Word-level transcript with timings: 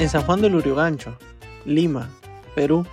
En 0.00 0.08
San 0.08 0.22
Juan 0.22 0.40
del 0.40 0.54
Urigancho, 0.54 1.14
Lima, 1.66 2.08
Perú, 2.54 2.86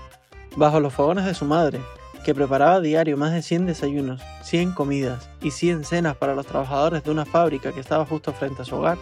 bajo 0.58 0.82
los 0.82 0.94
fogones 0.94 1.24
de 1.24 1.34
su 1.34 1.46
madre, 1.46 1.80
que 2.26 2.36
preparaba 2.36 2.74
a 2.74 2.82
diario 2.82 3.16
más 3.16 3.32
de 3.32 3.42
100 3.42 3.66
desayunos, 3.66 4.22
100 4.42 4.74
comidas 4.74 5.30
y 5.42 5.52
100 5.52 5.86
cenas 5.86 6.18
para 6.18 6.36
los 6.36 6.46
trabajadores 6.46 7.06
de 7.06 7.12
una 7.12 7.24
fábrica 7.24 7.72
que 7.72 7.80
estaba 7.80 8.06
justo 8.06 8.34
frente 8.34 8.62
a 8.62 8.66
su 8.66 8.76
hogar, 8.76 8.98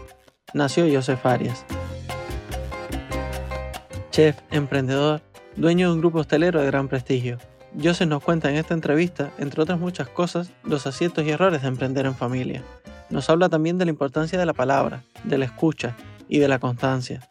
nació 0.54 0.86
Joseph 0.88 1.25
Arias. 1.25 1.65
Chef, 4.11 4.37
emprendedor, 4.51 5.21
dueño 5.56 5.87
de 5.87 5.96
un 5.96 6.00
grupo 6.01 6.19
hostelero 6.19 6.61
de 6.61 6.68
gran 6.68 6.87
prestigio. 6.87 7.39
Joseph 7.83 8.07
nos 8.07 8.24
cuenta 8.24 8.51
en 8.51 8.57
esta 8.57 8.75
entrevista, 8.75 9.32
entre 9.39 9.64
otras 9.64 9.79
muchas 9.79 10.10
cosas, 10.10 10.51
los 10.64 10.86
aciertos 10.86 11.25
y 11.25 11.32
errores 11.32 11.64
de 11.64 11.69
emprender 11.69 12.06
en 12.06 12.14
familia. 12.14 12.61
Nos 13.10 13.32
habla 13.32 13.50
también 13.50 13.79
de 13.79 13.86
la 13.86 13.92
importancia 13.92 14.37
de 14.37 14.46
la 14.46 14.54
palabra, 14.54 15.01
de 15.24 15.39
la 15.39 15.46
escucha 15.46 15.96
y 16.29 16.37
de 16.37 16.47
la 16.47 16.60
constancia. 16.60 17.28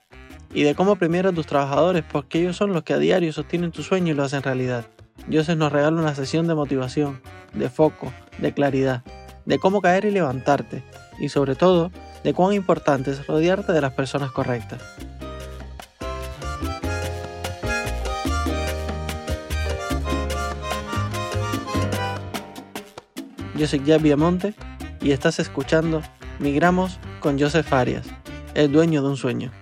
Y 0.55 0.63
de 0.63 0.75
cómo 0.75 0.97
premiar 0.97 1.27
a 1.27 1.33
tus 1.33 1.47
trabajadores 1.47 2.05
porque 2.11 2.41
ellos 2.41 2.57
son 2.57 2.73
los 2.73 2.85
que 2.85 2.95
a 2.95 2.99
diario 2.99 3.33
sostienen 3.33 3.73
tu 3.73 3.83
sueño 3.83 4.13
y 4.13 4.17
lo 4.17 4.23
hacen 4.23 4.43
realidad. 4.43 4.87
Joseph 5.30 5.59
nos 5.59 5.73
regala 5.73 6.01
una 6.01 6.15
sesión 6.15 6.47
de 6.47 6.55
motivación, 6.55 7.21
de 7.53 7.69
foco, 7.69 8.13
de 8.39 8.55
claridad, 8.55 9.03
de 9.47 9.59
cómo 9.59 9.80
caer 9.80 10.05
y 10.05 10.11
levantarte, 10.11 10.83
y 11.19 11.29
sobre 11.29 11.57
todo, 11.57 11.91
de 12.23 12.35
cuán 12.35 12.55
importante 12.55 13.11
es 13.11 13.27
rodearte 13.27 13.73
de 13.73 13.80
las 13.80 13.93
personas 13.93 14.30
correctas. 14.30 14.80
Yo 23.57 23.68
soy 23.68 23.83
Jack 23.85 24.02
Viamonte 24.02 24.55
y 25.01 25.13
estás 25.13 25.39
escuchando 25.39 26.02
Migramos 26.41 26.99
con 27.21 27.39
Joseph 27.39 27.73
Arias, 27.73 28.07
el 28.55 28.73
dueño 28.73 29.02
de 29.02 29.09
un 29.09 29.16
sueño. 29.16 29.52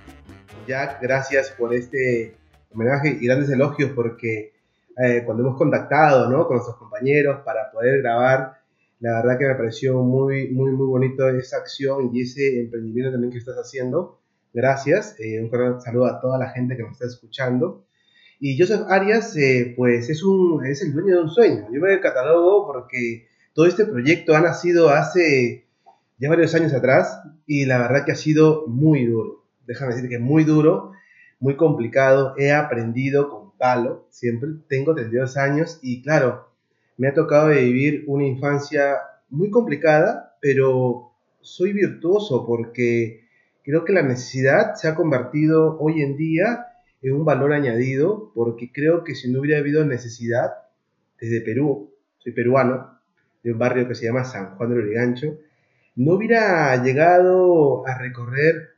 Jack, 0.66 1.00
gracias 1.02 1.50
por 1.50 1.74
este 1.74 2.34
homenaje 2.72 3.18
y 3.20 3.26
grandes 3.26 3.50
elogios 3.50 3.90
porque 3.92 4.52
eh, 4.96 5.22
cuando 5.24 5.42
hemos 5.42 5.56
contactado 5.56 6.28
¿no? 6.28 6.46
con 6.46 6.56
nuestros 6.56 6.76
compañeros 6.76 7.40
para 7.44 7.70
poder 7.70 8.02
grabar, 8.02 8.60
la 9.00 9.16
verdad 9.16 9.38
que 9.38 9.46
me 9.46 9.54
pareció 9.54 10.02
muy, 10.02 10.50
muy, 10.50 10.70
muy 10.70 10.86
bonito 10.86 11.28
esa 11.28 11.56
acción 11.56 12.10
y 12.12 12.22
ese 12.22 12.60
emprendimiento 12.60 13.10
también 13.10 13.32
que 13.32 13.38
estás 13.38 13.56
haciendo. 13.56 14.20
Gracias. 14.52 15.16
Eh, 15.18 15.40
un 15.40 15.80
saludo 15.80 16.06
a 16.06 16.20
toda 16.20 16.38
la 16.38 16.50
gente 16.50 16.76
que 16.76 16.82
nos 16.82 16.92
está 16.92 17.06
escuchando. 17.06 17.84
Y 18.38 18.58
Joseph 18.58 18.82
Arias, 18.88 19.36
eh, 19.36 19.74
pues 19.76 20.08
es, 20.10 20.22
un, 20.22 20.64
es 20.66 20.82
el 20.82 20.92
dueño 20.92 21.16
de 21.16 21.22
un 21.22 21.30
sueño. 21.30 21.66
Yo 21.72 21.80
me 21.80 22.00
catalogo 22.00 22.66
porque 22.66 23.26
todo 23.54 23.66
este 23.66 23.86
proyecto 23.86 24.36
ha 24.36 24.40
nacido 24.40 24.90
hace 24.90 25.66
ya 26.18 26.28
varios 26.28 26.54
años 26.54 26.72
atrás 26.72 27.20
y 27.46 27.66
la 27.66 27.78
verdad 27.78 28.04
que 28.04 28.12
ha 28.12 28.16
sido 28.16 28.66
muy 28.68 29.06
duro. 29.06 29.41
Déjame 29.72 29.94
decirte 29.94 30.16
que 30.16 30.18
muy 30.18 30.44
duro, 30.44 30.92
muy 31.40 31.56
complicado. 31.56 32.34
He 32.36 32.52
aprendido 32.52 33.30
con 33.30 33.56
palo, 33.56 34.06
siempre. 34.10 34.50
Tengo 34.68 34.94
32 34.94 35.38
años 35.38 35.78
y 35.80 36.02
claro, 36.02 36.50
me 36.98 37.08
ha 37.08 37.14
tocado 37.14 37.48
vivir 37.48 38.04
una 38.06 38.26
infancia 38.26 38.98
muy 39.30 39.48
complicada, 39.48 40.36
pero 40.42 41.12
soy 41.40 41.72
virtuoso 41.72 42.44
porque 42.46 43.24
creo 43.64 43.86
que 43.86 43.94
la 43.94 44.02
necesidad 44.02 44.74
se 44.74 44.88
ha 44.88 44.94
convertido 44.94 45.78
hoy 45.80 46.02
en 46.02 46.18
día 46.18 46.66
en 47.00 47.14
un 47.14 47.24
valor 47.24 47.54
añadido, 47.54 48.30
porque 48.34 48.70
creo 48.70 49.04
que 49.04 49.14
si 49.14 49.32
no 49.32 49.40
hubiera 49.40 49.58
habido 49.58 49.86
necesidad, 49.86 50.50
desde 51.18 51.40
Perú, 51.40 51.94
soy 52.18 52.32
peruano, 52.32 53.00
de 53.42 53.52
un 53.52 53.58
barrio 53.58 53.88
que 53.88 53.94
se 53.94 54.04
llama 54.04 54.24
San 54.24 54.54
Juan 54.54 54.68
de 54.68 54.76
Lurigancho, 54.76 55.38
no 55.96 56.12
hubiera 56.12 56.76
llegado 56.82 57.86
a 57.86 57.96
recorrer 57.98 58.71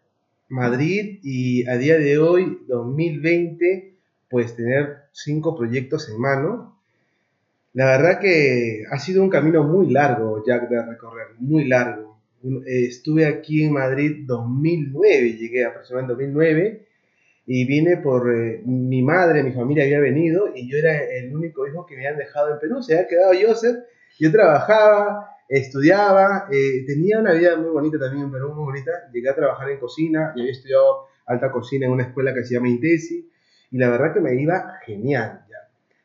Madrid 0.55 1.19
y 1.23 1.69
a 1.69 1.77
día 1.77 1.99
de 1.99 2.19
hoy, 2.19 2.61
2020, 2.69 3.97
pues 4.31 4.55
tener 4.55 5.05
cinco 5.13 5.57
proyectos 5.57 6.09
en 6.09 6.21
mano. 6.21 6.79
La 7.73 7.87
verdad 7.87 8.21
que 8.21 8.85
ha 8.89 8.99
sido 8.99 9.23
un 9.23 9.31
camino 9.31 9.65
muy 9.65 9.91
largo, 9.91 10.45
Jack, 10.47 10.69
de 10.69 10.87
recorrer, 10.87 11.27
muy 11.39 11.67
largo. 11.67 12.21
Eh, 12.45 12.87
estuve 12.87 13.27
aquí 13.27 13.65
en 13.65 13.73
Madrid 13.73 14.25
2009, 14.27 15.33
llegué 15.33 15.65
aproximadamente 15.65 16.13
2009 16.13 16.87
y 17.47 17.67
vine 17.67 17.97
por 17.97 18.33
eh, 18.33 18.63
mi 18.65 19.03
madre, 19.03 19.43
mi 19.43 19.53
familia 19.53 19.85
había 19.85 19.99
venido 19.99 20.55
y 20.55 20.71
yo 20.71 20.79
era 20.79 21.03
el 21.03 21.35
único 21.35 21.67
hijo 21.67 21.85
que 21.85 21.97
me 21.97 22.07
habían 22.07 22.19
dejado 22.19 22.53
en 22.53 22.61
Perú, 22.61 22.83
se 22.83 22.95
había 22.95 23.09
quedado 23.09 23.33
Joseph, 23.41 23.79
yo 24.21 24.31
trabajaba, 24.31 25.34
estudiaba, 25.49 26.47
eh, 26.51 26.85
tenía 26.87 27.19
una 27.19 27.33
vida 27.33 27.57
muy 27.57 27.71
bonita 27.71 27.99
también 27.99 28.25
en 28.25 28.33
Perú, 28.33 28.55
muy 28.55 28.65
bonita, 28.65 28.91
llegué 29.13 29.29
a 29.29 29.35
trabajar 29.35 29.71
en 29.71 29.79
cocina 29.79 30.33
y 30.35 30.41
había 30.41 30.53
estudiado 30.53 31.07
alta 31.27 31.51
cocina 31.51 31.87
en 31.87 31.93
una 31.93 32.05
escuela 32.05 32.35
que 32.35 32.45
se 32.45 32.55
llama 32.55 32.69
Intesi 32.69 33.31
y 33.71 33.79
la 33.79 33.91
verdad 33.91 34.15
que 34.15 34.21
me 34.21 34.41
iba 34.41 34.79
genial. 34.85 35.45
Ya. 35.49 35.57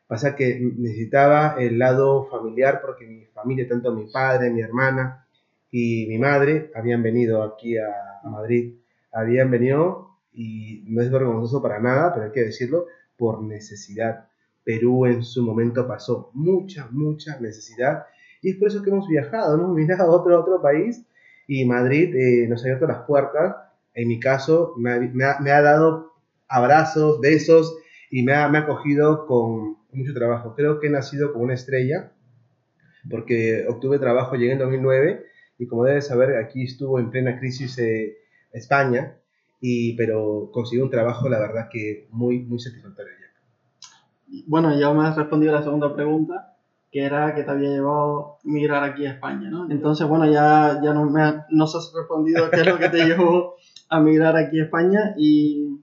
Pasa 0.06 0.34
que 0.34 0.58
necesitaba 0.60 1.54
el 1.58 1.78
lado 1.78 2.26
familiar 2.26 2.80
porque 2.84 3.06
mi 3.06 3.26
familia, 3.26 3.68
tanto 3.68 3.94
mi 3.94 4.06
padre, 4.10 4.50
mi 4.50 4.60
hermana 4.60 5.24
y 5.70 6.06
mi 6.08 6.18
madre, 6.18 6.72
habían 6.74 7.02
venido 7.02 7.42
aquí 7.42 7.78
a, 7.78 7.88
Madrid. 8.24 8.74
Habían 9.12 9.50
venido, 9.50 10.18
y 10.32 10.84
no 10.88 11.00
es 11.00 11.10
vergonzoso 11.10 11.62
para 11.62 11.80
nada, 11.80 12.12
pero 12.12 12.26
hay 12.26 12.32
que 12.32 12.44
decirlo, 12.44 12.86
por 13.16 13.42
necesidad. 13.42 14.28
Perú 14.64 15.06
en 15.06 15.22
su 15.22 15.42
momento 15.42 15.86
pasó 15.86 16.30
mucha, 16.34 16.88
mucha 16.90 17.40
necesidad 17.40 18.04
y 18.42 18.50
es 18.50 18.56
por 18.56 18.68
eso 18.68 18.82
que 18.82 18.90
hemos 18.90 19.08
viajado, 19.08 19.54
hemos 19.54 19.74
viajado 19.74 20.12
a 20.12 20.16
otro, 20.16 20.40
otro 20.40 20.62
país 20.62 21.04
y 21.46 21.64
Madrid 21.64 22.14
eh, 22.14 22.46
nos 22.48 22.62
ha 22.62 22.66
abierto 22.66 22.86
las 22.86 23.02
puertas. 23.06 23.56
En 23.94 24.08
mi 24.08 24.20
caso, 24.20 24.74
me 24.76 24.98
me 25.00 25.50
ha 25.50 25.62
dado 25.62 26.12
abrazos, 26.48 27.20
besos 27.20 27.76
y 28.10 28.22
me 28.22 28.34
ha, 28.34 28.48
me 28.48 28.58
ha 28.58 28.62
acogido 28.62 29.26
con 29.26 29.76
mucho 29.92 30.14
trabajo. 30.14 30.54
Creo 30.54 30.80
que 30.80 30.86
he 30.86 30.90
nacido 30.90 31.32
como 31.32 31.44
una 31.44 31.54
estrella 31.54 32.12
porque 33.08 33.66
obtuve 33.68 33.98
trabajo, 33.98 34.36
llegué 34.36 34.52
en 34.52 34.58
2009 34.58 35.24
y 35.58 35.66
como 35.66 35.84
debes 35.84 36.06
saber, 36.06 36.36
aquí 36.36 36.64
estuvo 36.64 36.98
en 36.98 37.10
plena 37.10 37.38
crisis 37.38 37.78
eh, 37.78 38.16
España, 38.52 39.16
y, 39.60 39.94
pero 39.94 40.50
conseguí 40.52 40.80
un 40.80 40.90
trabajo, 40.90 41.28
la 41.28 41.38
verdad 41.38 41.68
que 41.70 42.08
muy, 42.10 42.40
muy 42.40 42.58
satisfactorio. 42.58 43.12
Bueno, 44.46 44.78
ya 44.78 44.92
me 44.92 45.06
has 45.06 45.16
respondido 45.16 45.54
a 45.54 45.58
la 45.58 45.64
segunda 45.64 45.94
pregunta, 45.94 46.49
que 46.90 47.04
era 47.04 47.34
que 47.34 47.44
te 47.44 47.50
había 47.50 47.70
llevado 47.70 48.38
a 48.38 48.38
migrar 48.44 48.82
aquí 48.84 49.06
a 49.06 49.12
España, 49.12 49.48
¿no? 49.48 49.70
Entonces, 49.70 50.06
bueno, 50.08 50.26
ya, 50.26 50.80
ya 50.82 50.92
no 50.92 51.08
me 51.08 51.44
nos 51.50 51.74
has 51.76 51.92
respondido 51.96 52.50
qué 52.50 52.60
es 52.60 52.66
lo 52.66 52.78
que 52.78 52.88
te 52.88 53.04
llevó 53.06 53.54
a 53.88 54.00
migrar 54.00 54.36
aquí 54.36 54.60
a 54.60 54.64
España 54.64 55.14
y 55.16 55.80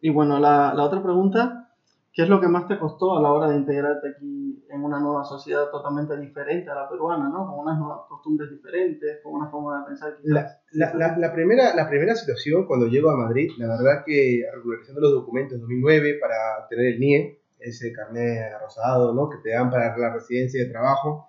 y 0.00 0.10
bueno, 0.10 0.38
la, 0.38 0.74
la, 0.74 0.84
otra 0.84 1.02
pregunta, 1.02 1.74
¿qué 2.12 2.22
es 2.22 2.28
lo 2.28 2.40
que 2.40 2.46
más 2.46 2.68
te 2.68 2.78
costó 2.78 3.18
a 3.18 3.22
la 3.22 3.32
hora 3.32 3.48
de 3.48 3.56
integrarte 3.56 4.10
aquí 4.10 4.64
en 4.70 4.84
una 4.84 5.00
nueva 5.00 5.24
sociedad 5.24 5.70
totalmente 5.70 6.16
diferente 6.18 6.70
a 6.70 6.74
la 6.74 6.88
peruana, 6.88 7.28
¿no? 7.28 7.46
Con 7.46 7.58
unas 7.60 7.78
nuevas 7.78 8.02
costumbres 8.08 8.50
diferentes, 8.50 9.20
con 9.24 9.34
una 9.34 9.50
forma 9.50 9.80
de 9.80 9.86
pensar. 9.86 10.16
La, 10.22 10.60
la, 10.72 11.16
la, 11.16 11.32
primera, 11.32 11.74
la 11.74 11.88
primera 11.88 12.14
situación 12.14 12.66
cuando 12.66 12.86
llego 12.86 13.10
a 13.10 13.16
Madrid, 13.16 13.50
la 13.58 13.66
verdad 13.68 14.04
que 14.06 14.44
regularizando 14.54 15.00
los 15.00 15.12
documentos 15.12 15.54
en 15.54 15.60
2009 15.62 16.18
para 16.20 16.62
obtener 16.62 16.94
el 16.94 17.00
NIE, 17.00 17.40
ese 17.60 17.92
carnet 17.92 18.52
rosado, 18.60 19.14
¿no? 19.14 19.28
Que 19.28 19.38
te 19.42 19.50
dan 19.50 19.70
para 19.70 19.96
la 19.96 20.14
residencia 20.14 20.62
de 20.62 20.70
trabajo. 20.70 21.28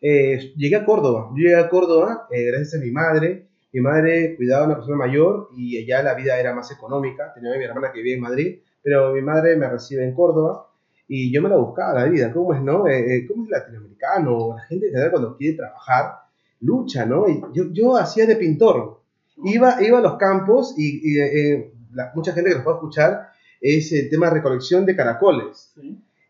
Eh, 0.00 0.52
llegué 0.56 0.76
a 0.76 0.84
Córdoba. 0.84 1.30
Yo 1.30 1.42
llegué 1.42 1.56
a 1.56 1.68
Córdoba 1.68 2.26
eh, 2.30 2.44
gracias 2.44 2.80
a 2.80 2.84
mi 2.84 2.90
madre 2.90 3.46
mi 3.76 3.82
madre 3.82 4.36
cuidaba 4.36 4.64
a 4.64 4.66
una 4.68 4.76
persona 4.76 4.96
mayor 4.96 5.50
y 5.54 5.76
allá 5.76 6.02
la 6.02 6.14
vida 6.14 6.40
era 6.40 6.54
más 6.54 6.70
económica. 6.70 7.34
Tenía 7.34 7.52
a 7.52 7.58
mi 7.58 7.64
hermana 7.64 7.92
que 7.92 7.98
vivía 7.98 8.14
en 8.14 8.22
Madrid, 8.22 8.60
pero 8.82 9.12
mi 9.12 9.20
madre 9.20 9.54
me 9.54 9.68
recibe 9.68 10.02
en 10.02 10.14
Córdoba 10.14 10.68
y 11.06 11.30
yo 11.30 11.42
me 11.42 11.50
la 11.50 11.56
buscaba 11.56 11.92
la 11.92 12.06
vida. 12.06 12.32
¿Cómo 12.32 12.54
es, 12.54 12.62
no? 12.62 12.86
Eh, 12.86 13.16
eh, 13.16 13.26
¿Cómo 13.26 13.44
es 13.44 13.50
latinoamericano? 13.50 14.56
La 14.56 14.62
gente 14.62 14.86
en 14.86 15.10
cuando 15.10 15.36
quiere 15.36 15.58
trabajar 15.58 16.20
lucha, 16.60 17.04
¿no? 17.04 17.28
Y 17.28 17.38
yo, 17.52 17.64
yo 17.70 17.98
hacía 17.98 18.24
de 18.24 18.36
pintor. 18.36 19.02
Iba, 19.44 19.76
iba 19.82 19.98
a 19.98 20.00
los 20.00 20.16
campos 20.16 20.74
y, 20.78 21.20
eh, 21.20 21.70
mucha 22.14 22.32
gente 22.32 22.48
que 22.48 22.56
nos 22.56 22.64
puede 22.64 22.76
escuchar 22.76 23.28
es 23.60 23.92
el 23.92 24.08
tema 24.08 24.26
de 24.26 24.34
recolección 24.34 24.84
de 24.84 24.96
caracoles. 24.96 25.74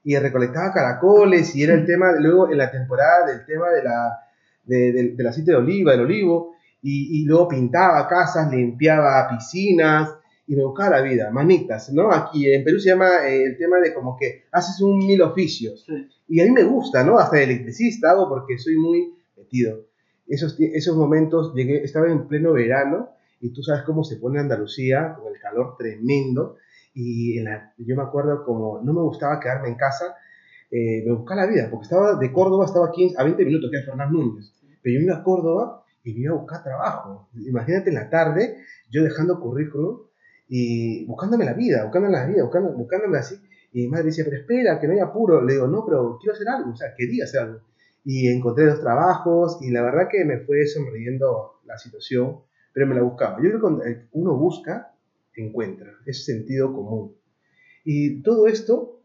Y 0.04 0.16
recolectaba 0.16 0.72
caracoles 0.72 1.54
y 1.56 1.64
era 1.64 1.74
el 1.74 1.84
tema, 1.84 2.12
luego 2.18 2.50
en 2.50 2.58
la 2.58 2.70
temporada 2.70 3.26
del 3.26 3.44
tema 3.44 3.70
de 3.70 3.82
la, 3.82 4.20
del 4.64 5.26
aceite 5.26 5.50
de 5.50 5.56
oliva, 5.56 5.92
del 5.92 6.02
olivo 6.02 6.56
y, 6.88 7.24
luego 7.24 7.48
pintaba 7.48 8.06
casas, 8.08 8.50
limpiaba 8.52 9.28
piscinas 9.28 10.14
y 10.46 10.54
me 10.54 10.62
buscaba 10.62 10.98
la 10.98 11.02
vida, 11.02 11.30
manitas, 11.32 11.92
¿no? 11.92 12.12
Aquí 12.12 12.52
en 12.52 12.62
Perú 12.62 12.78
se 12.78 12.90
llama 12.90 13.26
eh, 13.26 13.44
el 13.44 13.58
tema 13.58 13.78
de 13.78 13.92
como 13.92 14.16
que 14.16 14.44
haces 14.52 14.80
un 14.80 14.98
mil 14.98 15.20
oficios. 15.22 15.84
Y 16.28 16.40
a 16.40 16.44
mí 16.44 16.50
me 16.52 16.62
gusta, 16.62 17.02
¿no? 17.02 17.18
Hasta 17.18 17.38
de 17.38 17.44
electricista 17.44 18.12
hago 18.12 18.28
porque 18.28 18.56
soy 18.58 18.76
muy 18.76 19.12
metido. 19.36 19.86
Esos, 20.28 20.56
esos 20.60 20.96
momentos 20.96 21.52
llegué, 21.54 21.82
estaba 21.82 22.06
en 22.06 22.28
pleno 22.28 22.52
verano 22.52 23.10
y 23.40 23.52
tú 23.52 23.62
sabes 23.62 23.82
cómo 23.82 24.04
se 24.04 24.16
pone 24.16 24.38
Andalucía 24.38 25.16
con 25.18 25.34
el 25.34 25.40
calor 25.40 25.76
tremendo. 25.76 26.56
Y 26.98 27.44
yo 27.44 27.94
me 27.94 28.02
acuerdo 28.02 28.42
como 28.42 28.80
no 28.82 28.94
me 28.94 29.02
gustaba 29.02 29.38
quedarme 29.38 29.68
en 29.68 29.74
casa, 29.74 30.16
eh, 30.70 31.04
me 31.04 31.12
buscaba 31.12 31.42
la 31.42 31.46
vida, 31.46 31.68
porque 31.70 31.84
estaba 31.84 32.18
de 32.18 32.32
Córdoba, 32.32 32.64
estaba 32.64 32.86
aquí 32.86 33.12
a 33.18 33.22
20 33.22 33.44
minutos, 33.44 33.70
que 33.70 33.78
es 33.80 33.84
Fernández 33.84 34.12
Núñez. 34.12 34.54
Pero 34.82 34.94
yo 34.94 35.00
me 35.00 35.04
iba 35.04 35.16
a 35.16 35.22
Córdoba 35.22 35.84
y 36.02 36.14
me 36.14 36.20
iba 36.20 36.34
a 36.34 36.38
buscar 36.38 36.62
trabajo. 36.62 37.28
Imagínate 37.34 37.90
en 37.90 37.96
la 37.96 38.08
tarde, 38.08 38.56
yo 38.90 39.04
dejando 39.04 39.38
currículum 39.38 40.06
y 40.48 41.04
buscándome 41.04 41.44
la 41.44 41.52
vida, 41.52 41.84
buscándome 41.84 42.16
la 42.16 42.24
vida, 42.24 42.44
buscando, 42.44 42.72
buscándome 42.72 43.18
así. 43.18 43.36
Y 43.72 43.82
mi 43.82 43.88
madre 43.88 44.06
dice, 44.06 44.24
pero 44.24 44.38
espera, 44.38 44.80
que 44.80 44.86
no 44.86 44.94
hay 44.94 45.00
apuro. 45.00 45.44
Le 45.44 45.52
digo, 45.52 45.66
no, 45.66 45.84
pero 45.84 46.16
quiero 46.18 46.32
hacer 46.32 46.48
algo, 46.48 46.70
o 46.70 46.76
sea, 46.76 46.94
quería 46.96 47.24
hacer 47.24 47.40
algo. 47.40 47.60
Y 48.04 48.28
encontré 48.28 48.64
dos 48.64 48.80
trabajos 48.80 49.58
y 49.60 49.70
la 49.70 49.82
verdad 49.82 50.08
que 50.10 50.24
me 50.24 50.38
fue 50.38 50.64
sonriendo 50.66 51.60
la 51.66 51.76
situación, 51.76 52.38
pero 52.72 52.86
me 52.86 52.94
la 52.94 53.02
buscaba. 53.02 53.36
Yo 53.36 53.50
creo 53.50 53.54
que 53.56 53.60
cuando 53.60 53.84
uno 54.12 54.38
busca, 54.38 54.95
encuentra, 55.44 55.92
es 56.06 56.24
sentido 56.24 56.72
común. 56.72 57.14
Y 57.84 58.22
todo 58.22 58.46
esto, 58.46 59.00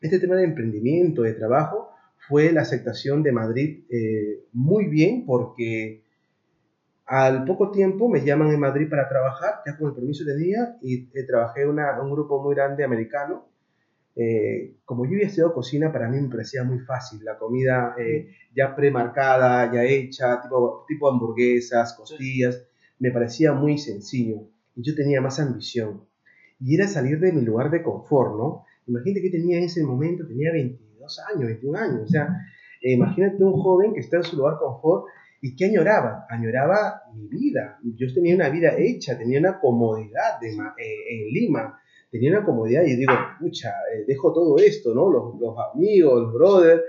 este 0.00 0.18
tema 0.18 0.36
de 0.36 0.44
emprendimiento, 0.44 1.22
de 1.22 1.34
trabajo, 1.34 1.90
fue 2.28 2.52
la 2.52 2.62
aceptación 2.62 3.22
de 3.22 3.32
Madrid 3.32 3.84
eh, 3.90 4.44
muy 4.52 4.86
bien 4.86 5.24
porque 5.24 6.02
al 7.08 7.46
poco 7.46 7.70
tiempo 7.70 8.08
me 8.08 8.22
llaman 8.22 8.52
en 8.52 8.60
Madrid 8.60 8.86
para 8.88 9.08
trabajar, 9.08 9.62
ya 9.64 9.78
con 9.78 9.88
el 9.88 9.94
permiso 9.94 10.24
de 10.24 10.36
día, 10.36 10.76
y 10.82 11.08
eh, 11.14 11.24
trabajé 11.26 11.62
en 11.62 11.70
un 11.70 12.10
grupo 12.10 12.42
muy 12.42 12.54
grande 12.54 12.84
americano. 12.84 13.48
Eh, 14.14 14.74
como 14.84 15.06
yo 15.06 15.12
había 15.12 15.28
estudiado 15.28 15.54
cocina, 15.54 15.90
para 15.90 16.08
mí 16.08 16.20
me 16.20 16.28
parecía 16.28 16.64
muy 16.64 16.80
fácil. 16.80 17.24
La 17.24 17.38
comida 17.38 17.94
eh, 17.98 18.34
ya 18.54 18.76
premarcada, 18.76 19.72
ya 19.72 19.84
hecha, 19.84 20.42
tipo, 20.42 20.84
tipo 20.86 21.08
hamburguesas, 21.08 21.94
costillas, 21.94 22.62
me 22.98 23.10
parecía 23.10 23.54
muy 23.54 23.78
sencillo. 23.78 24.42
Yo 24.80 24.94
tenía 24.94 25.20
más 25.20 25.38
ambición. 25.40 26.04
Y 26.60 26.74
era 26.74 26.88
salir 26.88 27.20
de 27.20 27.32
mi 27.32 27.42
lugar 27.42 27.70
de 27.70 27.82
confort, 27.82 28.36
¿no? 28.36 28.64
Imagínate 28.86 29.22
que 29.22 29.30
tenía 29.30 29.58
en 29.58 29.64
ese 29.64 29.84
momento, 29.84 30.26
tenía 30.26 30.50
22 30.52 31.20
años, 31.32 31.46
21 31.46 31.78
años. 31.78 32.00
O 32.04 32.08
sea, 32.08 32.28
imagínate 32.82 33.44
un 33.44 33.52
joven 33.52 33.94
que 33.94 34.00
está 34.00 34.16
en 34.16 34.22
su 34.24 34.36
lugar 34.36 34.54
de 34.54 34.60
confort 34.60 35.06
¿Y 35.40 35.54
qué 35.54 35.66
añoraba? 35.66 36.26
Añoraba 36.28 37.02
mi 37.14 37.28
vida. 37.28 37.78
Yo 37.82 38.12
tenía 38.12 38.34
una 38.34 38.48
vida 38.48 38.74
hecha, 38.76 39.16
tenía 39.16 39.38
una 39.38 39.60
comodidad 39.60 40.40
de, 40.40 40.48
eh, 40.48 40.56
en 41.10 41.32
Lima, 41.32 41.80
tenía 42.10 42.30
una 42.30 42.44
comodidad 42.44 42.82
y 42.82 42.96
digo, 42.96 43.12
pucha, 43.38 43.70
eh, 43.94 44.04
dejo 44.06 44.32
todo 44.32 44.58
esto, 44.58 44.94
¿no? 44.94 45.10
Los, 45.10 45.40
los 45.40 45.54
amigos, 45.72 46.22
los 46.22 46.32
brothers. 46.32 46.82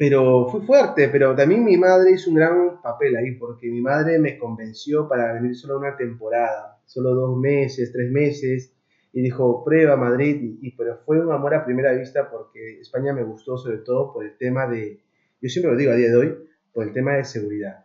Pero 0.00 0.48
fue 0.48 0.62
fuerte, 0.62 1.10
pero 1.10 1.36
también 1.36 1.62
mi 1.62 1.76
madre 1.76 2.12
hizo 2.12 2.30
un 2.30 2.36
gran 2.36 2.80
papel 2.80 3.14
ahí, 3.16 3.32
porque 3.32 3.68
mi 3.68 3.82
madre 3.82 4.18
me 4.18 4.38
convenció 4.38 5.06
para 5.06 5.34
venir 5.34 5.54
solo 5.54 5.78
una 5.78 5.94
temporada, 5.94 6.80
solo 6.86 7.14
dos 7.14 7.38
meses, 7.38 7.92
tres 7.92 8.10
meses, 8.10 8.74
y 9.12 9.20
dijo, 9.20 9.62
prueba 9.62 9.96
Madrid, 9.96 10.56
y, 10.62 10.70
pero 10.70 10.96
fue 11.04 11.20
un 11.20 11.30
amor 11.30 11.52
a 11.52 11.66
primera 11.66 11.92
vista 11.92 12.30
porque 12.30 12.80
España 12.80 13.12
me 13.12 13.24
gustó 13.24 13.58
sobre 13.58 13.76
todo 13.76 14.14
por 14.14 14.24
el 14.24 14.38
tema 14.38 14.66
de, 14.66 15.02
yo 15.42 15.48
siempre 15.50 15.70
lo 15.70 15.76
digo 15.76 15.92
a 15.92 15.96
día 15.96 16.08
de 16.08 16.16
hoy, 16.16 16.34
por 16.72 16.86
el 16.86 16.94
tema 16.94 17.16
de 17.16 17.24
seguridad. 17.24 17.84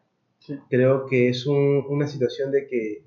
Creo 0.70 1.08
que 1.08 1.28
es 1.28 1.46
una 1.46 2.08
situación 2.08 2.50
de 2.50 2.66
que 2.66 3.04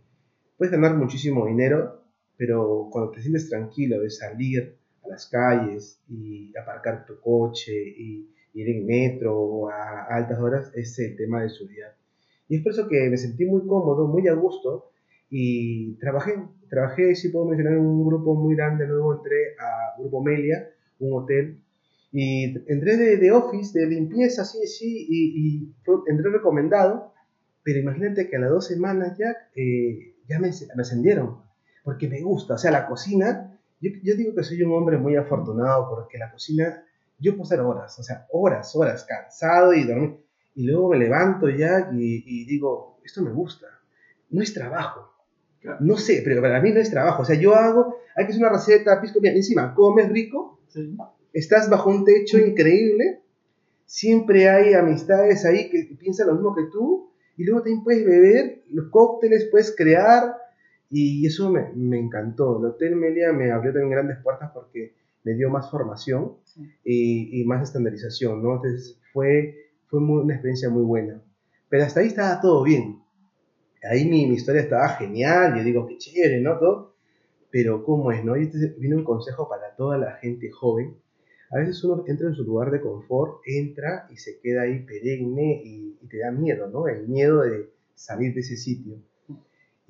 puedes 0.59 0.71
ganar 0.71 0.95
muchísimo 0.95 1.47
dinero, 1.47 2.03
pero 2.37 2.91
cuando 2.93 3.13
te 3.13 3.23
sientes 3.23 3.49
tranquilo 3.49 4.03
de 4.03 4.11
salir 4.11 4.77
a 5.03 5.09
las 5.09 5.27
calles 5.29 5.99
y 6.11 6.53
aparcar 6.59 7.07
tu 7.07 7.19
coche 7.21 7.73
y 7.73 8.35
ir 8.55 8.69
en 8.69 8.87
metro 8.87 9.69
a 9.71 10.05
altas 10.11 10.39
horas, 10.39 10.73
es 10.75 10.99
el 10.99 11.17
tema 11.17 11.43
de 11.43 11.51
seguridad. 11.51 11.93
Y 12.49 12.57
es 12.57 12.63
por 12.63 12.73
eso 12.73 12.89
que 12.89 13.09
me 13.11 13.17
sentí 13.17 13.45
muy 13.45 13.67
cómodo, 13.67 14.07
muy 14.07 14.27
a 14.29 14.35
gusto 14.35 14.91
y 15.31 15.95
trabajé. 15.97 16.35
Trabajé, 16.69 17.15
si 17.15 17.31
puedo 17.31 17.47
mencionar, 17.47 17.75
en 17.75 17.81
un 17.81 18.07
grupo 18.07 18.35
muy 18.35 18.55
grande. 18.55 18.87
Luego 18.87 19.17
entré 19.17 19.55
a 19.59 19.99
Grupo 19.99 20.23
Melia, 20.23 20.69
un 20.99 21.15
hotel 21.15 21.59
y 22.13 22.45
entré 22.73 22.97
de, 22.97 23.33
office, 23.33 23.79
de 23.79 23.87
limpieza, 23.87 24.45
sí, 24.45 24.67
sí, 24.67 25.07
y, 25.09 25.75
entré 26.07 26.31
recomendado, 26.31 27.13
pero 27.63 27.81
imagínate 27.81 28.29
que 28.29 28.37
a 28.37 28.41
las 28.41 28.51
dos 28.51 28.67
semanas 28.67 29.19
ya, 29.19 29.37
eh, 29.55 30.15
ya 30.27 30.39
me, 30.39 30.49
me, 30.49 30.83
ascendieron, 30.83 31.43
porque 31.85 32.09
me 32.09 32.23
gusta, 32.23 32.55
o 32.55 32.59
sea, 32.59 32.71
la 32.71 32.87
cocina, 32.87 33.59
yo, 33.81 33.91
yo, 34.03 34.17
digo 34.17 34.35
que 34.35 34.43
soy 34.43 34.63
un 34.63 34.73
hombre 34.73 34.97
muy 34.97 35.17
afortunado 35.17 35.89
porque 35.91 36.19
la 36.19 36.33
cocina, 36.33 36.83
yo 37.19 37.33
puedo 37.33 37.45
hacer 37.45 37.61
horas, 37.61 37.99
o 37.99 38.03
sea, 38.03 38.27
horas, 38.31 38.75
horas, 38.77 39.05
cansado 39.05 39.75
y 39.75 39.85
dormir, 39.85 40.17
y 40.55 40.65
luego 40.65 40.91
me 40.91 40.99
levanto 40.99 41.49
ya 41.49 41.91
y, 41.93 42.23
y 42.27 42.45
digo, 42.47 42.99
esto 43.05 43.23
me 43.23 43.33
gusta, 43.33 43.67
no 44.31 44.43
es 44.43 44.53
trabajo, 44.53 45.13
no 45.81 45.97
sé, 45.97 46.23
pero 46.25 46.41
para 46.41 46.61
mí 46.61 46.73
no 46.73 46.81
es 46.81 46.91
trabajo, 46.91 47.23
o 47.23 47.25
sea, 47.25 47.37
yo 47.37 47.55
hago, 47.55 47.97
hay 48.17 48.27
que 48.27 48.33
hacer 48.33 48.43
una 48.43 48.53
receta, 48.53 49.01
pisco 49.01 49.21
bien, 49.21 49.37
encima, 49.37 49.75
comes 49.75 50.09
rico, 50.11 50.61
sí. 50.69 50.97
estás 51.33 51.69
bajo 51.69 51.91
un 51.91 52.05
techo 52.05 52.39
increíble, 52.39 53.23
siempre 53.85 54.49
hay 54.49 54.75
amistades 54.75 55.45
ahí 55.45 55.71
que 55.71 55.97
piensan 55.99 56.29
lo 56.29 56.35
mismo 56.35 56.55
que 56.55 56.65
tú, 56.73 57.11
y 57.37 57.45
luego 57.45 57.63
también 57.63 57.85
puedes 57.85 58.05
beber 58.05 58.63
los 58.71 58.91
cócteles, 58.91 59.49
puedes 59.51 59.75
crear, 59.77 60.37
y 60.91 61.27
eso 61.27 61.51
me, 61.51 61.71
me 61.75 61.99
encantó. 61.99 62.59
El 62.59 62.67
Hotel 62.67 62.97
Melia 62.97 63.33
me 63.33 63.53
abrió 63.53 63.73
también 63.73 63.91
grandes 63.91 64.19
puertas 64.23 64.51
porque 64.53 64.95
me 65.25 65.35
dio 65.35 65.51
más 65.51 65.71
formación 65.71 66.37
y, 66.85 67.41
y, 67.41 67.45
más 67.45 67.63
estandarización, 67.63 68.43
¿no? 68.43 68.57
Entonces 68.57 68.99
fue, 69.13 69.55
fue 69.87 70.01
una 70.01 70.35
experiencia 70.35 70.71
muy 70.71 70.83
buena. 70.83 71.23
Pero 71.69 71.85
hasta 71.85 72.01
ahí 72.01 72.09
estaba 72.09 72.41
todo 72.41 72.63
bien. 72.63 73.01
Ahí 73.83 74.09
mi, 74.09 74.27
mi 74.27 74.35
historia 74.35 74.63
estaba 74.63 74.89
genial, 74.91 75.57
yo 75.57 75.65
digo, 75.65 75.87
qué 75.87 75.99
chévere, 75.99 76.41
¿no? 76.41 76.59
Todo. 76.59 76.95
Pero 77.51 77.85
¿cómo 77.85 78.13
es, 78.13 78.25
no? 78.25 78.37
Y 78.37 78.45
entonces 78.45 78.79
viene 78.79 78.97
un 78.97 79.05
consejo 79.05 79.49
para 79.49 79.75
toda 79.77 79.99
la 79.99 80.13
gente 80.17 80.51
joven 80.51 80.97
a 81.51 81.59
veces 81.59 81.83
uno 81.83 82.05
entra 82.07 82.29
en 82.29 82.35
su 82.35 82.45
lugar 82.45 82.71
de 82.71 82.81
confort, 82.81 83.41
entra 83.47 84.07
y 84.11 84.17
se 84.17 84.39
queda 84.41 84.63
ahí 84.63 84.81
perenne 84.81 85.63
y, 85.65 85.89
te 86.09 86.19
da 86.19 86.31
miedo, 86.31 86.69
¿no? 86.69 86.89
El 86.89 87.07
miedo 87.07 87.43
de 87.43 87.71
salir 87.95 88.33
de 88.33 88.41
ese 88.41 88.57
sitio. 88.57 88.97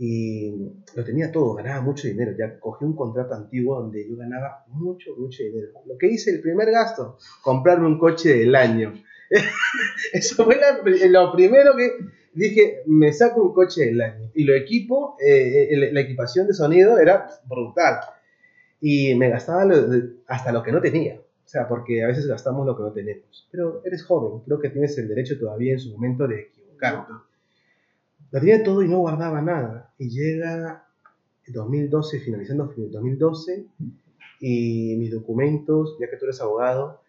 Y 0.01 0.53
lo 0.95 1.05
tenía 1.05 1.33
todo, 1.33 1.55
ganaba 1.55 1.81
mucho 1.81 2.07
dinero. 2.07 2.33
Ya 2.39 2.61
cogí 2.61 2.85
un 2.85 2.95
contrato 2.95 3.35
antiguo 3.35 3.81
donde 3.81 4.09
yo 4.09 4.17
ganaba 4.17 4.65
mucho, 4.69 5.11
mucho 5.19 5.43
dinero. 5.43 5.71
Lo 5.87 5.99
que 5.99 6.07
hice, 6.07 6.31
el 6.31 6.41
primer 6.41 6.71
gasto, 6.71 7.19
comprarme 7.43 7.87
un 7.87 7.99
coche 7.99 8.39
del 8.39 8.55
año. 8.55 8.95
Eso 10.13 10.45
fue 10.45 10.59
lo 11.09 11.33
primero 11.33 11.77
que 11.77 11.99
dije, 12.33 12.83
me 12.87 13.13
saco 13.13 13.43
un 13.43 13.53
coche 13.53 13.87
del 13.87 14.01
año. 14.01 14.31
Y 14.35 14.45
lo 14.45 14.55
equipo, 14.55 15.17
eh, 15.21 15.91
la 15.93 16.01
equipación 16.01 16.47
de 16.47 16.55
sonido 16.55 16.99
era 16.99 17.27
brutal. 17.47 17.99
Y 18.81 19.17
me 19.17 19.31
gastaba 19.31 19.67
hasta 20.29 20.53
lo 20.53 20.63
que 20.63 20.71
no 20.71 20.81
tenía. 20.81 21.17
O 21.17 21.51
sea, 21.51 21.67
porque 21.67 22.05
a 22.05 22.07
veces 22.07 22.27
gastamos 22.29 22.67
lo 22.67 22.77
que 22.77 22.83
no 22.85 22.93
tenemos. 22.93 23.49
Pero 23.51 23.83
eres 23.85 24.05
joven, 24.05 24.45
creo 24.45 24.61
que 24.61 24.69
tienes 24.69 24.97
el 24.99 25.09
derecho 25.09 25.39
todavía 25.41 25.73
en 25.73 25.81
su 25.81 25.91
momento 25.91 26.29
de 26.29 26.43
equivocarte. 26.43 27.13
Lo 28.31 28.41
tenía 28.41 28.63
todo 28.63 28.83
y 28.83 28.89
no 28.89 28.99
guardaba 28.99 29.41
nada. 29.41 29.93
Y 29.99 30.11
llega 30.11 30.89
2012, 31.53 32.21
finalizando 32.21 32.73
2012, 32.77 33.67
y 34.41 34.97
mis 34.99 35.11
documentos, 35.11 35.97
ya 36.01 36.09
que 36.09 36.17
tú 36.17 36.27
eres 36.27 36.41
abogado, 36.41 37.01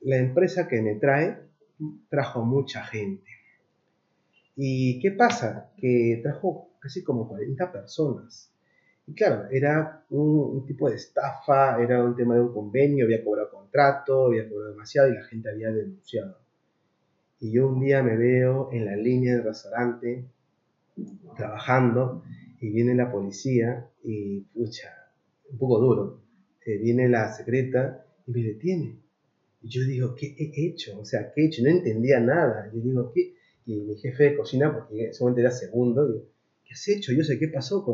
la 0.00 0.16
empresa 0.16 0.68
que 0.68 0.80
me 0.82 0.94
trae 0.96 1.40
trajo 2.08 2.44
mucha 2.44 2.84
gente. 2.84 3.30
¿Y 4.56 5.00
qué 5.00 5.10
pasa? 5.10 5.72
Que 5.76 6.20
trajo 6.22 6.70
casi 6.78 7.02
como 7.02 7.28
40 7.28 7.72
personas. 7.72 8.50
Y 9.06 9.14
claro, 9.14 9.48
era 9.50 10.04
un, 10.10 10.64
tipo 10.66 10.88
de 10.88 10.96
estafa, 10.96 11.82
era 11.82 12.02
un 12.02 12.16
tema 12.16 12.34
de 12.34 12.40
un 12.40 12.54
convenio, 12.54 13.04
había 13.04 13.22
cobrado 13.22 13.50
contrato, 13.50 14.26
había 14.26 14.48
cobrado 14.48 14.70
demasiado 14.72 15.08
y 15.08 15.14
la 15.14 15.24
gente 15.24 15.50
había 15.50 15.70
denunciado. 15.70 16.38
Y 17.40 17.52
yo 17.52 17.68
un 17.68 17.80
día 17.80 18.02
me 18.02 18.16
veo 18.16 18.70
en 18.72 18.86
la 18.86 18.96
línea 18.96 19.34
del 19.34 19.44
restaurante 19.44 20.24
trabajando 21.36 22.22
y 22.60 22.70
viene 22.70 22.94
la 22.94 23.10
policía 23.10 23.88
y, 24.02 24.40
pucha, 24.40 24.88
un 25.50 25.58
poco 25.58 25.78
duro, 25.80 26.20
eh, 26.64 26.78
viene 26.78 27.08
la 27.08 27.32
secreta 27.32 28.06
y 28.26 28.32
me 28.32 28.42
detiene. 28.42 28.98
Y 29.62 29.68
yo 29.68 29.82
digo, 29.84 30.14
¿qué 30.14 30.34
he 30.38 30.66
hecho? 30.66 30.98
O 30.98 31.04
sea, 31.04 31.32
¿qué 31.32 31.42
he 31.42 31.46
hecho? 31.46 31.62
No 31.62 31.70
entendía 31.70 32.20
nada. 32.20 32.70
Yo 32.72 32.80
digo, 32.80 33.12
¿qué? 33.12 33.34
Y 33.66 33.80
mi 33.80 33.96
jefe 33.96 34.24
de 34.24 34.36
cocina, 34.36 34.74
porque 34.74 35.04
en 35.04 35.10
ese 35.10 35.22
momento 35.22 35.40
era 35.40 35.50
segundo, 35.50 36.06
digo, 36.06 36.24
¿qué 36.64 36.74
has 36.74 36.88
hecho? 36.88 37.12
Yo 37.12 37.24
sé 37.24 37.38
qué 37.38 37.48
pasó 37.48 37.84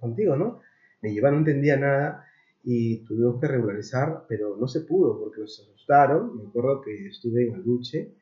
contigo, 0.00 0.36
¿no? 0.36 0.60
Me 1.02 1.12
llevaron, 1.12 1.42
no 1.42 1.48
entendía 1.48 1.76
nada 1.76 2.24
y 2.64 2.98
tuvimos 3.04 3.40
que 3.40 3.48
regularizar, 3.48 4.24
pero 4.28 4.56
no 4.56 4.68
se 4.68 4.80
pudo 4.80 5.18
porque 5.18 5.40
nos 5.40 5.60
asustaron. 5.60 6.36
Me 6.36 6.48
acuerdo 6.48 6.80
que 6.82 7.06
estuve 7.06 7.48
en 7.48 7.54
Aluche 7.54 8.12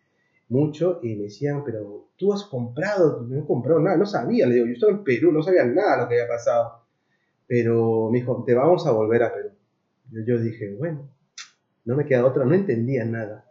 mucho 0.48 1.00
y 1.02 1.16
me 1.16 1.24
decían, 1.24 1.64
pero 1.64 2.08
tú 2.16 2.32
has 2.32 2.44
comprado, 2.44 3.22
no 3.22 3.38
he 3.38 3.46
comprado 3.46 3.80
nada, 3.80 3.96
no 3.96 4.06
sabía, 4.06 4.46
le 4.46 4.54
digo, 4.54 4.66
yo 4.66 4.72
estaba 4.72 4.92
en 4.92 5.04
Perú, 5.04 5.32
no 5.32 5.42
sabía 5.42 5.64
nada 5.64 6.02
lo 6.02 6.08
que 6.08 6.14
había 6.14 6.28
pasado. 6.28 6.82
Pero 7.46 8.10
me 8.10 8.18
dijo, 8.18 8.42
te 8.46 8.54
vamos 8.54 8.86
a 8.86 8.92
volver 8.92 9.22
a 9.22 9.32
Perú. 9.32 9.50
Yo, 10.26 10.38
dije, 10.38 10.74
bueno, 10.76 11.08
no 11.84 11.96
me 11.96 12.06
queda 12.06 12.24
otra, 12.24 12.44
no 12.44 12.54
entendía 12.54 13.04
nada. 13.04 13.50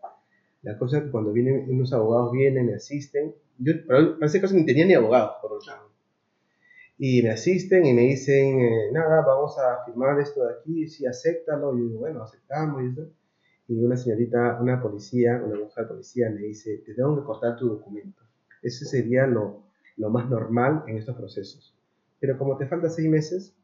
La 0.61 0.77
cosa 0.77 0.97
es 0.97 1.03
que 1.03 1.11
cuando 1.11 1.31
vienen 1.31 1.69
unos 1.69 1.93
abogados 1.93 2.31
vienen, 2.31 2.67
me 2.67 2.75
asisten, 2.75 3.35
yo 3.57 3.73
parece 3.87 4.41
que 4.41 4.47
ni 4.53 4.65
tenía 4.65 4.85
ni 4.85 4.93
abogados, 4.93 5.35
por 5.41 5.51
lo 5.51 5.59
tanto 5.59 5.95
y 6.97 7.21
me 7.21 7.31
asisten 7.31 7.85
y 7.85 7.93
me 7.93 8.03
dicen, 8.03 8.59
eh, 8.61 8.91
nada, 8.91 9.21
vamos 9.21 9.57
a 9.59 9.83
firmar 9.85 10.19
esto 10.19 10.45
de 10.45 10.53
aquí, 10.53 10.87
sí, 10.87 11.05
acéptalo, 11.05 11.75
y 11.75 11.81
yo 11.81 11.87
digo, 11.87 11.99
bueno, 11.99 12.23
aceptamos 12.23 12.83
y 12.83 12.87
eso. 12.87 13.09
Y 13.67 13.83
una 13.83 13.97
señorita, 13.97 14.59
una 14.61 14.81
policía, 14.81 15.41
una 15.43 15.59
mujer 15.59 15.87
policía 15.87 16.29
me 16.29 16.41
dice, 16.41 16.83
te 16.85 16.93
tengo 16.93 17.15
que 17.15 17.23
cortar 17.23 17.57
tu 17.57 17.67
documento. 17.67 18.21
Ese 18.61 18.85
sería 18.85 19.25
lo, 19.25 19.63
lo 19.97 20.09
más 20.09 20.29
normal 20.29 20.83
en 20.87 20.97
estos 20.97 21.15
procesos. 21.15 21.75
Pero 22.19 22.37
como 22.37 22.57
te 22.57 22.67
faltan 22.67 22.91
seis 22.91 23.09
meses, 23.09 23.55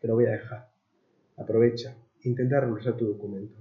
te 0.00 0.08
lo 0.08 0.14
voy 0.14 0.26
a 0.26 0.30
dejar. 0.30 0.68
Aprovecha, 1.36 1.96
intenta 2.22 2.60
regularizar 2.60 2.96
tu 2.96 3.06
documento. 3.06 3.58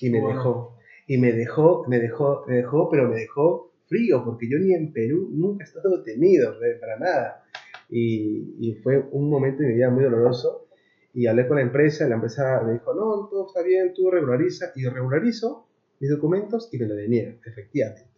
Y 0.00 0.10
me 0.10 0.20
dejó, 0.20 0.76
y 1.06 1.18
me 1.18 1.32
dejó, 1.32 1.84
me 1.86 2.00
dejó, 2.00 2.44
me 2.48 2.56
dejó, 2.56 2.90
pero 2.90 3.08
me 3.08 3.16
dejó 3.16 3.72
frío, 3.86 4.24
porque 4.24 4.48
yo 4.48 4.58
ni 4.58 4.72
en 4.72 4.92
Perú 4.92 5.28
nunca 5.32 5.64
he 5.64 5.66
estado 5.68 5.98
detenido, 5.98 6.54
para 6.80 6.98
nada. 6.98 7.44
Y, 7.88 8.56
y, 8.58 8.74
fue 8.82 8.98
un 9.12 9.28
momento 9.28 9.62
de 9.62 9.68
mi 9.68 9.74
vida 9.74 9.90
muy 9.90 10.02
doloroso. 10.02 10.66
Y 11.14 11.26
hablé 11.26 11.46
con 11.46 11.56
la 11.56 11.62
empresa, 11.62 12.08
la 12.08 12.14
empresa 12.14 12.62
me 12.64 12.72
dijo, 12.72 12.94
no, 12.94 13.28
todo 13.28 13.46
está 13.46 13.62
bien, 13.62 13.92
tú 13.94 14.10
regulariza. 14.10 14.72
Y 14.74 14.86
regularizo 14.86 15.66
mis 16.00 16.10
documentos 16.10 16.68
y 16.72 16.78
me 16.78 16.86
lo 16.86 16.94
deniegan, 16.94 17.38
efectivamente. 17.44 18.08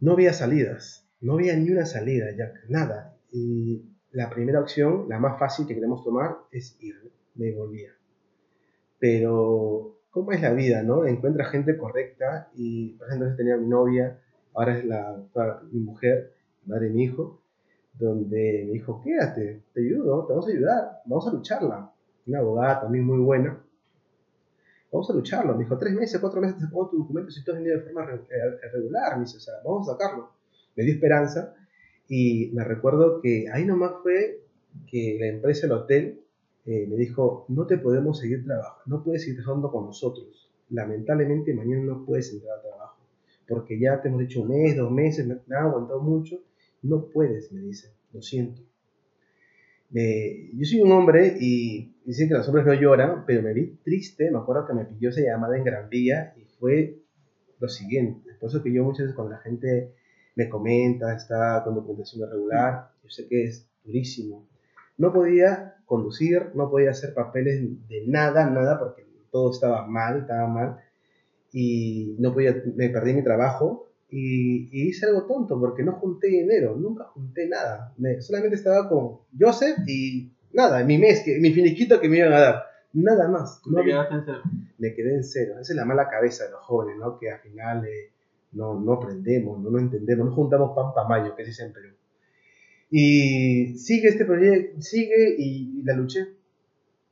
No 0.00 0.12
había 0.12 0.32
salidas, 0.32 1.08
no 1.20 1.34
había 1.34 1.56
ni 1.56 1.70
una 1.70 1.86
salida, 1.86 2.26
ya 2.36 2.52
nada. 2.68 3.16
Y 3.32 3.84
la 4.12 4.30
primera 4.30 4.60
opción, 4.60 5.06
la 5.08 5.18
más 5.18 5.38
fácil 5.38 5.66
que 5.66 5.74
queremos 5.74 6.04
tomar, 6.04 6.36
es 6.50 6.76
ir. 6.80 7.12
Me 7.34 7.52
volvía. 7.52 7.92
Pero 8.98 9.96
cómo 10.10 10.32
es 10.32 10.40
la 10.40 10.52
vida, 10.52 10.82
¿no? 10.82 11.04
Encuentra 11.04 11.44
gente 11.44 11.76
correcta 11.76 12.48
y, 12.54 12.94
por 12.94 13.08
ejemplo, 13.08 13.36
tenía 13.36 13.58
mi 13.58 13.68
novia, 13.68 14.18
ahora 14.54 14.78
es 14.78 14.84
la, 14.86 15.22
mi 15.70 15.80
mujer, 15.80 16.32
madre 16.64 16.86
de 16.86 16.94
mi 16.94 17.04
hijo, 17.04 17.42
donde 17.98 18.64
me 18.66 18.72
dijo, 18.72 19.02
quédate, 19.02 19.62
te 19.72 19.80
ayudo, 19.80 20.26
te 20.26 20.32
vamos 20.32 20.48
a 20.48 20.50
ayudar, 20.50 21.02
vamos 21.06 21.28
a 21.28 21.32
lucharla. 21.32 21.92
Una 22.26 22.38
abogada 22.38 22.80
también 22.82 23.04
muy 23.04 23.18
buena. 23.18 23.62
Vamos 24.92 25.10
a 25.10 25.14
lucharlo. 25.14 25.54
Me 25.54 25.64
dijo, 25.64 25.78
tres 25.78 25.94
meses, 25.94 26.20
cuatro 26.20 26.40
meses 26.40 26.58
te 26.58 26.66
pongo 26.66 26.90
tu 26.90 26.98
documento 26.98 27.30
si 27.30 27.44
tú 27.44 27.52
has 27.52 27.58
venido 27.58 27.78
de 27.78 27.84
forma 27.84 28.04
eh, 28.12 28.68
regular. 28.72 29.16
Me 29.16 29.24
dice, 29.24 29.38
vamos 29.64 29.88
a 29.88 29.92
sacarlo. 29.92 30.30
Me 30.74 30.84
dio 30.84 30.94
esperanza 30.94 31.54
y 32.08 32.50
me 32.52 32.64
recuerdo 32.64 33.20
que 33.20 33.46
ahí 33.52 33.64
nomás 33.64 33.92
fue 34.02 34.42
que 34.86 35.16
la 35.18 35.26
empresa, 35.26 35.66
el 35.66 35.72
hotel, 35.72 36.20
eh, 36.66 36.86
me 36.88 36.96
dijo, 36.96 37.46
no 37.48 37.66
te 37.66 37.78
podemos 37.78 38.18
seguir 38.18 38.44
trabajando, 38.44 38.82
no 38.86 39.04
puedes 39.04 39.22
seguir 39.22 39.42
trabajando 39.42 39.70
con 39.70 39.86
nosotros. 39.86 40.50
Lamentablemente 40.70 41.54
mañana 41.54 41.84
no 41.84 42.04
puedes 42.04 42.32
entrar 42.32 42.58
a 42.58 42.62
trabajo, 42.62 42.98
porque 43.48 43.78
ya 43.78 44.02
te 44.02 44.08
hemos 44.08 44.20
dicho 44.20 44.42
un 44.42 44.48
mes, 44.48 44.76
dos 44.76 44.90
meses, 44.90 45.26
me, 45.26 45.56
ha 45.56 45.62
aguantado 45.62 46.00
mucho, 46.00 46.40
no 46.82 47.08
puedes, 47.12 47.52
me 47.52 47.60
dice, 47.60 47.94
lo 48.12 48.22
siento. 48.22 48.62
yo 49.90 50.64
soy 50.64 50.80
un 50.80 50.92
hombre 50.92 51.36
y 51.40 51.94
dicen 52.04 52.28
que 52.28 52.34
los 52.34 52.46
hombres 52.48 52.66
no 52.66 52.74
lloran, 52.74 53.24
pero 53.26 53.42
me 53.42 53.52
vi 53.52 53.78
triste, 53.84 54.30
me 54.30 54.38
acuerdo 54.38 54.66
que 54.66 54.74
me 54.74 54.84
pidió 54.84 55.10
esa 55.10 55.20
llamada 55.20 55.56
en 55.56 55.64
Gran 55.64 55.88
Vía 55.88 56.34
y 56.36 56.44
fue 56.58 56.98
lo 57.58 57.68
siguiente. 57.68 58.30
Por 58.40 58.50
eso 58.50 58.62
que 58.62 58.72
yo 58.72 58.84
muchas 58.84 59.06
veces 59.06 59.14
cuando 59.14 59.34
la 59.34 59.40
gente 59.40 59.94
me 60.34 60.48
comenta, 60.48 61.14
está 61.14 61.62
con 61.64 61.74
documentación 61.74 62.28
irregular, 62.28 62.90
yo 63.02 63.10
sé 63.10 63.26
que 63.26 63.44
es 63.44 63.68
durísimo, 63.84 64.46
no 64.98 65.12
podía 65.12 65.76
conducir, 65.86 66.50
no 66.54 66.70
podía 66.70 66.90
hacer 66.90 67.14
papeles 67.14 67.60
de 67.88 68.06
nada, 68.06 68.50
nada, 68.50 68.78
porque 68.78 69.06
todo 69.30 69.50
estaba 69.50 69.86
mal, 69.86 70.20
estaba 70.20 70.48
mal. 70.48 70.76
Y 71.52 72.16
no 72.18 72.32
podía, 72.32 72.62
me 72.74 72.90
perdí 72.90 73.14
mi 73.14 73.22
trabajo 73.22 73.85
y, 74.08 74.88
hice 74.88 75.06
algo 75.06 75.26
tonto 75.26 75.58
porque 75.58 75.82
no 75.82 75.92
junté 75.92 76.28
dinero, 76.28 76.76
nunca 76.76 77.04
junté 77.04 77.48
nada. 77.48 77.94
solamente 78.20 78.56
estaba 78.56 78.88
con 78.88 79.18
Joseph 79.38 79.78
y 79.86 80.32
nada, 80.52 80.84
mi 80.84 80.98
mes, 80.98 81.22
que, 81.24 81.38
mi 81.38 81.52
finiquito 81.52 82.00
que 82.00 82.08
me 82.08 82.18
iban 82.18 82.32
a 82.32 82.40
dar. 82.40 82.62
Nada 82.92 83.28
más. 83.28 83.60
No, 83.66 83.84
quedaste 83.84 84.14
en 84.14 84.22
cero? 84.24 84.42
Me 84.78 84.94
quedé 84.94 85.16
en 85.16 85.24
cero. 85.24 85.54
Esa 85.60 85.72
es 85.72 85.76
la 85.76 85.84
mala 85.84 86.08
cabeza 86.08 86.44
de 86.44 86.52
los 86.52 86.60
jóvenes, 86.62 86.96
¿no? 86.98 87.18
Que 87.18 87.30
al 87.30 87.40
final 87.40 87.84
eh, 87.84 88.10
no, 88.52 88.80
no 88.80 88.94
aprendemos, 88.94 89.60
no 89.60 89.68
lo 89.70 89.78
entendemos, 89.78 90.26
no 90.26 90.34
juntamos 90.34 90.74
pan 90.74 90.94
para 90.94 91.06
mayo, 91.06 91.36
que 91.36 91.42
se 91.42 91.50
dice 91.50 91.64
en 91.64 91.72
Perú. 91.74 91.90
Y 92.90 93.74
sigue 93.76 94.08
este 94.08 94.24
proyecto, 94.24 94.80
sigue 94.80 95.34
y, 95.38 95.82
la 95.82 95.94
luché. 95.94 96.28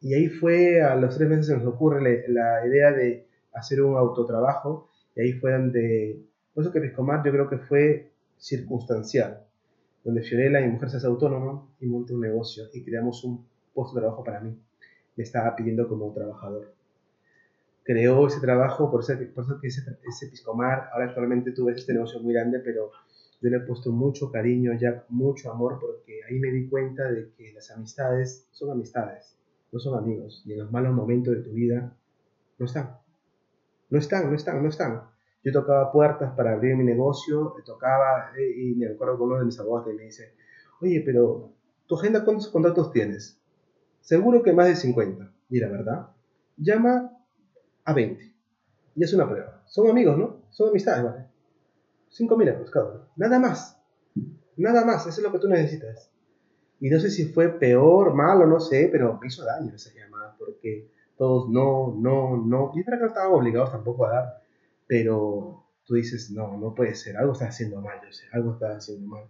Y 0.01 0.15
ahí 0.15 0.29
fue, 0.29 0.83
a 0.83 0.97
los 0.97 1.17
tres 1.17 1.29
meses 1.29 1.47
se 1.47 1.57
nos 1.57 1.67
ocurre 1.67 2.25
la, 2.29 2.67
idea 2.67 2.93
de 2.93 3.27
hacer 3.53 3.83
un 3.83 3.97
autotrabajo. 3.97 4.89
Y 5.17 5.21
ahí 5.21 5.33
fue 5.35 5.53
donde, 5.53 6.23
por 6.55 6.63
eso 6.63 6.73
que 6.73 6.81
Piscomar 6.81 7.25
yo 7.25 7.33
creo 7.33 7.49
que 7.49 7.59
fue 7.59 8.13
circunstancial. 8.39 9.45
Donde 10.05 10.23
Fiorella, 10.23 10.61
mi 10.61 10.69
mujer, 10.69 10.91
se 10.91 10.99
hace 10.99 11.07
autónoma 11.07 11.67
y 11.81 11.87
monta 11.87 12.13
un 12.13 12.21
negocio 12.21 12.65
y 12.73 12.85
creamos 12.85 13.25
un 13.25 13.45
puesto 13.73 13.95
de 13.95 14.03
trabajo 14.03 14.23
para 14.23 14.41
mí. 14.41 14.57
Me 15.17 15.25
estaba 15.25 15.57
pidiendo 15.57 15.89
como 15.89 16.13
trabajador. 16.13 16.73
Creó 17.83 18.27
ese 18.27 18.41
trabajo, 18.41 18.91
por 18.91 19.01
eso, 19.01 19.15
por 19.35 19.45
eso 19.45 19.61
que 19.61 19.69
ese, 19.69 19.83
ese 20.07 20.29
Piscomar, 20.29 20.91
ahora 20.93 21.07
actualmente 21.07 21.53
tú 21.53 21.67
ves 21.67 21.79
este 21.79 21.93
negocio 21.95 22.21
muy 22.21 22.35
grande, 22.35 22.61
pero 22.61 22.91
yo 23.41 23.51
le 23.51 23.59
he 23.59 23.61
puesto 23.61 23.91
mucho 23.91 24.31
cariño, 24.31 24.73
ya 24.75 25.05
mucho 25.09 25.51
amor, 25.51 25.79
porque 25.81 26.21
ahí 26.29 26.39
me 26.39 26.51
di 26.51 26.69
cuenta 26.69 27.11
de 27.11 27.31
que 27.37 27.53
las 27.53 27.71
amistades 27.71 28.47
son 28.53 28.71
amistades, 28.71 29.37
no 29.73 29.79
son 29.81 29.99
amigos, 29.99 30.43
y 30.47 30.53
en 30.53 30.61
los 30.61 30.73
malos 30.73 30.95
momentos 30.95 31.35
de 31.35 31.43
tu 31.43 31.51
vida 31.51 31.95
no 32.59 32.67
están. 32.67 32.97
No 33.91 33.99
están, 33.99 34.31
no 34.31 34.37
están, 34.37 34.63
no 34.63 34.69
están. 34.69 35.14
Yo 35.45 35.53
tocaba 35.53 35.93
puertas 35.93 36.33
para 36.35 36.55
abrir 36.55 36.75
mi 36.75 36.85
negocio, 36.85 37.55
tocaba, 37.65 38.33
eh, 38.37 38.63
y 38.63 38.75
me 38.75 38.87
acuerdo 38.87 39.19
con 39.19 39.29
uno 39.29 39.39
de 39.39 39.45
mis 39.45 39.61
abogados 39.61 39.89
que 39.89 39.95
me 39.95 40.05
dice, 40.05 40.35
oye, 40.81 41.03
pero 41.05 41.51
tu 41.87 41.97
agenda, 41.97 42.25
¿cuántos 42.25 42.49
contratos 42.49 42.91
tienes? 42.93 43.39
Seguro 44.01 44.43
que 44.43 44.53
más 44.53 44.69
de 44.69 44.77
50. 44.77 45.31
Mira, 45.51 45.69
¿verdad? 45.69 46.09
Llama 46.57 47.13
a 47.85 47.93
20. 47.93 48.35
Y 48.97 49.05
es 49.05 49.13
una 49.13 49.29
prueba. 49.29 49.63
Son 49.67 49.89
amigos, 49.89 50.17
¿no? 50.17 50.43
Son 50.51 50.71
amistades, 50.71 51.05
¿vale? 51.05 51.27
5.000 52.11 52.49
euros 52.49 52.71
cada 52.71 52.87
uno. 52.87 53.01
Nada 53.17 53.39
más. 53.39 53.79
Nada 54.57 54.85
más. 54.85 55.07
Eso 55.07 55.21
es 55.21 55.25
lo 55.25 55.33
que 55.33 55.39
tú 55.39 55.49
necesitas. 55.49 56.11
Y 56.81 56.91
no 56.91 57.01
sé 57.01 57.11
si 57.11 57.27
fue 57.27 57.49
peor, 57.49 58.15
malo, 58.15 58.47
no 58.47 58.61
sé, 58.61 58.89
pero 58.91 59.19
me 59.21 59.27
hizo 59.27 59.45
daño 59.45 59.75
esa 59.75 59.93
llamada 59.95 60.37
porque 60.39 60.89
todos 61.17 61.49
no, 61.49 61.95
no, 61.99 62.37
no. 62.37 62.73
Y 62.75 62.83
verdad 62.83 62.99
que 62.99 63.03
no 63.05 63.09
estábamos 63.09 63.41
obligados 63.41 63.73
tampoco 63.73 64.07
a 64.07 64.11
dar, 64.11 64.43
pero 64.87 65.65
tú 65.85 65.95
dices, 65.95 66.31
no, 66.31 66.57
no 66.59 66.75
puede 66.75 66.95
ser, 66.95 67.17
algo 67.17 67.33
está 67.33 67.47
haciendo 67.47 67.81
mal, 67.81 67.99
yo 68.05 68.13
sé, 68.13 68.25
algo 68.33 68.55
está 68.55 68.77
haciendo 68.77 69.07
mal. 69.07 69.25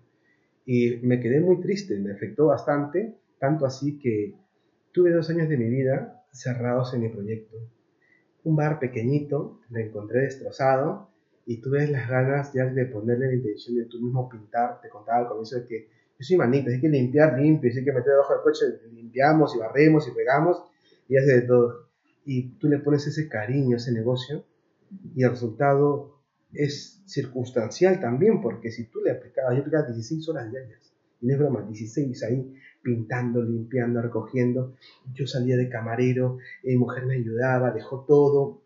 Y 0.66 0.96
me 1.02 1.20
quedé 1.20 1.40
muy 1.40 1.60
triste, 1.60 1.98
me 1.98 2.12
afectó 2.12 2.46
bastante, 2.46 3.18
tanto 3.38 3.66
así 3.66 3.98
que 3.98 4.34
tuve 4.92 5.10
dos 5.10 5.28
años 5.30 5.48
de 5.48 5.56
mi 5.56 5.68
vida 5.68 6.24
cerrados 6.32 6.94
en 6.94 7.00
mi 7.02 7.08
proyecto. 7.08 7.56
Un 8.44 8.56
bar 8.56 8.78
pequeñito, 8.78 9.60
me 9.70 9.82
encontré 9.82 10.20
destrozado 10.20 11.10
y 11.46 11.60
tú 11.60 11.70
ves 11.70 11.90
las 11.90 12.08
ganas 12.08 12.52
ya 12.52 12.66
de 12.66 12.86
ponerle 12.86 13.26
la 13.26 13.34
intención 13.34 13.76
de 13.76 13.84
tú 13.86 14.00
mismo 14.00 14.28
pintar. 14.28 14.80
Te 14.80 14.88
contaba 14.88 15.18
al 15.18 15.28
comienzo 15.28 15.56
de 15.56 15.66
que 15.66 15.88
yo 16.18 16.24
soy 16.24 16.36
manita, 16.36 16.70
hay 16.70 16.80
que 16.80 16.88
limpiar, 16.88 17.38
limpio, 17.38 17.70
hay 17.70 17.84
que 17.84 17.92
meter 17.92 18.12
debajo 18.12 18.34
del 18.34 18.42
coche, 18.42 18.64
limpiamos 18.92 19.54
y 19.54 19.58
barremos 19.58 20.08
y 20.08 20.12
pegamos 20.12 20.62
y 21.08 21.16
hace 21.16 21.40
de 21.40 21.42
todo. 21.42 21.88
Y 22.24 22.56
tú 22.58 22.68
le 22.68 22.78
pones 22.78 23.06
ese 23.06 23.28
cariño 23.28 23.76
ese 23.76 23.92
negocio 23.92 24.44
y 25.14 25.22
el 25.22 25.30
resultado 25.30 26.20
es 26.52 27.02
circunstancial 27.06 28.00
también, 28.00 28.40
porque 28.40 28.70
si 28.70 28.86
tú 28.86 29.00
le 29.00 29.10
aplicabas, 29.10 29.54
yo 29.54 29.60
aplicaba 29.60 29.86
16 29.86 30.28
horas 30.28 30.50
diarias, 30.50 30.92
y 31.20 31.26
no 31.26 31.32
es 31.32 31.38
broma, 31.38 31.62
16 31.62 32.22
ahí 32.24 32.54
pintando, 32.82 33.42
limpiando, 33.42 34.00
recogiendo. 34.02 34.76
Yo 35.12 35.26
salía 35.26 35.56
de 35.56 35.68
camarero, 35.68 36.38
mi 36.62 36.76
mujer 36.76 37.06
me 37.06 37.14
ayudaba, 37.14 37.72
dejó 37.72 38.04
todo, 38.04 38.62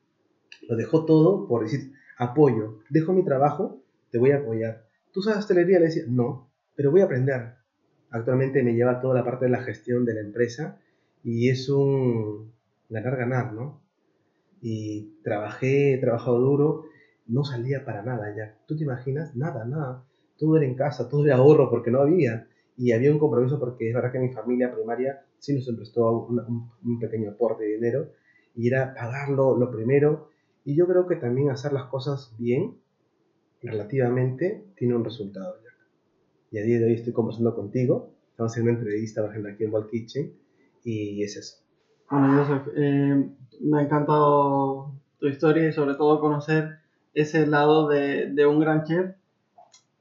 lo 0.68 0.76
dejó 0.76 1.04
todo 1.04 1.47
por 1.47 1.62
decir, 1.62 1.92
apoyo, 2.18 2.80
dejo 2.90 3.12
mi 3.12 3.25
trabajo, 3.25 3.82
te 4.11 4.18
voy 4.18 4.32
a 4.32 4.38
apoyar. 4.38 4.87
¿Tú 5.12 5.23
sabes 5.23 5.38
hostelería? 5.38 5.78
Le 5.78 5.87
decía, 5.87 6.02
no, 6.08 6.50
pero 6.75 6.90
voy 6.90 7.00
a 7.00 7.04
aprender. 7.04 7.54
Actualmente 8.11 8.62
me 8.62 8.75
lleva 8.75 9.00
toda 9.00 9.14
la 9.14 9.25
parte 9.25 9.47
de 9.47 9.52
la 9.52 9.62
gestión 9.62 10.04
de 10.04 10.14
la 10.14 10.20
empresa 10.20 10.80
y 11.23 11.49
es 11.49 11.68
un 11.68 12.52
ganar-ganar, 12.88 13.52
¿no? 13.52 13.82
Y 14.60 15.20
trabajé, 15.22 15.94
he 15.94 15.98
trabajado 15.98 16.38
duro, 16.38 16.84
no 17.26 17.44
salía 17.44 17.84
para 17.84 18.02
nada 18.02 18.34
ya. 18.36 18.58
¿Tú 18.66 18.76
te 18.76 18.84
imaginas? 18.84 19.36
Nada, 19.36 19.64
nada. 19.64 20.04
Todo 20.36 20.56
era 20.56 20.66
en 20.66 20.74
casa, 20.74 21.08
todo 21.08 21.24
era 21.24 21.36
ahorro 21.36 21.70
porque 21.70 21.90
no 21.90 22.00
había. 22.00 22.48
Y 22.76 22.92
había 22.92 23.12
un 23.12 23.18
compromiso 23.18 23.58
porque 23.58 23.88
es 23.88 23.94
verdad 23.94 24.12
que 24.12 24.18
mi 24.18 24.30
familia 24.30 24.72
primaria 24.72 25.20
sí 25.38 25.54
nos 25.54 25.66
prestó 25.76 26.26
un, 26.26 26.98
pequeño 26.98 27.30
aporte 27.30 27.64
de 27.64 27.74
dinero 27.74 28.12
y 28.54 28.68
era 28.68 28.94
pagarlo 28.94 29.56
lo 29.56 29.70
primero 29.70 30.30
y 30.64 30.76
yo 30.76 30.86
creo 30.86 31.06
que 31.06 31.16
también 31.16 31.50
hacer 31.50 31.72
las 31.72 31.86
cosas 31.86 32.34
bien, 32.38 32.78
relativamente, 33.62 34.66
tiene 34.76 34.94
un 34.94 35.04
resultado. 35.04 35.56
Y 36.50 36.58
a 36.58 36.62
día 36.62 36.78
de 36.78 36.86
hoy 36.86 36.94
estoy 36.94 37.12
conversando 37.12 37.54
contigo. 37.54 38.14
Estamos 38.30 38.56
en 38.56 38.62
una 38.64 38.72
entrevista, 38.72 39.22
por 39.22 39.30
ejemplo, 39.30 39.52
aquí 39.52 39.64
en 39.64 39.72
Walt 39.72 39.90
Kitchen. 39.90 40.32
Y 40.84 41.22
es 41.22 41.36
eso. 41.36 41.56
Bueno, 42.10 42.42
Joseph, 42.42 42.72
eh, 42.76 43.30
me 43.60 43.78
ha 43.78 43.82
encantado 43.82 44.92
tu 45.18 45.26
historia 45.26 45.68
y 45.68 45.72
sobre 45.72 45.94
todo 45.94 46.20
conocer 46.20 46.78
ese 47.12 47.46
lado 47.46 47.88
de, 47.88 48.30
de 48.32 48.46
un 48.46 48.60
gran 48.60 48.84
chef 48.84 49.14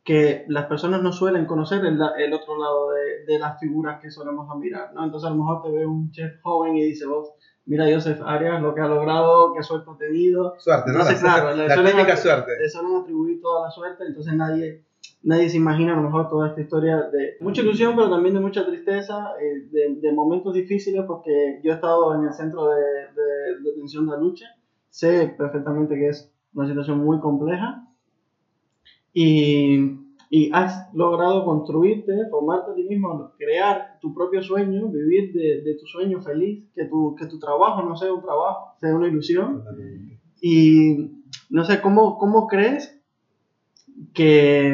que 0.03 0.45
las 0.47 0.67
personas 0.67 1.01
no 1.01 1.11
suelen 1.11 1.45
conocer 1.45 1.83
el, 1.83 1.99
el 2.17 2.33
otro 2.33 2.57
lado 2.57 2.91
de, 2.91 3.25
de, 3.25 3.39
las 3.39 3.59
figuras 3.59 3.99
que 3.99 4.09
solemos 4.09 4.49
admirar, 4.49 4.93
¿no? 4.93 5.03
Entonces 5.03 5.27
a 5.27 5.31
lo 5.31 5.37
mejor 5.37 5.63
te 5.63 5.69
ve 5.69 5.85
un 5.85 6.11
chef 6.11 6.39
joven 6.41 6.77
y 6.77 6.83
dice, 6.85 7.05
vos, 7.05 7.33
mira 7.65 7.85
Joseph 7.91 8.21
Arias 8.25 8.61
lo 8.61 8.73
que 8.73 8.79
ha 8.79 8.87
logrado, 8.87 9.53
qué 9.53 9.61
suerte 9.63 9.91
ha 9.91 9.97
tenido. 9.97 10.55
Suerte, 10.59 10.91
entonces, 10.91 11.21
¿no? 11.21 11.27
Claro, 11.27 11.55
la, 11.57 11.67
la 11.67 12.15
suerte. 12.15 12.51
Le 12.57 12.69
suelen 12.69 12.95
atribuir 12.95 13.41
toda 13.41 13.65
la 13.65 13.71
suerte, 13.71 14.05
entonces 14.05 14.33
nadie 14.33 14.86
nadie 15.23 15.49
se 15.49 15.57
imagina 15.57 15.93
a 15.93 15.97
lo 15.97 16.03
mejor 16.03 16.29
toda 16.29 16.49
esta 16.49 16.61
historia 16.61 17.01
de 17.11 17.35
mucha 17.41 17.61
ilusión, 17.61 17.95
pero 17.95 18.09
también 18.09 18.35
de 18.35 18.39
mucha 18.39 18.65
tristeza, 18.65 19.33
eh, 19.41 19.67
de, 19.71 19.95
de, 19.95 20.11
momentos 20.13 20.53
difíciles, 20.53 21.03
porque 21.05 21.59
yo 21.63 21.71
he 21.71 21.75
estado 21.75 22.15
en 22.15 22.25
el 22.25 22.33
centro 22.33 22.69
de, 22.69 22.81
de, 22.81 23.61
de 23.61 23.71
detención 23.71 24.07
de 24.07 24.17
lucha, 24.17 24.45
sé 24.89 25.35
perfectamente 25.37 25.95
que 25.95 26.09
es 26.09 26.33
una 26.53 26.67
situación 26.67 26.99
muy 27.03 27.19
compleja. 27.19 27.83
Y, 29.13 29.97
y 30.29 30.51
has 30.53 30.93
logrado 30.93 31.45
construirte, 31.45 32.13
formarte 32.29 32.71
a 32.71 32.75
ti 32.75 32.83
mismo, 32.83 33.31
crear 33.37 33.97
tu 34.01 34.13
propio 34.13 34.41
sueño, 34.41 34.87
vivir 34.89 35.33
de, 35.33 35.61
de, 35.61 35.75
tu 35.75 35.85
sueño 35.85 36.21
feliz, 36.21 36.65
que 36.75 36.85
tu, 36.85 37.15
que 37.15 37.25
tu 37.27 37.39
trabajo 37.39 37.81
no 37.83 37.95
sea 37.95 38.13
un 38.13 38.21
trabajo, 38.21 38.75
sea 38.79 38.95
una 38.95 39.07
ilusión. 39.07 39.63
Y 40.41 41.11
no 41.49 41.63
sé, 41.63 41.81
¿cómo, 41.81 42.17
cómo 42.17 42.47
crees 42.47 42.96
que, 44.13 44.67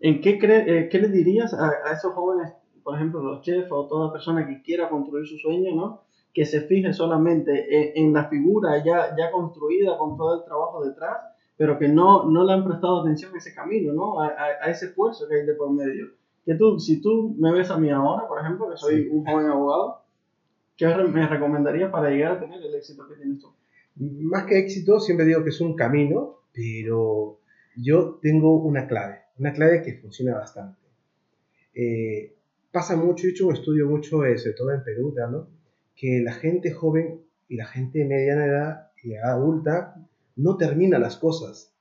en 0.00 0.20
qué, 0.20 0.38
cre, 0.38 0.78
eh, 0.78 0.88
qué 0.88 0.98
le 0.98 1.08
dirías 1.08 1.54
a, 1.54 1.70
a, 1.86 1.92
esos 1.92 2.12
jóvenes, 2.12 2.52
por 2.82 2.96
ejemplo, 2.96 3.22
los 3.22 3.42
chefs 3.42 3.70
o 3.70 3.86
toda 3.86 4.12
persona 4.12 4.46
que 4.46 4.62
quiera 4.62 4.88
construir 4.88 5.26
su 5.26 5.38
sueño, 5.38 5.74
¿no? 5.74 6.02
que 6.34 6.44
se 6.44 6.62
fije 6.62 6.92
solamente 6.92 7.96
en, 7.96 8.06
en, 8.06 8.12
la 8.12 8.28
figura 8.28 8.82
ya, 8.84 9.14
ya 9.16 9.30
construida 9.30 9.96
con 9.96 10.16
todo 10.16 10.40
el 10.40 10.44
trabajo 10.44 10.84
detrás, 10.84 11.16
pero 11.56 11.78
que 11.78 11.88
no, 11.88 12.28
no 12.28 12.44
le 12.44 12.52
han 12.52 12.64
prestado 12.64 13.02
atención 13.02 13.32
a 13.34 13.38
ese 13.38 13.54
camino, 13.54 13.92
¿no? 13.92 14.20
a, 14.20 14.26
a, 14.26 14.46
a 14.62 14.70
ese 14.70 14.86
esfuerzo 14.86 15.28
que 15.28 15.36
hay 15.36 15.46
de 15.46 15.54
por 15.54 15.70
medio. 15.72 16.08
Que 16.44 16.56
tú, 16.56 16.78
si 16.78 17.00
tú 17.00 17.36
me 17.38 17.52
ves 17.52 17.70
a 17.70 17.78
mí 17.78 17.88
ahora, 17.88 18.26
por 18.26 18.40
ejemplo, 18.40 18.68
que 18.68 18.76
soy 18.76 19.04
sí. 19.04 19.08
un 19.10 19.24
joven 19.24 19.46
abogado, 19.46 20.02
¿qué 20.76 20.86
me 20.88 21.26
recomendarías 21.26 21.90
para 21.90 22.10
llegar 22.10 22.32
a 22.32 22.40
tener 22.40 22.60
el 22.60 22.74
éxito 22.74 23.06
que 23.08 23.14
tienes 23.14 23.38
tú? 23.38 23.48
Más 23.96 24.44
que 24.44 24.58
éxito, 24.58 24.98
siempre 24.98 25.26
digo 25.26 25.44
que 25.44 25.50
es 25.50 25.60
un 25.60 25.76
camino, 25.76 26.40
pero 26.52 27.38
yo 27.76 28.18
tengo 28.22 28.62
una 28.62 28.86
clave, 28.86 29.20
una 29.38 29.52
clave 29.52 29.82
que 29.82 29.94
funciona 29.94 30.34
bastante. 30.34 30.80
Eh, 31.74 32.36
pasa 32.70 32.96
mucho, 32.96 33.26
he 33.26 33.30
hecho 33.30 33.48
un 33.48 33.54
estudio 33.54 33.88
mucho, 33.88 34.24
eh, 34.24 34.38
sobre 34.38 34.54
todo 34.54 34.72
en 34.72 34.84
Perú, 34.84 35.14
¿no? 35.30 35.48
que 35.96 36.20
la 36.24 36.32
gente 36.32 36.72
joven 36.72 37.22
y 37.48 37.56
la 37.56 37.66
gente 37.66 38.00
de 38.00 38.04
mediana 38.06 38.46
edad 38.46 38.90
y 39.02 39.14
adulta 39.14 39.94
no 40.36 40.56
termina 40.56 40.98
las 40.98 41.16
cosas. 41.16 41.72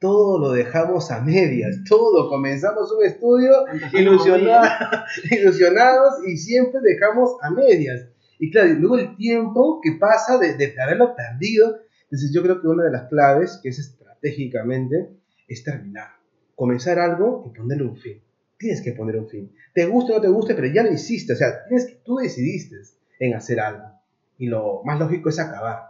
Todo 0.00 0.38
lo 0.38 0.52
dejamos 0.52 1.10
a 1.10 1.20
medias, 1.20 1.80
todo. 1.88 2.28
Comenzamos 2.28 2.92
un 2.92 3.04
estudio 3.04 3.50
ilusionado, 3.92 4.68
ilusionados 5.30 6.26
y 6.26 6.36
siempre 6.36 6.80
dejamos 6.82 7.36
a 7.42 7.50
medias. 7.50 8.06
Y 8.38 8.50
claro, 8.52 8.72
luego 8.74 8.98
el 8.98 9.16
tiempo 9.16 9.80
que 9.82 9.92
pasa 9.98 10.38
de, 10.38 10.54
de 10.54 10.74
haberlo 10.80 11.16
perdido. 11.16 11.78
Entonces 12.04 12.32
yo 12.32 12.42
creo 12.42 12.60
que 12.60 12.68
una 12.68 12.84
de 12.84 12.92
las 12.92 13.08
claves, 13.08 13.58
que 13.62 13.70
es 13.70 13.78
estratégicamente, 13.80 15.17
es 15.48 15.64
terminar. 15.64 16.08
Comenzar 16.54 16.98
algo 16.98 17.44
y 17.46 17.56
ponerle 17.56 17.84
un 17.84 17.96
fin. 17.96 18.20
Tienes 18.58 18.82
que 18.82 18.92
poner 18.92 19.16
un 19.16 19.28
fin. 19.28 19.52
Te 19.74 19.86
guste 19.86 20.12
o 20.12 20.16
no 20.16 20.20
te 20.20 20.28
guste, 20.28 20.54
pero 20.54 20.66
ya 20.66 20.82
lo 20.82 20.92
hiciste. 20.92 21.32
O 21.32 21.36
sea, 21.36 21.64
tienes 21.66 21.86
que, 21.86 21.94
tú 22.04 22.16
decidiste 22.16 22.76
en 23.18 23.34
hacer 23.34 23.60
algo. 23.60 23.92
Y 24.36 24.46
lo 24.46 24.82
más 24.84 24.98
lógico 24.98 25.28
es 25.28 25.38
acabar. 25.38 25.82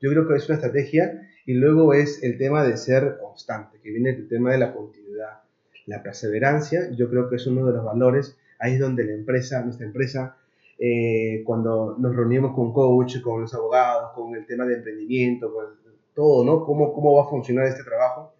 Yo 0.00 0.10
creo 0.10 0.28
que 0.28 0.34
es 0.34 0.48
una 0.48 0.56
estrategia 0.56 1.28
y 1.46 1.54
luego 1.54 1.94
es 1.94 2.22
el 2.22 2.38
tema 2.38 2.64
de 2.64 2.76
ser 2.76 3.18
constante, 3.20 3.78
que 3.82 3.90
viene 3.90 4.10
el 4.10 4.28
tema 4.28 4.52
de 4.52 4.58
la 4.58 4.74
continuidad. 4.74 5.40
La 5.86 6.02
perseverancia, 6.02 6.90
yo 6.90 7.08
creo 7.08 7.28
que 7.30 7.36
es 7.36 7.46
uno 7.46 7.66
de 7.66 7.72
los 7.72 7.84
valores. 7.84 8.36
Ahí 8.58 8.74
es 8.74 8.80
donde 8.80 9.04
la 9.04 9.12
empresa, 9.12 9.62
nuestra 9.62 9.86
empresa, 9.86 10.36
eh, 10.78 11.42
cuando 11.44 11.96
nos 11.98 12.14
reunimos 12.14 12.54
con 12.54 12.72
coach, 12.72 13.20
con 13.22 13.42
los 13.42 13.54
abogados, 13.54 14.12
con 14.14 14.34
el 14.34 14.44
tema 14.46 14.66
de 14.66 14.74
emprendimiento, 14.74 15.52
con 15.52 15.66
todo, 16.14 16.44
¿no? 16.44 16.64
¿Cómo, 16.64 16.92
cómo 16.92 17.14
va 17.14 17.24
a 17.24 17.30
funcionar 17.30 17.66
este 17.66 17.84
trabajo? 17.84 18.35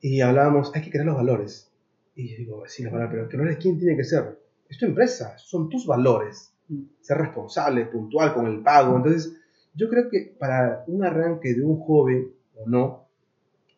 Y 0.00 0.20
hablábamos, 0.20 0.72
hay 0.74 0.82
que 0.82 0.90
crear 0.90 1.06
los 1.06 1.16
valores. 1.16 1.72
Y 2.14 2.28
yo 2.30 2.36
digo, 2.38 2.62
sí, 2.66 2.82
los 2.82 2.92
valores, 2.92 3.12
pero 3.12 3.28
que 3.28 3.36
no 3.36 3.44
eres 3.44 3.58
quién 3.58 3.78
tiene 3.78 3.96
que 3.96 4.04
ser. 4.04 4.38
Es 4.68 4.78
tu 4.78 4.86
empresa, 4.86 5.36
son 5.38 5.68
tus 5.68 5.86
valores. 5.86 6.52
Ser 7.00 7.18
responsable, 7.18 7.86
puntual 7.86 8.34
con 8.34 8.46
el 8.46 8.62
pago. 8.62 8.96
Entonces, 8.96 9.36
yo 9.74 9.88
creo 9.88 10.08
que 10.10 10.34
para 10.38 10.84
un 10.86 11.04
arranque 11.04 11.54
de 11.54 11.62
un 11.62 11.78
joven 11.80 12.32
o 12.56 12.68
no, 12.68 13.08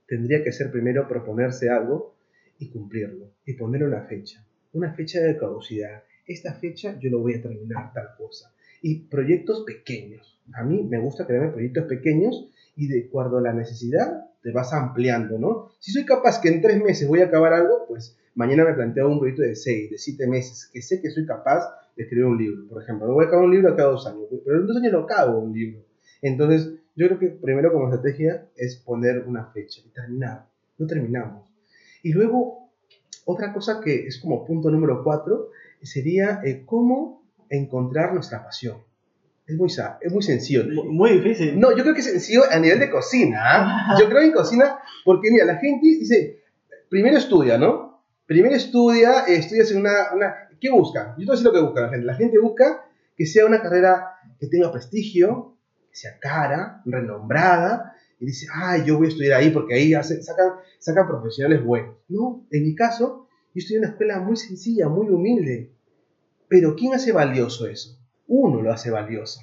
tendría 0.07 0.43
que 0.43 0.53
ser 0.53 0.71
primero 0.71 1.07
proponerse 1.07 1.69
algo 1.69 2.15
y 2.59 2.71
cumplirlo. 2.71 3.33
Y 3.45 3.55
poner 3.55 3.85
una 3.85 4.03
fecha. 4.03 4.45
Una 4.73 4.95
fecha 4.95 5.21
de 5.21 5.37
caducidad. 5.37 6.03
Esta 6.27 6.55
fecha 6.55 6.99
yo 6.99 7.11
lo 7.11 7.21
voy 7.21 7.35
a 7.35 7.43
terminar 7.43 7.93
tal 7.93 8.09
cosa. 8.17 8.53
Y 8.83 9.07
proyectos 9.07 9.65
pequeños. 9.67 10.41
A 10.55 10.63
mí 10.63 10.83
me 10.85 10.99
gusta 10.99 11.27
crear 11.27 11.53
proyectos 11.53 11.87
pequeños 11.87 12.51
y 12.77 12.87
de 12.89 13.07
acuerdo 13.07 13.39
a 13.39 13.43
la 13.43 13.53
necesidad 13.53 14.28
te 14.43 14.53
vas 14.53 14.73
ampliando, 14.73 15.39
¿no? 15.39 15.71
Si 15.79 15.93
soy 15.93 16.05
capaz 16.05 16.41
que 16.41 16.49
en 16.49 16.61
tres 16.61 16.83
meses 16.83 17.09
voy 17.09 17.21
a 17.21 17.27
acabar 17.27 17.53
algo, 17.53 17.87
pues 17.89 18.17
mañana 18.35 18.65
me 18.65 18.75
planteo 18.75 19.09
un 19.09 19.19
proyecto 19.19 19.43
de 19.43 19.57
seis, 19.57 19.91
de 19.91 19.99
siete 19.99 20.27
meses, 20.27 20.71
que 20.73 20.81
sé 20.83 21.01
que 21.01 21.11
soy 21.11 21.27
capaz 21.27 21.65
de 21.97 22.05
escribir 22.05 22.27
un 22.27 22.39
libro, 22.39 22.69
por 22.69 22.83
ejemplo. 22.83 23.07
No 23.07 23.15
voy 23.15 23.25
a 23.25 23.29
acabar 23.29 23.45
un 23.45 23.51
libro 23.51 23.75
cada 23.75 23.91
dos 23.91 24.07
años, 24.07 24.27
pero 24.45 24.61
en 24.61 24.67
dos 24.67 24.77
años 24.77 24.93
lo 24.93 25.01
acabo 25.01 25.39
un 25.41 25.53
libro. 25.53 25.85
Entonces, 26.23 26.73
yo 26.95 27.07
creo 27.07 27.19
que 27.19 27.29
primero 27.29 27.73
como 27.73 27.93
estrategia 27.93 28.49
es 28.57 28.77
poner 28.77 29.25
una 29.27 29.47
fecha 29.47 29.81
y 29.85 29.91
terminar. 29.91 30.47
No 30.79 30.87
terminamos. 30.87 31.49
Y 32.03 32.13
luego, 32.13 32.71
otra 33.25 33.53
cosa 33.53 33.81
que 33.81 34.07
es 34.07 34.21
como 34.21 34.45
punto 34.45 34.71
número 34.71 35.03
cuatro, 35.03 35.51
sería 35.83 36.41
eh, 36.45 36.65
cómo 36.65 37.23
encontrar 37.49 38.15
nuestra 38.15 38.45
pasión. 38.45 38.79
Es 39.49 39.57
muy, 39.57 39.71
es 40.03 40.13
muy 40.13 40.23
sencillo. 40.23 40.65
Muy 40.85 41.13
difícil. 41.13 41.59
No, 41.59 41.75
yo 41.75 41.83
creo 41.83 41.95
que 41.95 42.01
es 42.01 42.07
sencillo 42.07 42.43
a 42.51 42.59
nivel 42.59 42.79
de 42.81 42.91
cocina. 42.91 43.39
¿eh? 43.39 43.97
Yo 43.99 44.07
creo 44.11 44.21
en 44.21 44.33
cocina, 44.33 44.79
porque 45.07 45.31
mira, 45.31 45.47
la 45.47 45.57
gente 45.57 45.87
dice, 45.87 46.43
primero 46.91 47.17
estudia, 47.17 47.57
¿no? 47.57 48.05
Primero 48.27 48.55
estudia, 48.55 49.25
estudias 49.27 49.71
en 49.71 49.79
una, 49.79 50.13
una... 50.15 50.35
¿Qué 50.61 50.69
busca? 50.69 51.15
Yo 51.17 51.25
te 51.25 51.25
voy 51.25 51.29
a 51.29 51.33
decir 51.33 51.47
lo 51.47 51.53
que 51.55 51.61
busca 51.63 51.81
la 51.81 51.89
gente. 51.89 52.05
La 52.05 52.15
gente 52.15 52.39
busca 52.39 52.85
que 53.17 53.25
sea 53.25 53.47
una 53.47 53.63
carrera 53.63 54.19
que 54.39 54.49
tenga 54.49 54.71
prestigio, 54.71 55.57
que 55.91 55.97
sea 55.97 56.19
cara, 56.21 56.83
renombrada, 56.85 57.95
y 58.21 58.27
dice, 58.27 58.49
ay, 58.55 58.83
yo 58.85 58.99
voy 58.99 59.07
a 59.07 59.09
estudiar 59.09 59.41
ahí 59.41 59.51
porque 59.51 59.77
ahí 59.77 59.95
hace, 59.95 60.23
sacan, 60.23 60.57
sacan 60.79 61.07
profesionales 61.07 61.65
buenos. 61.65 61.97
No, 62.09 62.47
en 62.51 62.65
mi 62.65 62.75
caso, 62.75 63.29
yo 63.55 63.61
estudié 63.61 63.79
en 63.79 63.85
una 63.85 63.93
escuela 63.93 64.21
muy 64.21 64.37
sencilla, 64.37 64.91
muy 64.91 65.09
humilde. 65.09 65.73
Pero 66.49 66.77
¿quién 66.77 66.93
hace 66.93 67.13
valioso 67.13 67.67
eso? 67.67 67.99
Uno 68.29 68.63
lo 68.63 68.73
hace 68.73 68.91
valioso. 68.91 69.41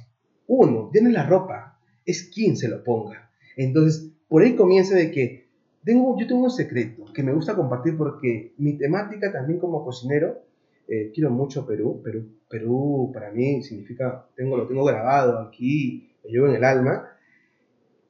Uno, 0.47 0.89
tiene 0.91 1.11
la 1.11 1.25
ropa, 1.25 1.79
es 2.05 2.29
quien 2.33 2.55
se 2.55 2.67
lo 2.67 2.83
ponga. 2.83 3.31
Entonces, 3.57 4.11
por 4.27 4.43
ahí 4.43 4.55
comienza 4.55 4.95
de 4.95 5.11
que 5.11 5.47
tengo, 5.83 6.17
yo 6.19 6.27
tengo 6.27 6.43
un 6.43 6.51
secreto 6.51 7.05
que 7.13 7.23
me 7.23 7.33
gusta 7.33 7.55
compartir 7.55 7.97
porque 7.97 8.53
mi 8.57 8.77
temática 8.77 9.31
también 9.31 9.59
como 9.59 9.83
cocinero, 9.83 10.43
eh, 10.87 11.11
quiero 11.13 11.31
mucho 11.31 11.65
Perú, 11.65 12.01
Perú, 12.03 12.27
Perú 12.49 13.11
para 13.13 13.31
mí 13.31 13.61
significa, 13.63 14.27
tengo, 14.35 14.57
lo 14.57 14.67
tengo 14.67 14.83
grabado 14.83 15.39
aquí, 15.39 16.11
lo 16.23 16.29
llevo 16.29 16.47
en 16.47 16.55
el 16.55 16.63
alma. 16.63 17.09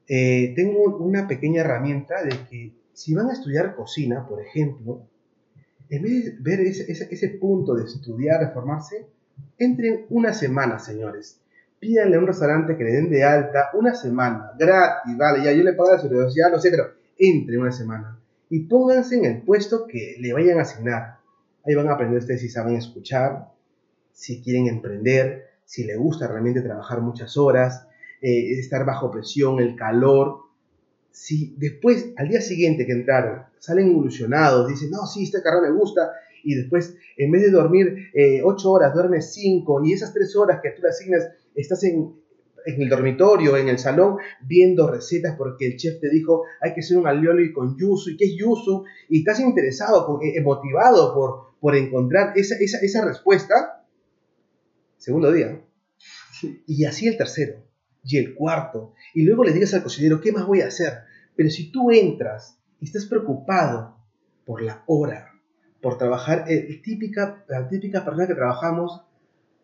Eh, 0.07 0.53
tengo 0.55 0.97
una 0.97 1.27
pequeña 1.27 1.61
herramienta 1.61 2.23
de 2.23 2.31
que 2.49 2.73
si 2.93 3.13
van 3.13 3.29
a 3.29 3.33
estudiar 3.33 3.75
cocina, 3.75 4.27
por 4.27 4.41
ejemplo, 4.41 5.07
en 5.89 6.01
vez 6.01 6.25
de 6.25 6.35
ver 6.39 6.61
ese, 6.61 6.91
ese, 6.91 7.07
ese 7.11 7.29
punto 7.29 7.75
de 7.75 7.85
estudiar, 7.85 8.39
de 8.39 8.53
formarse, 8.53 9.07
Entren 9.57 10.05
una 10.09 10.33
semana, 10.33 10.79
señores. 10.79 11.39
Pídanle 11.79 12.15
a 12.15 12.19
un 12.19 12.27
restaurante 12.27 12.75
que 12.77 12.83
le 12.83 12.91
den 12.91 13.09
de 13.09 13.23
alta 13.23 13.69
una 13.73 13.93
semana, 13.93 14.51
gratis, 14.57 15.17
vale, 15.17 15.43
ya 15.43 15.51
yo 15.51 15.63
le 15.63 15.73
pago 15.73 15.91
la 15.91 15.99
seguridad, 15.99 16.51
no 16.51 16.59
sé, 16.59 16.71
pero 16.71 16.91
entren 17.17 17.61
una 17.61 17.71
semana. 17.71 18.19
Y 18.49 18.61
pónganse 18.61 19.17
en 19.17 19.25
el 19.25 19.41
puesto 19.41 19.87
que 19.87 20.15
le 20.19 20.33
vayan 20.33 20.59
a 20.59 20.63
asignar. 20.63 21.17
Ahí 21.65 21.75
van 21.75 21.89
a 21.89 21.93
aprender 21.93 22.19
ustedes 22.19 22.41
si 22.41 22.49
saben 22.49 22.75
escuchar, 22.75 23.49
si 24.11 24.41
quieren 24.41 24.67
emprender, 24.67 25.49
si 25.65 25.83
les 25.83 25.97
gusta 25.97 26.27
realmente 26.27 26.61
trabajar 26.61 27.01
muchas 27.01 27.37
horas, 27.37 27.87
eh, 28.21 28.59
estar 28.59 28.85
bajo 28.85 29.11
presión, 29.11 29.59
el 29.59 29.75
calor. 29.75 30.39
Si 31.11 31.55
después, 31.57 32.13
al 32.17 32.29
día 32.29 32.41
siguiente 32.41 32.85
que 32.85 32.91
entraron, 32.91 33.43
salen 33.59 33.89
evolucionados, 33.89 34.67
dicen, 34.67 34.91
no, 34.91 35.05
sí, 35.05 35.23
esta 35.23 35.41
carrera 35.41 35.69
me 35.69 35.77
gusta, 35.77 36.11
y 36.45 36.53
después, 36.53 36.95
en 37.17 37.31
vez 37.31 37.41
de 37.41 37.49
dormir 37.49 38.09
eh, 38.13 38.41
8 38.43 38.71
horas, 38.71 38.93
duermes 38.93 39.33
5 39.33 39.81
y 39.83 39.93
esas 39.93 40.13
3 40.13 40.35
horas 40.35 40.59
que 40.61 40.69
tú 40.69 40.83
le 40.83 40.89
asignas, 40.89 41.27
estás 41.55 41.83
en, 41.83 42.15
en, 42.65 42.81
el 42.81 42.87
dormitorio, 42.87 43.57
en 43.57 43.67
el 43.67 43.79
salón, 43.79 44.17
viendo 44.41 44.89
recetas 44.89 45.35
porque 45.37 45.65
el 45.65 45.75
chef 45.75 45.99
te 45.99 46.09
dijo 46.09 46.43
hay 46.61 46.73
que 46.73 46.81
hacer 46.81 46.97
un 46.97 47.07
alioli 47.07 47.51
con 47.51 47.75
yuzu 47.75 48.11
y 48.11 48.17
qué 48.17 48.25
es 48.25 48.35
yuzu 48.37 48.83
y 49.09 49.19
estás 49.19 49.39
interesado, 49.39 50.19
eh, 50.21 50.39
motivado 50.41 51.15
por, 51.15 51.59
por 51.59 51.75
encontrar 51.75 52.37
esa, 52.37 52.55
esa, 52.59 52.77
esa 52.79 53.03
respuesta. 53.03 53.83
Segundo 54.97 55.31
día. 55.31 55.61
Y 56.67 56.85
así 56.85 57.07
el 57.07 57.17
tercero 57.17 57.63
y 58.03 58.17
el 58.17 58.35
cuarto. 58.35 58.93
Y 59.15 59.23
luego 59.23 59.43
le 59.43 59.51
digas 59.51 59.73
al 59.73 59.81
cocinero, 59.81 60.21
¿qué 60.21 60.31
más 60.31 60.45
voy 60.45 60.61
a 60.61 60.67
hacer? 60.67 60.93
Pero 61.35 61.49
si 61.49 61.71
tú 61.71 61.89
entras 61.89 62.59
y 62.79 62.85
estás 62.85 63.05
preocupado 63.05 63.97
por 64.45 64.61
la 64.61 64.83
hora, 64.85 65.34
por 65.85 65.99
trabajar, 65.99 66.45
eh, 66.47 66.81
típica, 66.83 67.45
la 67.47 67.69
típica 67.69 68.03
persona 68.03 68.25
que 68.25 68.33
trabajamos, 68.33 69.03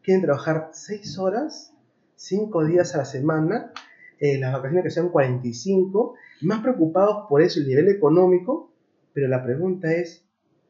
quieren 0.03 0.21
trabajar 0.21 0.69
6 0.71 1.17
horas, 1.17 1.73
5 2.13 2.63
días 2.65 2.93
a 2.93 2.99
la 2.99 3.05
semana, 3.05 3.71
eh, 4.19 4.37
las 4.37 4.53
vacaciones 4.53 4.83
que 4.83 4.91
sean 4.91 5.09
45, 5.09 6.13
más 6.41 6.61
preocupados 6.61 7.25
por 7.27 7.41
eso, 7.41 7.59
el 7.59 7.67
nivel 7.67 7.89
económico, 7.89 8.71
pero 9.13 9.27
la 9.29 9.43
pregunta 9.43 9.91
es, 9.93 10.23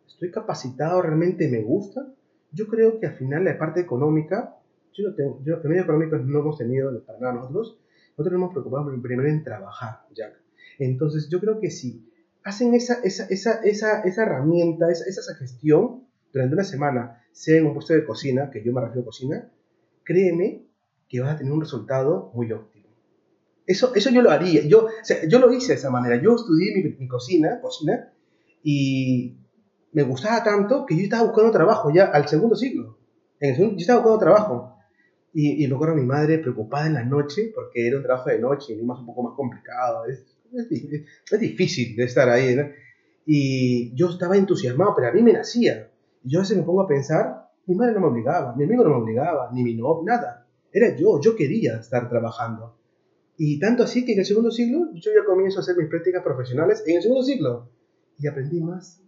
¿Estoy 0.07 0.31
capacitado? 0.31 1.01
¿Realmente 1.01 1.49
me 1.49 1.61
gusta? 1.61 2.07
Yo 2.53 2.67
creo 2.67 3.01
que 3.01 3.07
al 3.07 3.15
final 3.15 3.43
la 3.43 3.57
parte 3.57 3.81
económica, 3.81 4.55
yo 4.93 5.09
no 5.09 5.15
tengo, 5.15 5.41
yo, 5.43 5.55
el 5.55 5.67
medio 5.67 5.83
económico 5.83 6.15
no 6.15 6.39
hemos 6.39 6.57
tenido 6.57 6.97
para 7.03 7.19
nada 7.19 7.33
nosotros, 7.33 7.77
nosotros 8.11 8.33
nos 8.33 8.33
hemos 8.33 8.51
preocupado 8.53 9.01
primero 9.01 9.27
en 9.27 9.43
trabajar, 9.43 10.01
Jack. 10.13 10.33
Entonces 10.79 11.27
yo 11.29 11.41
creo 11.41 11.59
que 11.59 11.71
si 11.71 12.09
hacen 12.43 12.73
esa, 12.73 12.95
esa, 13.03 13.25
esa, 13.25 13.61
esa, 13.61 14.01
esa 14.01 14.23
herramienta, 14.23 14.89
esa, 14.91 15.05
esa 15.05 15.35
gestión 15.35 16.07
durante 16.33 16.55
una 16.55 16.63
semana, 16.63 17.23
sea 17.31 17.57
en 17.57 17.65
un 17.65 17.73
puesto 17.73 17.93
de 17.93 18.05
cocina, 18.05 18.49
que 18.49 18.63
yo 18.63 18.73
me 18.73 18.81
refiero 18.81 19.01
a 19.01 19.05
cocina, 19.05 19.51
créeme 20.03 20.65
que 21.07 21.19
vas 21.19 21.35
a 21.35 21.37
tener 21.37 21.51
un 21.51 21.61
resultado 21.61 22.31
muy 22.33 22.51
óptimo. 22.51 22.87
Eso, 23.65 23.93
eso 23.95 24.09
yo 24.09 24.21
lo 24.21 24.31
haría. 24.31 24.65
Yo, 24.65 24.87
yo 25.29 25.39
lo 25.39 25.53
hice 25.53 25.73
de 25.73 25.79
esa 25.79 25.89
manera. 25.89 26.21
Yo 26.21 26.35
estudié 26.35 26.73
mi, 26.75 26.83
mi 26.97 27.07
cocina, 27.07 27.59
cocina 27.61 28.11
y 28.63 29.37
me 29.93 30.03
gustaba 30.03 30.43
tanto 30.43 30.85
que 30.85 30.95
yo 30.95 31.03
estaba 31.03 31.23
buscando 31.23 31.51
trabajo 31.51 31.91
ya 31.93 32.05
al 32.05 32.27
segundo 32.27 32.55
siglo. 32.55 32.97
En 33.39 33.55
el 33.55 33.71
yo 33.71 33.77
estaba 33.77 33.99
buscando 33.99 34.19
trabajo. 34.19 34.77
Y, 35.33 35.63
y 35.63 35.67
me 35.67 35.75
acuerdo 35.75 35.93
a 35.93 35.97
mi 35.97 36.05
madre 36.05 36.39
preocupada 36.39 36.87
en 36.87 36.93
la 36.95 37.05
noche, 37.05 37.51
porque 37.55 37.87
era 37.87 37.97
un 37.97 38.03
trabajo 38.03 38.29
de 38.29 38.39
noche 38.39 38.73
y 38.73 38.83
más 38.83 38.99
un 38.99 39.05
poco 39.05 39.23
más 39.23 39.35
complicado. 39.35 40.05
Es, 40.05 40.25
es, 40.53 41.03
es 41.31 41.39
difícil 41.39 41.95
de 41.95 42.03
estar 42.03 42.29
ahí. 42.29 42.55
¿no? 42.55 42.63
Y 43.25 43.95
yo 43.95 44.09
estaba 44.09 44.37
entusiasmado, 44.37 44.93
pero 44.95 45.09
a 45.09 45.11
mí 45.11 45.21
me 45.21 45.33
nacía. 45.33 45.89
Y 46.23 46.31
yo 46.31 46.39
a 46.39 46.41
veces 46.41 46.57
me 46.57 46.63
pongo 46.63 46.81
a 46.81 46.87
pensar, 46.87 47.49
mi 47.65 47.75
madre 47.75 47.93
no 47.93 48.01
me 48.01 48.07
obligaba, 48.07 48.55
mi 48.55 48.63
amigo 48.63 48.83
no 48.83 48.89
me 48.91 48.95
obligaba, 49.03 49.49
ni 49.53 49.63
mi 49.63 49.75
novio, 49.75 50.03
nada. 50.05 50.47
Era 50.71 50.95
yo, 50.95 51.19
yo 51.21 51.35
quería 51.35 51.77
estar 51.77 52.09
trabajando. 52.09 52.77
Y 53.37 53.59
tanto 53.59 53.83
así 53.83 54.05
que 54.05 54.13
en 54.13 54.19
el 54.19 54.25
segundo 54.25 54.51
siglo 54.51 54.89
yo 54.93 55.11
ya 55.15 55.25
comienzo 55.25 55.59
a 55.59 55.61
hacer 55.61 55.75
mis 55.75 55.87
prácticas 55.87 56.23
profesionales 56.23 56.83
en 56.85 56.97
el 56.97 57.01
segundo 57.01 57.23
siglo. 57.23 57.69
Y 58.19 58.27
aprendí 58.27 58.61
más. 58.61 59.01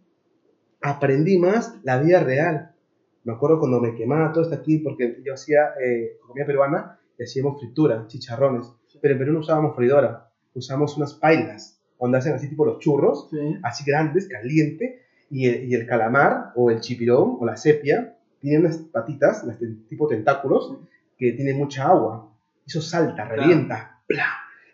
Aprendí 0.81 1.37
más 1.37 1.75
la 1.83 2.01
vida 2.01 2.19
real. 2.23 2.75
Me 3.23 3.33
acuerdo 3.33 3.59
cuando 3.59 3.79
me 3.79 3.95
quemaba 3.95 4.33
todo 4.33 4.43
esto 4.43 4.55
aquí, 4.55 4.79
porque 4.79 5.21
yo 5.23 5.33
hacía 5.33 5.75
eh, 5.81 6.17
comida 6.27 6.45
peruana 6.45 6.99
y 7.17 7.23
hacíamos 7.23 7.59
fritura, 7.59 8.05
chicharrones. 8.07 8.71
Pero 9.01 9.13
en 9.13 9.19
Perú 9.19 9.33
no 9.33 9.39
usábamos 9.39 9.75
freidora, 9.75 10.32
usamos 10.55 10.97
unas 10.97 11.13
pailas, 11.13 11.79
donde 11.99 12.17
hacen 12.17 12.33
así 12.33 12.49
tipo 12.49 12.65
los 12.65 12.79
churros, 12.79 13.27
Sí. 13.31 13.57
así 13.63 13.83
grandes, 13.85 14.27
caliente, 14.27 15.01
y 15.29 15.47
el, 15.47 15.63
y 15.69 15.73
el 15.73 15.87
calamar 15.87 16.51
o 16.55 16.69
el 16.69 16.79
chipirón 16.81 17.37
o 17.39 17.45
la 17.45 17.55
sepia 17.57 18.17
tiene 18.39 18.59
unas 18.59 18.77
patitas, 18.77 19.43
las 19.45 19.57
tipo 19.89 20.07
tentáculos, 20.07 20.77
que 21.17 21.31
tienen 21.31 21.57
mucha 21.57 21.85
agua. 21.87 22.29
Eso 22.67 22.81
salta, 22.81 23.25
revienta, 23.25 24.01
¡pla! 24.07 24.25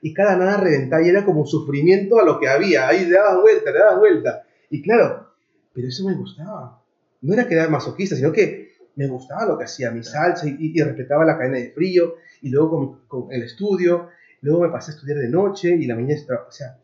y 0.02 0.14
cada 0.14 0.36
nada 0.38 0.58
reventaba 0.58 1.04
y 1.04 1.10
era 1.10 1.26
como 1.26 1.42
un 1.42 1.48
sufrimiento 1.48 2.20
a 2.20 2.26
lo 2.26 2.40
que 2.40 2.48
había. 2.48 2.88
Ahí 2.88 3.06
le 3.06 3.12
dabas 3.12 3.42
vuelta, 3.42 3.72
le 3.72 3.80
dabas 3.80 4.00
vuelta. 4.00 4.44
Y 4.70 4.82
claro, 4.82 5.28
pero 5.74 5.88
eso 5.88 6.08
me 6.08 6.16
gustaba. 6.16 6.82
No 7.22 7.34
era 7.34 7.48
que 7.48 7.54
era 7.56 7.68
masoquista, 7.70 8.16
sino 8.16 8.32
que 8.32 8.70
me 8.96 9.08
gustaba 9.08 9.46
lo 9.46 9.58
que 9.58 9.66
hacía, 9.66 9.92
mi 9.92 10.04
salsa, 10.04 10.48
y, 10.48 10.56
y 10.60 10.82
respetaba 10.82 11.26
la 11.26 11.38
cadena 11.38 11.58
de 11.58 11.72
frío, 11.72 12.16
y 12.42 12.50
luego 12.50 13.00
con 13.08 13.32
el 13.32 13.44
estudio, 13.44 14.08
luego 14.42 14.62
me 14.62 14.70
pasé 14.70 14.92
a 14.92 14.96
estudiar 14.96 15.18
de 15.18 15.30
noche 15.30 15.70
y 15.76 15.86
la 15.86 15.96
mañana 15.96 16.14
o 16.48 16.52
sea, 16.52 16.78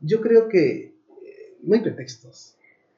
yo 0.00 0.20
creo 0.20 0.48
que 0.48 0.84
eh, 0.86 1.58
no 1.62 1.74
hay 1.74 1.80
pretextos. 1.80 2.52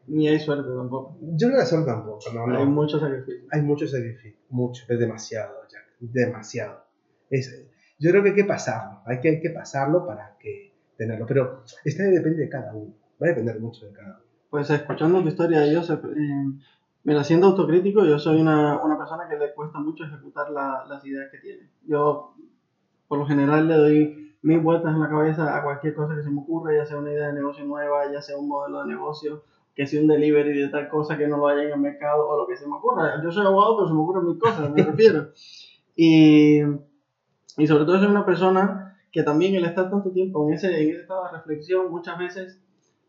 Ni 0.07 0.27
hay 0.27 0.41
suerte 0.41 0.69
tampoco. 0.75 1.17
Yo 1.21 1.49
no 1.51 1.57
la 1.57 1.67
suerte 1.67 1.91
tampoco, 1.91 2.21
no, 2.33 2.47
no. 2.47 2.59
Hay 2.59 2.67
mucho 2.67 2.99
sacrificio. 2.99 3.47
Hay 3.51 3.61
mucho 3.61 3.87
sacrificio, 3.87 4.39
mucho, 4.49 4.85
es 4.89 4.99
demasiado, 4.99 5.55
Jack, 5.71 5.85
demasiado. 6.01 6.85
Es, 7.29 7.67
yo 7.99 8.11
creo 8.11 8.23
que 8.23 8.31
hay 8.31 8.35
que 8.35 8.45
pasarlo, 8.45 9.01
hay 9.05 9.21
que, 9.21 9.29
hay 9.29 9.41
que 9.41 9.51
pasarlo 9.51 10.07
para 10.07 10.37
que 10.39 10.73
tenerlo, 10.97 11.27
pero 11.27 11.63
esto 11.85 12.03
depende 12.05 12.39
de 12.45 12.49
cada 12.49 12.73
uno, 12.75 12.95
va 13.23 13.27
a 13.27 13.31
depender 13.31 13.61
mucho 13.61 13.87
de 13.87 13.93
cada 13.93 14.09
uno. 14.17 14.25
Pues 14.49 14.71
escuchando 14.71 15.21
tu 15.21 15.29
historia 15.29 15.61
de 15.61 15.77
Joseph, 15.77 16.03
eh, 16.07 16.59
mira, 17.05 17.23
siendo 17.23 17.49
autocrítico, 17.49 18.03
yo 18.07 18.19
soy 18.19 18.41
una, 18.41 18.83
una 18.83 18.97
persona 18.97 19.29
que 19.29 19.37
le 19.37 19.53
cuesta 19.53 19.79
mucho 19.79 20.05
ejecutar 20.05 20.51
la- 20.51 20.87
las 20.89 21.05
ideas 21.05 21.31
que 21.31 21.39
tiene. 21.39 21.69
Yo, 21.87 22.35
por 23.09 23.19
lo 23.19 23.27
general, 23.27 23.67
le 23.67 23.75
doy 23.75 24.35
mil 24.43 24.61
vueltas 24.61 24.95
en 24.95 25.01
la 25.01 25.09
cabeza 25.09 25.57
a 25.57 25.63
cualquier 25.63 25.95
cosa 25.95 26.15
que 26.15 26.23
se 26.23 26.31
me 26.31 26.41
ocurra, 26.41 26.75
ya 26.75 26.87
sea 26.87 26.99
una 26.99 27.13
idea 27.13 27.29
de 27.29 27.33
negocio 27.33 27.65
nueva, 27.65 28.11
ya 28.13 28.23
sea 28.23 28.37
un 28.37 28.49
modelo 28.49 28.85
de 28.85 28.95
negocio, 28.95 29.43
que 29.75 29.87
sea 29.87 30.01
un 30.01 30.09
delivery 30.09 30.59
de 30.59 30.69
tal 30.69 30.89
cosa 30.89 31.17
que 31.17 31.27
no 31.27 31.39
lo 31.39 31.49
haya 31.49 31.63
en 31.63 31.73
el 31.73 31.81
mercado 31.81 32.29
o 32.29 32.39
lo 32.39 32.47
que 32.47 32.57
se 32.57 32.67
me 32.67 32.77
ocurra. 32.77 33.23
Yo 33.23 33.33
soy 33.33 33.47
abogado, 33.47 33.77
pero 33.77 33.89
se 33.89 33.95
me 33.95 34.01
ocurren 34.01 34.27
mil 34.27 34.39
cosas, 34.39 34.71
me 34.71 34.83
refiero. 34.85 35.29
Y, 35.97 36.61
y 37.57 37.67
sobre 37.67 37.85
todo 37.85 37.99
soy 37.99 38.09
una 38.09 38.27
persona 38.27 38.97
que 39.11 39.23
también 39.23 39.55
el 39.55 39.65
estar 39.65 39.91
tanto 39.91 40.11
tiempo 40.11 40.47
en 40.47 40.55
ese, 40.55 40.83
en 40.83 40.91
ese 40.91 41.01
estado 41.01 41.25
de 41.25 41.39
reflexión 41.39 41.91
muchas 41.91 42.19
veces 42.19 42.61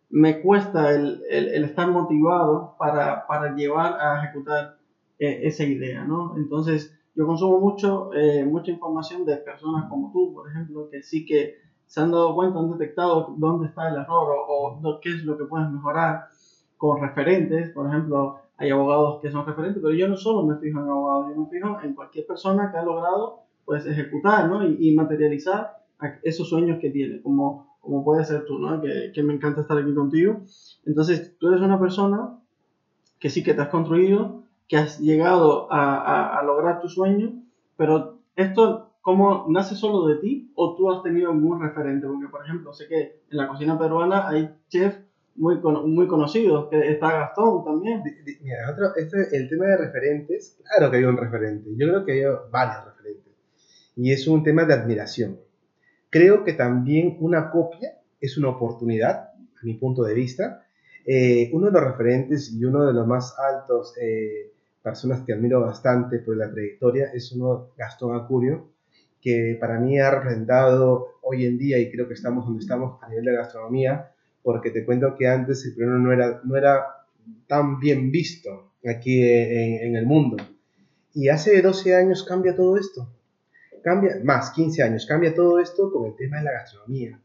me 0.09 0.41
cuesta 0.41 0.91
el, 0.91 1.21
el, 1.29 1.49
el 1.49 1.63
estar 1.65 1.89
motivado 1.89 2.75
para, 2.79 3.27
para, 3.27 3.55
llevar 3.55 3.99
a 3.99 4.23
ejecutar 4.23 4.77
eh, 5.19 5.41
esa 5.43 5.65
idea, 5.65 6.03
¿no? 6.03 6.35
Entonces, 6.37 6.98
yo 7.19 7.27
consumo 7.27 7.59
mucho, 7.59 8.13
eh, 8.13 8.45
mucha 8.45 8.71
información 8.71 9.25
de 9.25 9.35
personas 9.35 9.89
como 9.89 10.09
tú, 10.13 10.33
por 10.33 10.49
ejemplo, 10.49 10.89
que 10.89 11.03
sí 11.03 11.25
que 11.25 11.55
se 11.85 11.99
han 11.99 12.11
dado 12.11 12.33
cuenta, 12.33 12.59
han 12.59 12.71
detectado 12.71 13.35
dónde 13.35 13.67
está 13.67 13.89
el 13.89 13.97
error 13.97 14.37
o, 14.47 14.79
o 14.81 14.99
qué 15.01 15.09
es 15.09 15.25
lo 15.25 15.37
que 15.37 15.43
puedes 15.43 15.69
mejorar 15.69 16.29
con 16.77 17.01
referentes, 17.01 17.71
por 17.71 17.87
ejemplo, 17.89 18.37
hay 18.55 18.69
abogados 18.69 19.19
que 19.21 19.31
son 19.31 19.45
referentes, 19.45 19.83
pero 19.83 19.93
yo 19.93 20.07
no 20.07 20.15
solo 20.15 20.45
me 20.45 20.57
fijo 20.59 20.79
en 20.79 20.87
abogados, 20.87 21.35
yo 21.35 21.41
me 21.41 21.49
fijo 21.49 21.81
en 21.83 21.93
cualquier 21.93 22.25
persona 22.25 22.71
que 22.71 22.77
ha 22.77 22.83
logrado 22.83 23.41
pues 23.65 23.85
ejecutar 23.85 24.47
¿no? 24.47 24.65
y, 24.65 24.77
y 24.79 24.95
materializar 24.95 25.83
esos 26.23 26.47
sueños 26.47 26.79
que 26.79 26.89
tiene, 26.89 27.21
como, 27.21 27.75
como 27.81 28.05
puede 28.05 28.23
ser 28.23 28.45
tú, 28.45 28.59
¿no? 28.59 28.81
que, 28.81 29.11
que 29.13 29.23
me 29.23 29.33
encanta 29.33 29.59
estar 29.59 29.77
aquí 29.77 29.93
contigo. 29.93 30.39
Entonces, 30.85 31.35
tú 31.37 31.49
eres 31.49 31.59
una 31.59 31.77
persona 31.77 32.39
que 33.19 33.29
sí 33.29 33.43
que 33.43 33.53
te 33.53 33.61
has 33.61 33.67
construido, 33.67 34.43
que 34.69 34.77
has 34.77 34.99
llegado 34.99 35.69
a, 35.71 35.97
a, 35.97 36.39
a 36.39 36.43
lograr 36.43 36.79
tu 36.79 36.87
sueño, 36.87 37.43
pero 37.75 38.19
esto, 38.35 38.93
¿cómo 39.01 39.47
nace 39.49 39.75
solo 39.75 40.07
de 40.07 40.17
ti 40.17 40.51
o 40.55 40.75
tú 40.75 40.91
has 40.91 41.03
tenido 41.03 41.31
algún 41.31 41.59
referente? 41.59 42.07
Porque, 42.07 42.27
por 42.27 42.45
ejemplo, 42.45 42.71
sé 42.71 42.87
que 42.87 43.23
en 43.29 43.37
la 43.37 43.47
cocina 43.47 43.77
peruana 43.77 44.29
hay 44.29 44.55
chefs 44.69 45.01
muy, 45.35 45.59
con, 45.59 45.91
muy 45.91 46.07
conocidos, 46.07 46.69
que 46.69 46.91
está 46.91 47.11
Gastón 47.11 47.63
también. 47.65 48.03
Mira, 48.41 48.71
otro, 48.71 48.95
este, 48.95 49.35
el 49.35 49.49
tema 49.49 49.65
de 49.65 49.77
referentes, 49.77 50.59
claro 50.63 50.91
que 50.91 50.97
hay 50.97 51.03
un 51.03 51.17
referente, 51.17 51.69
yo 51.75 51.87
creo 51.87 52.05
que 52.05 52.11
hay 52.11 52.23
varios 52.51 52.85
referentes, 52.85 53.33
y 53.95 54.11
es 54.11 54.27
un 54.27 54.43
tema 54.43 54.65
de 54.65 54.73
admiración. 54.75 55.39
Creo 56.11 56.43
que 56.43 56.53
también 56.53 57.17
una 57.21 57.49
copia 57.49 57.97
es 58.21 58.37
una 58.37 58.49
oportunidad, 58.49 59.29
a 59.29 59.63
mi 59.63 59.73
punto 59.73 60.03
de 60.03 60.13
vista. 60.13 60.63
Eh, 61.05 61.49
uno 61.53 61.67
de 61.67 61.71
los 61.71 61.83
referentes 61.83 62.53
y 62.53 62.63
uno 62.65 62.85
de 62.85 62.93
los 62.93 63.07
más 63.07 63.35
altos 63.39 63.95
eh, 63.99 64.51
personas 64.81 65.21
que 65.21 65.33
admiro 65.33 65.61
bastante 65.61 66.19
por 66.19 66.37
la 66.37 66.49
trayectoria 66.51 67.11
es 67.13 67.31
uno, 67.31 67.69
Gastón 67.77 68.15
Acurio, 68.15 68.69
que 69.21 69.57
para 69.59 69.79
mí 69.79 69.99
ha 69.99 70.11
representado 70.11 71.19
hoy 71.21 71.45
en 71.45 71.57
día, 71.57 71.79
y 71.79 71.91
creo 71.91 72.07
que 72.07 72.13
estamos 72.13 72.45
donde 72.45 72.61
estamos 72.61 73.01
a 73.03 73.09
nivel 73.09 73.25
de 73.25 73.33
gastronomía, 73.33 74.11
porque 74.41 74.71
te 74.71 74.85
cuento 74.85 75.15
que 75.17 75.27
antes 75.27 75.65
el 75.65 75.75
peruano 75.75 75.99
no 75.99 76.13
era, 76.13 76.41
no 76.43 76.55
era 76.55 76.85
tan 77.47 77.79
bien 77.79 78.11
visto 78.11 78.71
aquí 78.85 79.21
en, 79.21 79.87
en, 79.87 79.95
el 79.95 80.05
mundo. 80.05 80.37
Y 81.13 81.27
hace 81.27 81.61
12 81.61 81.95
años 81.95 82.23
cambia 82.23 82.55
todo 82.55 82.77
esto. 82.77 83.09
Cambia, 83.83 84.15
más 84.23 84.51
15 84.51 84.83
años, 84.83 85.05
cambia 85.05 85.33
todo 85.33 85.59
esto 85.59 85.91
con 85.91 86.05
el 86.05 86.15
tema 86.15 86.37
de 86.37 86.43
la 86.43 86.51
gastronomía. 86.53 87.19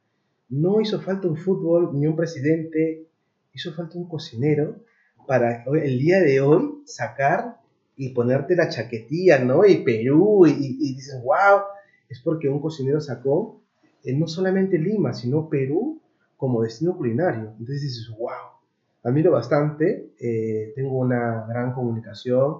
No 0.48 0.80
hizo 0.80 1.00
falta 1.00 1.28
un 1.28 1.36
fútbol 1.36 1.90
ni 1.94 2.06
un 2.06 2.16
presidente, 2.16 3.06
hizo 3.52 3.72
falta 3.72 3.96
un 3.96 4.08
cocinero 4.08 4.80
para 5.26 5.64
el 5.64 5.98
día 5.98 6.20
de 6.20 6.40
hoy 6.40 6.82
sacar 6.84 7.60
y 7.96 8.10
ponerte 8.10 8.56
la 8.56 8.68
chaquetilla, 8.68 9.38
¿no? 9.38 9.64
Y 9.64 9.84
Perú, 9.84 10.46
y, 10.46 10.50
y 10.52 10.94
dices, 10.94 11.20
wow, 11.22 11.62
es 12.08 12.20
porque 12.20 12.48
un 12.48 12.60
cocinero 12.60 13.00
sacó 13.00 13.60
eh, 14.04 14.14
no 14.14 14.26
solamente 14.26 14.78
Lima, 14.78 15.14
sino 15.14 15.48
Perú 15.48 16.00
como 16.36 16.62
destino 16.62 16.96
culinario. 16.96 17.54
Entonces 17.58 17.82
dices, 17.82 18.14
wow, 18.18 18.54
admiro 19.02 19.32
bastante, 19.32 20.12
eh, 20.20 20.72
tengo 20.76 20.98
una 20.98 21.46
gran 21.48 21.72
comunicación, 21.72 22.58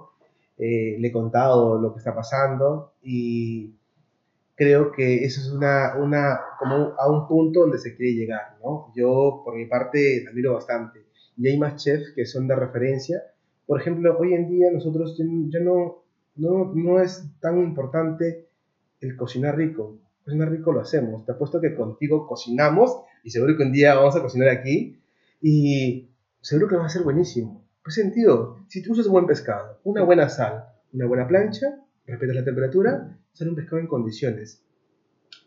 eh, 0.57 0.97
le 0.99 1.07
he 1.07 1.11
contado 1.11 1.79
lo 1.79 1.93
que 1.93 1.99
está 1.99 2.15
pasando 2.15 2.93
y 3.03 3.75
creo 4.55 4.91
que 4.91 5.23
eso 5.23 5.41
es 5.41 5.51
una, 5.51 5.95
una, 5.97 6.39
como 6.57 6.93
a 6.97 7.09
un 7.11 7.27
punto 7.27 7.61
donde 7.61 7.77
se 7.77 7.95
quiere 7.95 8.13
llegar, 8.13 8.57
¿no? 8.63 8.91
Yo, 8.95 9.41
por 9.43 9.55
mi 9.55 9.65
parte, 9.65 10.25
admiro 10.27 10.53
bastante. 10.53 11.04
Y 11.37 11.47
hay 11.47 11.57
más 11.57 11.83
chefs 11.83 12.11
que 12.15 12.25
son 12.25 12.47
de 12.47 12.55
referencia. 12.55 13.23
Por 13.65 13.79
ejemplo, 13.79 14.17
hoy 14.17 14.33
en 14.33 14.49
día 14.49 14.71
nosotros 14.71 15.17
ya 15.17 15.59
no, 15.59 16.03
no, 16.35 16.73
no 16.73 17.01
es 17.01 17.25
tan 17.39 17.61
importante 17.61 18.47
el 19.01 19.15
cocinar 19.15 19.57
rico. 19.57 19.99
Cocinar 20.23 20.51
rico 20.51 20.71
lo 20.71 20.81
hacemos. 20.81 21.25
Te 21.25 21.33
apuesto 21.33 21.61
que 21.61 21.75
contigo 21.75 22.27
cocinamos 22.27 23.01
y 23.23 23.29
seguro 23.29 23.57
que 23.57 23.63
un 23.63 23.71
día 23.71 23.95
vamos 23.95 24.15
a 24.15 24.21
cocinar 24.21 24.49
aquí 24.49 24.99
y 25.41 26.09
seguro 26.41 26.67
que 26.67 26.75
va 26.75 26.85
a 26.85 26.89
ser 26.89 27.03
buenísimo. 27.03 27.65
Pues 27.83 27.95
sentido, 27.95 28.65
si 28.67 28.81
tú 28.81 28.93
usas 28.93 29.07
buen 29.07 29.27
pescado, 29.27 29.79
una 29.83 30.03
buena 30.03 30.29
sal, 30.29 30.65
una 30.93 31.05
buena 31.05 31.27
plancha, 31.27 31.67
respetas 32.07 32.35
la 32.35 32.43
temperatura, 32.43 33.17
sale 33.31 33.51
un 33.51 33.55
pescado 33.55 33.79
en 33.79 33.87
condiciones. 33.87 34.63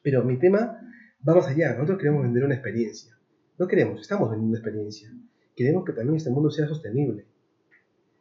Pero 0.03 0.23
mi 0.25 0.39
tema 0.39 0.81
va 1.27 1.35
más 1.35 1.49
allá. 1.49 1.73
Nosotros 1.73 1.99
queremos 1.99 2.23
vender 2.23 2.45
una 2.45 2.55
experiencia. 2.55 3.17
No 3.59 3.67
queremos, 3.67 4.01
estamos 4.01 4.31
vendiendo 4.31 4.57
una 4.57 4.59
experiencia. 4.59 5.11
Queremos 5.59 5.85
que 5.85 5.93
también 5.93 6.15
este 6.15 6.31
mundo 6.31 6.51
sea 6.53 6.69
sostenible, 6.69 7.27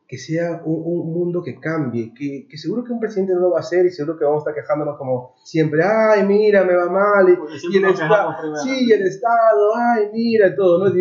que 0.07 0.17
sea 0.17 0.63
un, 0.65 1.13
mundo 1.13 1.43
que 1.43 1.59
cambie, 1.59 2.11
que, 2.15 2.47
que, 2.49 2.57
seguro 2.57 2.83
que 2.83 2.93
un 2.93 2.99
presidente 2.99 3.35
no 3.35 3.41
lo 3.41 3.51
va 3.51 3.57
a 3.57 3.59
hacer 3.59 3.85
y 3.85 3.91
seguro 3.91 4.17
que 4.17 4.25
vamos 4.25 4.39
a 4.39 4.49
estar 4.49 4.63
quejándonos 4.63 4.97
como 4.97 5.35
siempre, 5.43 5.83
ay, 5.83 6.25
mira, 6.25 6.63
me 6.63 6.73
va 6.73 6.89
mal, 6.89 7.29
y, 7.29 7.77
el, 7.77 7.85
Estado, 7.85 8.33
sí, 8.63 8.91
el 8.91 9.03
Estado, 9.03 9.75
ay, 9.75 10.09
mira, 10.11 10.55
todo, 10.55 10.79
¿no? 10.79 10.95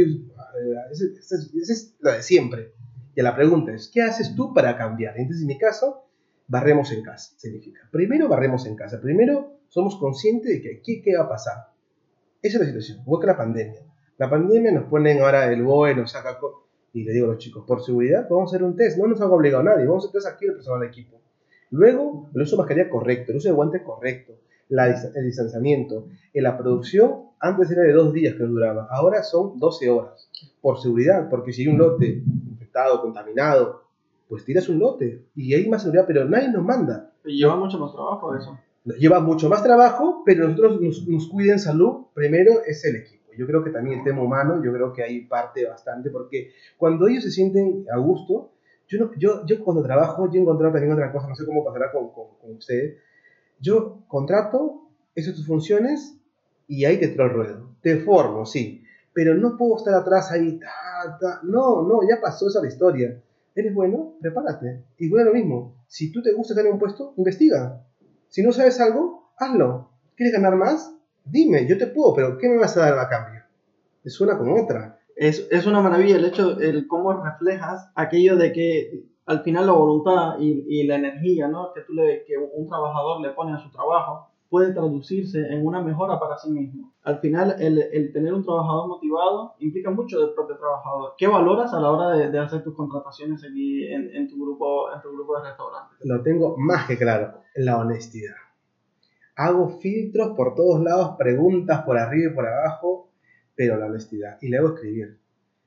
Ese, 0.91 1.07
es 1.15 1.97
lo 2.01 2.13
de 2.13 2.23
siempre. 2.23 2.75
Y 3.15 3.23
la 3.23 3.35
pregunta 3.35 3.73
es, 3.73 3.91
¿qué 3.93 4.03
haces 4.03 4.35
tú 4.35 4.53
para 4.53 4.77
cambiar? 4.77 5.15
Entonces, 5.17 5.41
en 5.41 5.49
mi 5.49 5.57
caso, 5.57 6.05
barremos 6.49 6.93
en 6.93 7.03
casa, 7.03 7.33
significa. 7.39 7.89
Primero 7.91 8.29
barremos 8.29 8.67
en 8.67 8.77
casa, 8.77 9.01
primero 9.01 9.59
somos 9.69 9.97
conscientes 9.97 10.53
de 10.53 10.61
que 10.61 10.77
aquí, 10.79 11.01
¿qué 11.01 11.17
va 11.17 11.25
a 11.25 11.29
pasar? 11.31 11.57
Esa 12.43 12.59
es 12.59 12.61
la 12.61 12.67
situación, 12.67 12.99
igual 13.01 13.23
que 13.23 13.27
la 13.27 13.37
pandemia. 13.39 13.81
La 14.19 14.31
pandemia 14.31 14.73
nos 14.73 14.85
ponen 14.85 15.21
ahora 15.21 15.53
el 15.53 15.63
BOE, 15.63 15.95
nos 15.95 16.11
saca... 16.11 16.39
Y 16.93 17.05
le 17.05 17.13
digo 17.13 17.27
a 17.27 17.31
los 17.31 17.39
chicos, 17.39 17.65
por 17.67 17.83
seguridad, 17.83 18.27
vamos 18.31 18.51
a 18.51 18.57
hacer 18.57 18.67
un 18.67 18.75
test, 18.75 18.97
no 18.97 19.07
nos 19.07 19.21
ha 19.21 19.27
obligado 19.27 19.61
a 19.61 19.75
nadie, 19.75 19.87
vamos 19.87 20.05
a 20.05 20.09
hacer 20.09 20.21
test 20.23 20.35
aquí 20.35 20.47
el 20.47 20.55
personal 20.55 20.81
del 20.81 20.89
equipo. 20.89 21.21
Luego, 21.71 22.31
el 22.35 22.41
uso 22.41 22.57
de 22.57 22.63
mascarilla 22.63 22.89
correcto, 22.89 23.33
el 23.33 23.39
uso 23.39 23.49
de 23.49 23.55
guante 23.55 23.83
correcto, 23.83 24.33
la, 24.71 24.87
el 24.87 25.25
distanciamiento. 25.25 26.07
En 26.33 26.43
la 26.43 26.57
producción, 26.57 27.27
antes 27.39 27.71
era 27.71 27.83
de 27.83 27.93
dos 27.93 28.15
días 28.15 28.35
que 28.35 28.45
duraba, 28.45 28.89
ahora 28.91 29.23
son 29.23 29.59
12 29.59 29.91
horas. 29.91 30.31
Por 30.63 30.81
seguridad, 30.81 31.29
porque 31.29 31.53
si 31.53 31.63
hay 31.63 31.69
un 31.69 31.79
lote 31.79 32.23
infectado, 32.51 33.03
contaminado, 33.03 33.83
pues 34.29 34.45
tiras 34.45 34.69
un 34.69 34.79
lote 34.79 35.23
y 35.35 35.55
hay 35.55 35.69
más 35.69 35.83
seguridad, 35.83 36.05
pero 36.07 36.25
nadie 36.25 36.51
nos 36.51 36.65
manda. 36.65 37.13
Y 37.25 37.39
lleva 37.39 37.57
mucho 37.57 37.79
más 37.79 37.93
trabajo 37.93 38.35
eso. 38.35 38.59
Lleva 38.99 39.21
mucho 39.21 39.49
más 39.49 39.63
trabajo, 39.63 40.23
pero 40.25 40.49
nosotros 40.49 40.81
nos, 40.81 41.07
nos 41.09 41.29
cuiden 41.29 41.59
salud, 41.59 42.07
primero 42.15 42.65
es 42.67 42.85
el 42.85 42.97
equipo. 42.97 43.16
Yo 43.37 43.47
creo 43.47 43.63
que 43.63 43.71
también 43.71 43.99
el 43.99 44.05
tema 44.05 44.23
humano, 44.23 44.63
yo 44.65 44.73
creo 44.73 44.93
que 44.93 45.03
hay 45.03 45.27
parte 45.27 45.67
bastante, 45.67 46.11
porque 46.11 46.53
cuando 46.77 47.09
ellos 47.09 47.25
se 47.25 47.31
sienten 47.31 47.85
a 47.93 47.99
gusto, 47.99 48.53
yo, 48.89 49.01
no, 49.01 49.11
yo, 49.19 49.45
yo 49.47 49.65
cuando 49.65 49.83
trabajo, 49.83 50.31
yo 50.31 50.39
he 50.39 50.43
encontrado 50.43 50.73
también 50.73 50.93
otra 50.93 51.13
cosa, 51.13 51.29
no 51.29 51.35
sé 51.35 51.45
cómo 51.45 51.65
pasará 51.65 51.91
con, 51.93 52.13
con, 52.13 52.39
con 52.41 52.57
ustedes, 52.57 52.99
yo 53.61 54.03
contrato, 54.07 54.83
esas 55.15 55.35
tus 55.35 55.47
funciones 55.47 56.19
y 56.69 56.85
ahí 56.85 56.99
te 56.99 57.09
tiro 57.09 57.25
el 57.25 57.33
ruedo. 57.33 57.77
Te 57.81 57.99
formo, 57.99 58.45
sí, 58.45 58.85
pero 59.13 59.35
no 59.35 59.57
puedo 59.57 59.77
estar 59.77 59.95
atrás 59.95 60.31
ahí, 60.31 60.61
no, 61.45 61.83
no, 61.83 62.01
ya 62.09 62.21
pasó 62.21 62.49
esa 62.49 62.61
la 62.61 62.69
historia. 62.69 63.23
¿Eres 63.55 63.73
bueno? 63.73 64.17
Prepárate. 64.21 64.85
Y 64.99 65.09
bueno, 65.09 65.31
lo 65.31 65.35
mismo, 65.35 65.77
si 65.87 66.13
tú 66.13 66.23
te 66.23 66.35
gusta 66.35 66.55
tener 66.55 66.71
un 66.71 66.79
puesto, 66.79 67.15
investiga. 67.17 67.83
Si 68.29 68.43
no 68.43 68.53
sabes 68.53 68.79
algo, 68.81 69.31
hazlo. 69.39 69.91
¿Quieres 70.15 70.35
ganar 70.35 70.57
más? 70.57 70.95
Dime, 71.27 71.67
yo 71.67 71.77
te 71.77 71.89
puedo, 71.89 72.15
pero 72.15 72.39
¿qué 72.39 72.49
me 72.49 72.59
vas 72.59 72.77
a 72.77 72.81
dar 72.81 72.99
a 72.99 73.09
cambio? 73.09 73.43
Es 74.05 74.21
una 74.21 74.39
con 74.39 74.53
otra. 74.53 75.01
Es, 75.17 75.49
es 75.51 75.67
una 75.67 75.81
maravilla 75.81 76.17
el 76.17 76.25
hecho, 76.25 76.61
el 76.61 76.87
cómo 76.87 77.13
reflejas 77.13 77.91
aquello 77.95 78.37
de 78.37 78.53
que 78.53 79.05
al 79.25 79.43
final 79.43 79.67
la 79.67 79.73
voluntad 79.73 80.39
y, 80.39 80.65
y 80.69 80.87
la 80.87 80.97
energía 80.97 81.49
¿no? 81.49 81.73
que, 81.75 81.81
tú 81.81 81.95
le, 81.95 82.25
que 82.25 82.35
un 82.39 82.69
trabajador 82.69 83.21
le 83.21 83.31
pone 83.31 83.53
a 83.53 83.59
su 83.59 83.71
trabajo 83.71 84.31
puede 84.49 84.73
traducirse 84.73 85.41
en 85.53 85.67
una 85.67 85.83
mejora 85.83 86.21
para 86.21 86.39
sí 86.39 86.51
mismo. 86.51 86.93
Al 87.03 87.19
final, 87.19 87.57
el, 87.59 87.79
el, 87.79 88.13
tener 88.13 88.33
un 88.33 88.45
trabajador 88.45 88.89
motivado 88.89 89.55
implica 89.59 89.91
mucho 89.91 90.21
del 90.21 90.35
propio 90.35 90.57
trabajador. 90.57 91.15
¿Qué 91.19 91.27
valoras 91.27 91.75
a 91.75 91.81
la 91.81 91.91
hora 91.91 92.17
de, 92.17 92.31
de 92.31 92.39
hacer 92.39 92.63
tus 92.63 92.77
contrataciones 92.77 93.43
aquí 93.43 93.85
en, 93.87 94.15
en, 94.15 94.29
tu 94.29 94.41
grupo, 94.41 94.93
en 94.95 95.03
tu 95.03 95.13
grupo 95.13 95.37
de 95.37 95.49
restaurantes? 95.49 95.99
Lo 96.05 96.23
tengo 96.23 96.57
más 96.57 96.87
que 96.87 96.97
claro, 96.97 97.41
la 97.57 97.79
honestidad. 97.79 98.37
Hago 99.37 99.79
filtros 99.79 100.35
por 100.37 100.55
todos 100.55 100.83
lados, 100.83 101.17
preguntas 101.19 101.83
por 101.83 101.99
arriba 101.99 102.33
y 102.33 102.35
por 102.35 102.47
abajo, 102.49 103.11
pero 103.55 103.77
la 103.77 103.87
honestidad. 103.87 104.39
Y 104.41 104.49
le 104.49 104.59
hago 104.59 104.75
escribir. 104.75 105.19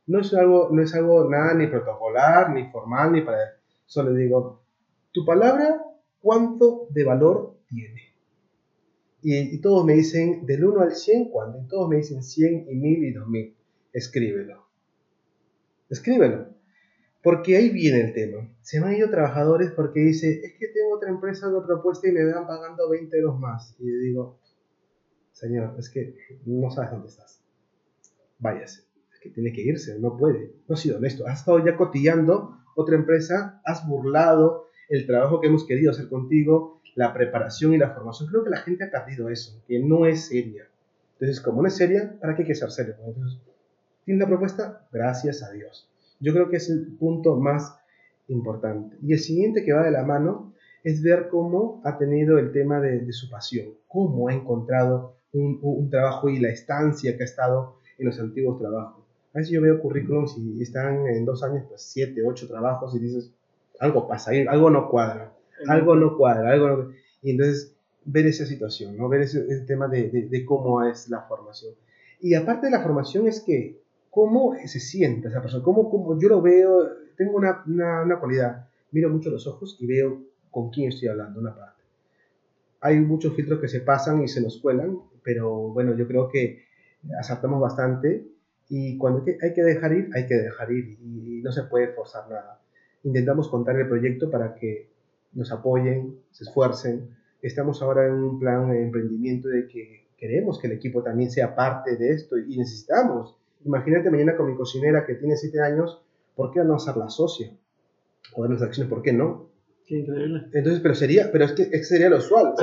No 0.08 0.20
es 0.22 0.34
algo, 0.34 0.70
no 0.72 0.82
es 0.82 0.94
algo 0.96 1.30
nada 1.30 1.54
ni 1.54 1.68
protocolar, 1.68 2.52
ni 2.52 2.70
formal, 2.72 3.12
ni 3.12 3.22
para... 3.22 3.38
Solo 3.86 4.14
digo, 4.14 4.64
tu 5.12 5.24
palabra, 5.24 5.84
¿cuánto 6.20 6.88
de 6.92 7.04
valor 7.04 7.58
tiene? 7.68 8.10
Y, 9.22 9.60
todos 9.60 9.86
me 9.86 9.94
dicen 9.94 10.46
del 10.46 10.64
1 10.64 10.82
al 10.82 10.96
100, 10.96 11.30
cuando 11.30 11.60
todos 11.68 11.90
me 11.90 11.98
dicen 11.98 12.24
100 12.24 12.68
y 12.70 12.76
1000 12.76 13.04
y 13.04 13.12
2000. 13.12 13.56
Escríbelo. 13.94 14.66
Escríbelo. 15.90 16.48
Porque 17.22 17.58
ahí 17.58 17.70
viene 17.70 18.02
el 18.02 18.14
tema. 18.14 18.50
Se 18.62 18.80
me 18.80 18.88
han 18.88 18.96
ido 18.96 19.10
trabajadores 19.10 19.72
porque 19.72 20.00
dice, 20.00 20.42
es 20.44 20.54
que 20.54 20.68
tengo 20.70 20.89
empresa 21.10 21.50
de 21.50 21.62
propuesta 21.62 22.08
y 22.08 22.12
me 22.12 22.26
van 22.32 22.48
pagando 22.48 22.90
20 22.90 23.18
euros 23.18 23.40
más. 23.40 23.76
Y 23.80 23.92
yo 23.92 24.00
digo, 24.00 24.40
señor, 25.32 25.76
es 25.78 25.90
que 25.90 26.16
no 26.46 26.70
sabes 26.72 26.92
dónde 26.92 27.08
estás. 27.08 27.42
Váyase. 28.40 28.84
Es 29.14 29.20
que 29.20 29.30
tiene 29.30 29.52
que 29.52 29.62
irse, 29.62 30.00
no 30.00 30.18
puede. 30.18 30.54
No 30.68 30.76
ha 30.76 30.78
sido 30.78 30.98
honesto. 30.98 31.28
Has 31.28 31.40
estado 31.40 31.64
ya 31.66 31.76
cotillando 31.76 32.58
otra 32.76 32.96
empresa, 32.96 33.62
has 33.66 33.88
burlado 33.88 34.68
el 34.90 35.06
trabajo 35.06 35.42
que 35.42 35.48
hemos 35.48 35.66
querido 35.66 35.92
hacer 35.92 36.10
contigo, 36.10 36.82
la 36.96 37.14
preparación 37.14 37.74
y 37.74 37.78
la 37.78 37.92
formación. 37.92 38.30
Creo 38.30 38.44
que 38.44 38.50
la 38.50 38.62
gente 38.62 38.84
ha 38.86 38.92
perdido 38.92 39.30
eso, 39.30 39.62
que 39.68 39.80
no 39.80 40.06
es 40.06 40.28
seria. 40.28 40.68
Entonces, 41.14 41.42
como 41.42 41.62
no 41.62 41.68
es 41.68 41.76
seria, 41.76 42.18
¿para 42.20 42.36
qué 42.36 42.44
hay 42.44 42.48
que 42.48 42.56
ser 42.56 42.72
serio? 42.72 42.96
Entonces, 43.06 43.40
¿tiene 44.06 44.24
una 44.24 44.28
propuesta? 44.28 44.88
Gracias 44.92 45.44
a 45.44 45.52
Dios. 45.52 45.90
Yo 46.20 46.34
creo 46.34 46.50
que 46.50 46.58
es 46.58 46.70
el 46.70 46.88
punto 46.98 47.36
más 47.36 47.76
importante. 48.28 48.98
Y 49.02 49.14
el 49.14 49.20
siguiente 49.20 49.64
que 49.64 49.74
va 49.74 49.84
de 49.84 49.92
la 49.92 50.04
mano 50.04 50.49
es 50.84 51.02
ver 51.02 51.28
cómo 51.30 51.82
ha 51.84 51.98
tenido 51.98 52.40
el 52.40 52.52
tema 52.52 52.80
de, 52.80 53.12
su 53.12 53.30
pasión, 53.30 53.70
cómo 53.88 54.30
ha 54.30 54.34
encontrado 54.34 55.16
un, 55.34 55.60
un, 55.62 55.90
trabajo 55.90 56.30
y 56.30 56.40
la 56.40 56.50
estancia 56.50 57.16
que 57.16 57.24
ha 57.24 57.26
estado 57.26 57.76
en 57.98 58.08
los 58.08 58.20
antiguos 58.20 58.60
trabajos. 58.60 59.04
A 59.34 59.40
veces 59.40 59.52
yo 59.52 59.62
veo 59.62 59.80
currículums 59.80 60.38
y 60.38 60.62
están 60.62 61.06
en 61.08 61.26
dos 61.26 61.44
años, 61.44 61.66
pues 61.68 61.82
siete, 61.84 62.22
ocho 62.26 62.48
trabajos 62.48 62.96
y 62.96 63.00
dices, 63.00 63.32
algo 63.80 64.08
pasa, 64.08 64.32
algo 64.50 64.70
no 64.70 64.90
cuadra 64.90 65.34
algo 65.68 65.96
no 65.96 66.18
cuadra, 66.18 66.52
algo 66.52 66.68
no... 66.70 66.92
Y 67.22 67.32
entonces 67.32 67.76
ver 68.06 68.26
esa 68.28 68.46
situación, 68.46 68.98
¿no? 68.98 69.10
ver 69.10 69.22
ese, 69.22 69.42
tema 69.68 69.88
de, 69.88 70.10
de, 70.10 70.46
cómo 70.46 70.84
es 70.84 71.10
la 71.10 71.22
formación. 71.22 71.74
Y 72.22 72.34
aparte 72.34 72.68
de 72.68 72.72
la 72.72 72.82
formación 72.82 73.28
es 73.28 73.42
que 73.42 73.82
cómo 74.10 74.56
se 74.66 74.80
siente 74.80 75.28
esa 75.28 75.42
persona, 75.42 75.64
cómo, 75.64 75.90
cómo 75.90 76.20
yo 76.20 76.30
lo 76.30 76.42
veo, 76.42 76.90
tengo 77.18 77.38
una, 77.38 77.64
una, 77.68 78.04
una, 78.04 78.20
cualidad, 78.20 78.68
miro 78.92 79.10
mucho 79.10 79.30
los 79.30 79.46
ojos 79.48 79.78
y 79.80 79.86
veo 79.86 80.22
con 80.52 80.70
quién 80.70 80.90
estoy 80.90 81.10
hablando, 81.10 81.40
una 81.40 81.56
parte. 81.56 81.84
Hay 82.82 83.00
muchos 83.00 83.36
filtros 83.36 83.60
que 83.60 83.68
se 83.68 83.82
pasan 83.82 84.24
y 84.24 84.28
se 84.28 84.42
nos 84.42 84.60
cuelan, 84.62 85.00
pero 85.24 85.70
bueno, 85.70 85.96
yo 85.96 86.08
creo 86.08 86.30
que 86.30 86.64
acertamos 87.20 87.60
bastante 87.60 88.26
y 88.70 88.98
cuando 88.98 89.24
hay 89.42 89.54
que 89.54 89.64
dejar 89.64 89.94
ir, 89.94 90.10
hay 90.14 90.28
que 90.28 90.36
dejar 90.36 90.72
ir 90.72 90.98
y 91.02 91.42
no 91.44 91.52
se 91.52 91.64
puede 91.64 91.90
forzar 91.90 92.30
nada. 92.30 92.62
Intentamos 93.04 93.50
contar 93.50 93.78
el 93.78 93.88
proyecto 93.88 94.30
para 94.30 94.56
que 94.56 94.90
nos 95.34 95.52
apoyen, 95.52 96.20
se 96.32 96.44
esfuercen. 96.46 97.16
Estamos 97.42 97.82
ahora 97.82 98.08
en 98.08 98.14
un 98.14 98.40
plan 98.40 98.70
de 98.70 98.84
emprendimiento 98.84 99.48
de 99.48 99.68
que 99.68 100.08
queremos 100.18 100.60
que 100.60 100.68
el 100.68 100.74
equipo 100.74 101.02
también 101.04 101.32
sea 101.32 101.56
parte 101.56 101.98
de 101.98 102.14
esto 102.14 102.38
y 102.38 102.58
necesitamos. 102.58 103.36
Imagínate 103.66 104.10
mañana 104.10 104.38
con 104.38 104.48
mi 104.48 104.56
cocinera 104.56 105.06
que 105.06 105.16
tiene 105.16 105.36
7 105.36 105.62
años, 105.62 106.02
¿por 106.36 106.52
qué 106.52 106.64
no 106.64 106.76
hacer 106.76 106.96
la 106.98 107.10
socia? 107.10 107.52
O 108.36 108.46
las 108.48 108.62
acciones, 108.62 108.90
¿por 108.90 109.02
qué 109.02 109.14
no? 109.14 109.49
Qué 109.90 109.98
increíble. 109.98 110.46
Entonces, 110.54 110.82
pero 110.82 110.94
sería, 110.94 111.32
pero 111.32 111.46
es 111.46 111.54
que 111.54 111.84
sería 111.84 112.12
lo 112.12 112.18
usual. 112.18 112.54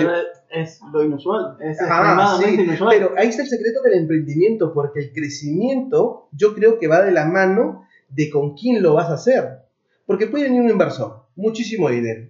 es 0.48 0.78
lo 0.92 1.02
inusual. 1.02 1.56
Es 1.60 1.76
ah, 1.80 2.38
sí, 2.40 2.54
inusual. 2.54 2.94
Pero 2.96 3.14
ahí 3.16 3.26
está 3.26 3.42
el 3.42 3.48
secreto 3.48 3.82
del 3.82 3.94
emprendimiento, 3.94 4.72
porque 4.72 5.00
el 5.00 5.12
crecimiento 5.12 6.28
yo 6.30 6.54
creo 6.54 6.78
que 6.78 6.86
va 6.86 7.02
de 7.02 7.10
la 7.10 7.24
mano 7.24 7.84
de 8.08 8.30
con 8.30 8.54
quién 8.54 8.80
lo 8.80 8.94
vas 8.94 9.10
a 9.10 9.14
hacer. 9.14 9.58
Porque 10.06 10.28
puede 10.28 10.44
venir 10.44 10.62
un 10.62 10.70
inversor, 10.70 11.24
muchísimo 11.34 11.88
dinero. 11.90 12.28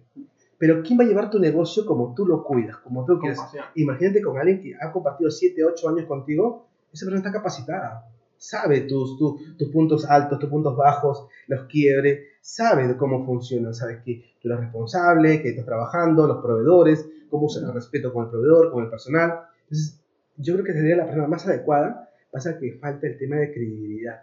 Pero 0.57 0.83
¿quién 0.83 0.99
va 0.99 1.05
a 1.05 1.07
llevar 1.07 1.29
tu 1.29 1.39
negocio 1.39 1.85
como 1.85 2.15
tú 2.15 2.25
lo 2.25 2.43
cuidas, 2.43 2.79
como 2.79 3.05
tú 3.05 3.19
quieres? 3.19 3.39
Imagínate 3.75 4.23
con 4.23 4.39
alguien 4.39 4.63
que 4.63 4.73
ha 4.81 4.91
compartido 4.93 5.31
7, 5.31 5.63
8 5.63 5.89
años 5.91 6.07
contigo, 6.07 6.69
esa 6.91 7.05
persona 7.05 7.19
está 7.19 7.33
capacitada, 7.33 8.09
sabe 8.38 8.83
tus, 8.83 9.18
tus 9.18 9.68
puntos 9.72 10.05
altos, 10.05 10.38
tus 10.38 10.49
puntos 10.49 10.77
bajos, 10.77 11.27
los 11.46 11.66
quiebres, 11.66 12.20
sabe 12.40 12.96
cómo 12.96 13.25
funcionan, 13.25 13.75
sabe 13.75 14.03
que 14.05 14.25
tú 14.40 14.49
eres 14.49 14.61
responsable, 14.61 15.42
que 15.42 15.51
estás 15.51 15.64
trabajando, 15.64 16.27
los 16.27 16.42
proveedores, 16.42 17.09
cómo 17.31 17.46
usas 17.46 17.64
el 17.64 17.75
respeto 17.75 18.12
con 18.12 18.25
el 18.25 18.31
proveedor, 18.31 18.70
con 18.70 18.85
el 18.85 18.90
personal. 18.90 19.40
Entonces, 19.62 20.01
yo 20.37 20.55
creo 20.55 20.64
que 20.64 20.72
sería 20.72 20.96
la 20.96 21.05
persona 21.05 21.27
más 21.27 21.46
adecuada, 21.46 22.11
pasa 22.31 22.59
que 22.59 22.75
falta 22.75 23.07
el 23.07 23.18
tema 23.18 23.37
de 23.37 23.53
credibilidad. 23.53 24.22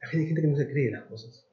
Hay 0.00 0.26
gente 0.26 0.40
que 0.40 0.46
no 0.46 0.56
se 0.56 0.68
cree 0.68 0.90
las 0.90 1.04
cosas. 1.04 1.44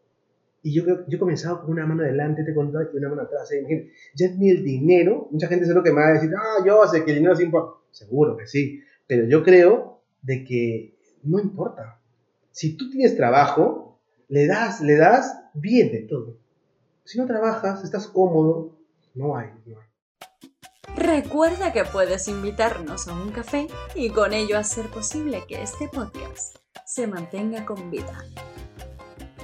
Y 0.63 0.73
yo, 0.73 0.83
yo 0.85 1.17
he 1.17 1.19
comenzado 1.19 1.61
con 1.61 1.71
una 1.71 1.85
mano 1.85 2.01
adelante, 2.01 2.43
te 2.43 2.55
contaba, 2.55 2.85
y 2.91 2.97
una 2.97 3.09
mano 3.09 3.21
atrás. 3.21 3.51
¿eh? 3.51 3.91
ya 4.15 4.25
es 4.25 4.37
mi 4.37 4.49
el 4.49 4.63
dinero. 4.63 5.27
Mucha 5.29 5.47
gente 5.47 5.71
lo 5.71 5.83
que 5.83 5.91
me 5.91 6.01
va 6.01 6.07
a 6.07 6.13
decir, 6.13 6.31
ah, 6.35 6.63
yo 6.65 6.83
sé 6.87 7.03
que 7.03 7.11
el 7.11 7.17
dinero 7.17 7.33
es 7.33 7.41
importante. 7.41 7.85
Seguro 7.91 8.35
que 8.35 8.47
sí. 8.47 8.81
Pero 9.05 9.25
yo 9.25 9.43
creo 9.43 10.01
de 10.23 10.43
que 10.43 10.94
no 11.25 11.39
importa. 11.39 11.99
Si 12.51 12.77
tú 12.77 12.89
tienes 12.89 13.17
trabajo, 13.17 13.99
le 14.29 14.47
das, 14.47 14.81
le 14.81 14.95
das, 14.95 15.37
bien 15.53 15.91
de 15.91 15.99
todo. 16.01 16.37
Si 17.03 17.17
no 17.17 17.25
trabajas, 17.25 17.83
estás 17.83 18.07
cómodo, 18.07 18.77
no 19.13 19.35
hay, 19.35 19.49
no 19.65 19.77
hay. 19.79 19.85
Recuerda 20.95 21.73
que 21.73 21.83
puedes 21.83 22.27
invitarnos 22.27 23.07
a 23.07 23.13
un 23.13 23.31
café 23.31 23.67
y 23.95 24.09
con 24.09 24.33
ello 24.33 24.57
hacer 24.57 24.87
posible 24.87 25.43
que 25.47 25.61
este 25.61 25.89
podcast 25.89 26.57
se 26.85 27.07
mantenga 27.07 27.65
con 27.65 27.91
vida. 27.91 28.23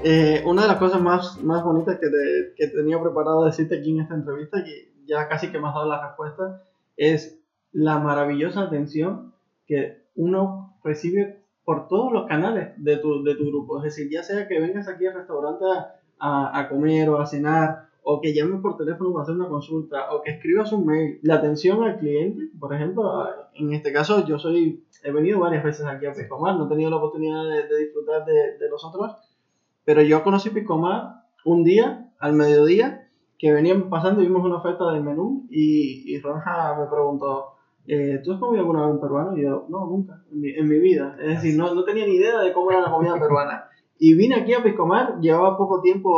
Eh, 0.03 0.41
una 0.45 0.63
de 0.63 0.67
las 0.69 0.77
cosas 0.77 1.01
más, 1.01 1.43
más 1.43 1.63
bonitas 1.63 1.99
que, 1.99 2.07
te, 2.09 2.53
que 2.55 2.67
tenía 2.67 2.99
preparado 3.01 3.45
decirte 3.45 3.79
aquí 3.79 3.91
en 3.91 4.01
esta 4.01 4.15
entrevista, 4.15 4.63
que 4.63 4.93
ya 5.05 5.27
casi 5.27 5.51
que 5.51 5.59
me 5.59 5.67
has 5.67 5.73
dado 5.73 5.89
la 5.89 6.07
respuesta, 6.07 6.63
es 6.95 7.37
la 7.71 7.99
maravillosa 7.99 8.61
atención 8.61 9.33
que 9.67 10.05
uno 10.15 10.79
recibe 10.83 11.40
por 11.71 11.87
todos 11.87 12.11
los 12.11 12.27
canales 12.27 12.73
de 12.75 12.97
tu, 12.97 13.23
de 13.23 13.33
tu 13.35 13.47
grupo. 13.47 13.77
Es 13.77 13.83
decir, 13.83 14.11
ya 14.11 14.23
sea 14.23 14.45
que 14.45 14.59
vengas 14.59 14.89
aquí 14.89 15.05
al 15.05 15.13
restaurante 15.13 15.63
a, 16.19 16.59
a 16.59 16.67
comer 16.67 17.07
o 17.07 17.17
a 17.17 17.25
cenar, 17.25 17.87
o 18.03 18.19
que 18.19 18.33
llames 18.33 18.59
por 18.59 18.75
teléfono 18.75 19.13
para 19.13 19.23
hacer 19.23 19.35
una 19.35 19.47
consulta, 19.47 20.11
o 20.11 20.21
que 20.21 20.31
escribas 20.31 20.73
un 20.73 20.85
mail. 20.85 21.21
La 21.23 21.35
atención 21.35 21.81
al 21.81 21.97
cliente, 21.97 22.49
por 22.59 22.73
ejemplo, 22.73 23.25
en 23.53 23.71
este 23.71 23.93
caso 23.93 24.25
yo 24.25 24.37
soy, 24.37 24.83
he 25.01 25.11
venido 25.11 25.39
varias 25.39 25.63
veces 25.63 25.85
aquí 25.85 26.05
a 26.05 26.11
Piscomar, 26.11 26.57
no 26.57 26.65
he 26.65 26.69
tenido 26.69 26.89
la 26.89 26.97
oportunidad 26.97 27.41
de, 27.45 27.77
disfrutar 27.85 28.25
de, 28.25 28.57
de, 28.57 28.69
los 28.69 28.83
otros, 28.83 29.15
pero 29.85 30.01
yo 30.01 30.25
conocí 30.25 30.49
Piscomar 30.49 31.23
un 31.45 31.63
día, 31.63 32.11
al 32.19 32.33
mediodía, 32.33 33.07
que 33.39 33.53
veníamos 33.53 33.87
pasando 33.87 34.21
y 34.21 34.25
vimos 34.25 34.43
una 34.43 34.57
oferta 34.57 34.91
del 34.91 35.03
menú 35.03 35.47
y, 35.49 36.13
y 36.13 36.19
Ronja 36.19 36.75
me 36.77 36.87
preguntó, 36.87 37.50
eh, 37.87 38.21
¿tú 38.23 38.33
has 38.33 38.39
comido 38.39 38.61
alguna 38.61 38.85
vez 38.85 38.95
un 38.95 39.01
peruano? 39.01 39.37
Y 39.37 39.43
yo, 39.43 39.65
no, 39.69 39.85
nunca, 39.85 40.23
en 40.31 40.41
mi, 40.41 40.49
en 40.51 40.67
mi 40.67 40.79
vida. 40.79 41.17
Es 41.19 41.41
decir, 41.41 41.57
no, 41.57 41.73
no, 41.73 41.83
tenía 41.83 42.05
ni 42.05 42.15
idea 42.15 42.39
de 42.39 42.53
cómo 42.53 42.71
era 42.71 42.81
la 42.81 42.91
comida 42.91 43.19
peruana. 43.19 43.65
Y 43.97 44.15
vine 44.15 44.35
aquí 44.35 44.53
a 44.53 44.63
Piscomar, 44.63 45.19
llevaba 45.19 45.57
poco 45.57 45.81
tiempo, 45.81 46.09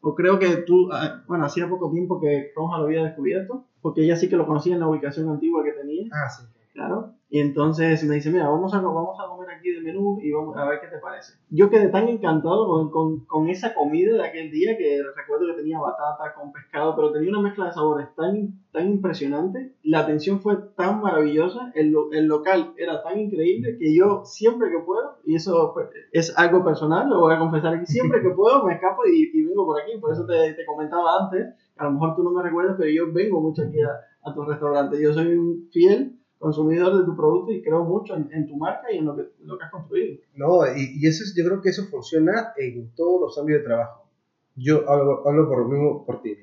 o 0.00 0.14
creo 0.14 0.38
que 0.38 0.58
tú, 0.58 0.88
ah, 0.92 1.22
bueno, 1.26 1.44
hacía 1.44 1.68
poco 1.68 1.90
tiempo 1.90 2.20
que 2.20 2.52
Ronja 2.54 2.78
lo 2.78 2.84
había 2.84 3.04
descubierto, 3.04 3.64
porque 3.80 4.02
ella 4.02 4.16
sí 4.16 4.28
que 4.28 4.36
lo 4.36 4.46
conocía 4.46 4.74
en 4.74 4.80
la 4.80 4.88
ubicación 4.88 5.28
antigua 5.28 5.64
que 5.64 5.72
tenía. 5.72 6.08
Ah, 6.12 6.28
sí. 6.28 6.44
Claro. 6.72 7.14
Y 7.28 7.40
entonces 7.40 8.04
me 8.04 8.16
dice, 8.16 8.30
mira, 8.30 8.46
vamos 8.48 8.74
a, 8.74 8.80
vamos 8.82 9.18
a 9.18 9.26
comer 9.26 9.48
aquí 9.50 9.70
de 9.70 9.80
menú 9.80 10.18
y 10.20 10.30
vamos 10.32 10.54
a 10.54 10.68
ver 10.68 10.80
qué 10.80 10.88
te 10.88 10.98
parece. 10.98 11.32
Yo 11.48 11.70
quedé 11.70 11.88
tan 11.88 12.06
encantado 12.08 12.66
con, 12.66 12.90
con, 12.90 13.24
con, 13.24 13.48
esa 13.48 13.72
comida 13.72 14.14
de 14.16 14.28
aquel 14.28 14.50
día 14.50 14.76
que 14.76 15.00
recuerdo 15.16 15.46
que 15.46 15.62
tenía 15.62 15.80
batata 15.80 16.34
con 16.34 16.52
pescado, 16.52 16.94
pero 16.94 17.10
tenía 17.10 17.30
una 17.30 17.40
mezcla 17.40 17.66
de 17.66 17.72
sabores 17.72 18.08
tan, 18.16 18.60
tan 18.70 18.86
impresionante. 18.86 19.74
La 19.82 20.00
atención 20.00 20.40
fue 20.40 20.58
tan 20.76 21.00
maravillosa, 21.00 21.72
el, 21.74 21.94
el 22.12 22.26
local 22.26 22.74
era 22.76 23.02
tan 23.02 23.18
increíble 23.18 23.78
que 23.78 23.96
yo 23.96 24.26
siempre 24.26 24.70
que 24.70 24.80
puedo, 24.80 25.16
y 25.24 25.34
eso 25.34 25.74
es 26.12 26.38
algo 26.38 26.62
personal, 26.62 27.08
lo 27.08 27.20
voy 27.20 27.34
a 27.34 27.38
confesar 27.38 27.74
aquí, 27.74 27.86
siempre 27.86 28.20
que 28.20 28.28
puedo 28.28 28.62
me 28.64 28.74
escapo 28.74 29.06
y, 29.06 29.30
y 29.32 29.46
vengo 29.46 29.64
por 29.64 29.80
aquí. 29.80 29.98
Por 29.98 30.12
eso 30.12 30.26
te, 30.26 30.52
te, 30.52 30.66
comentaba 30.66 31.24
antes, 31.24 31.46
a 31.78 31.84
lo 31.84 31.92
mejor 31.92 32.14
tú 32.14 32.22
no 32.22 32.30
me 32.30 32.42
recuerdas, 32.42 32.76
pero 32.78 32.90
yo 32.90 33.10
vengo 33.10 33.40
mucho 33.40 33.62
aquí 33.62 33.80
a, 33.80 34.28
a 34.30 34.34
tu 34.34 34.44
restaurante. 34.44 35.02
Yo 35.02 35.14
soy 35.14 35.34
un 35.34 35.70
fiel 35.72 36.18
consumidor 36.42 36.98
de 36.98 37.04
tu 37.04 37.16
producto 37.16 37.52
y 37.52 37.62
creo 37.62 37.84
mucho 37.84 38.16
en, 38.16 38.48
tu 38.48 38.56
marca 38.56 38.92
y 38.92 38.98
en 38.98 39.04
lo 39.04 39.16
que, 39.16 39.28
lo 39.44 39.56
que, 39.56 39.64
has 39.64 39.70
construido. 39.70 40.18
No, 40.34 40.66
y, 40.76 40.98
y, 41.00 41.06
eso 41.06 41.22
es, 41.22 41.34
yo 41.36 41.44
creo 41.44 41.62
que 41.62 41.68
eso 41.68 41.84
funciona 41.84 42.52
en 42.56 42.90
todos 42.96 43.20
los 43.20 43.38
ámbitos 43.38 43.62
de 43.62 43.66
trabajo. 43.66 44.08
Yo 44.56 44.90
hablo, 44.90 45.26
hablo 45.26 45.48
por 45.48 45.68
mismo 45.68 46.04
por 46.04 46.20
ti. 46.20 46.36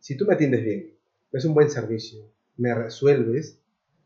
Si 0.00 0.16
tú 0.16 0.24
me 0.24 0.34
atiendes 0.34 0.64
bien, 0.64 0.94
es 1.30 1.44
un 1.44 1.52
buen 1.52 1.68
servicio, 1.68 2.30
me 2.56 2.74
resuelves 2.74 3.60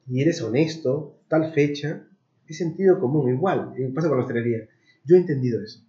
y 0.09 0.21
eres 0.21 0.43
honesto, 0.43 1.21
tal 1.29 1.55
fecha, 1.55 2.09
es 2.49 2.59
sentido 2.59 2.99
común, 2.99 3.33
igual, 3.33 3.73
pasa 3.95 4.09
con 4.09 4.19
la 4.19 4.25
hostelería. 4.25 4.69
Yo 5.05 5.15
he 5.15 5.21
entendido 5.21 5.63
eso, 5.63 5.81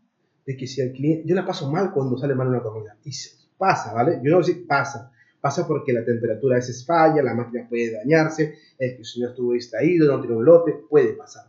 de 0.46 0.56
que 0.56 0.68
si 0.68 0.82
el 0.82 0.94
cliente, 0.94 1.28
yo 1.28 1.34
la 1.34 1.48
paso 1.48 1.72
mal 1.72 1.92
cuando 1.92 2.16
sale 2.16 2.36
mal 2.36 2.48
una 2.48 2.62
comida, 2.62 2.96
y 3.04 3.12
pasa, 3.58 3.92
¿vale? 3.92 4.22
Yo 4.24 4.32
no 4.32 4.44
sé, 4.44 4.54
pasa 4.68 5.12
Pasa 5.40 5.68
porque 5.68 5.94
la 5.94 6.04
temperatura 6.04 6.56
a 6.56 6.60
veces 6.60 6.86
falla, 6.86 7.22
la 7.22 7.34
máquina 7.34 7.68
puede 7.70 7.92
dañarse, 7.92 8.56
el 8.80 9.06
señor 9.06 9.32
estuvo 9.32 9.54
distraído, 9.54 10.12
no 10.12 10.20
tiene 10.20 10.36
un 10.36 10.46
lote, 10.46 10.74
puede 10.90 11.14
pasar. 11.14 11.46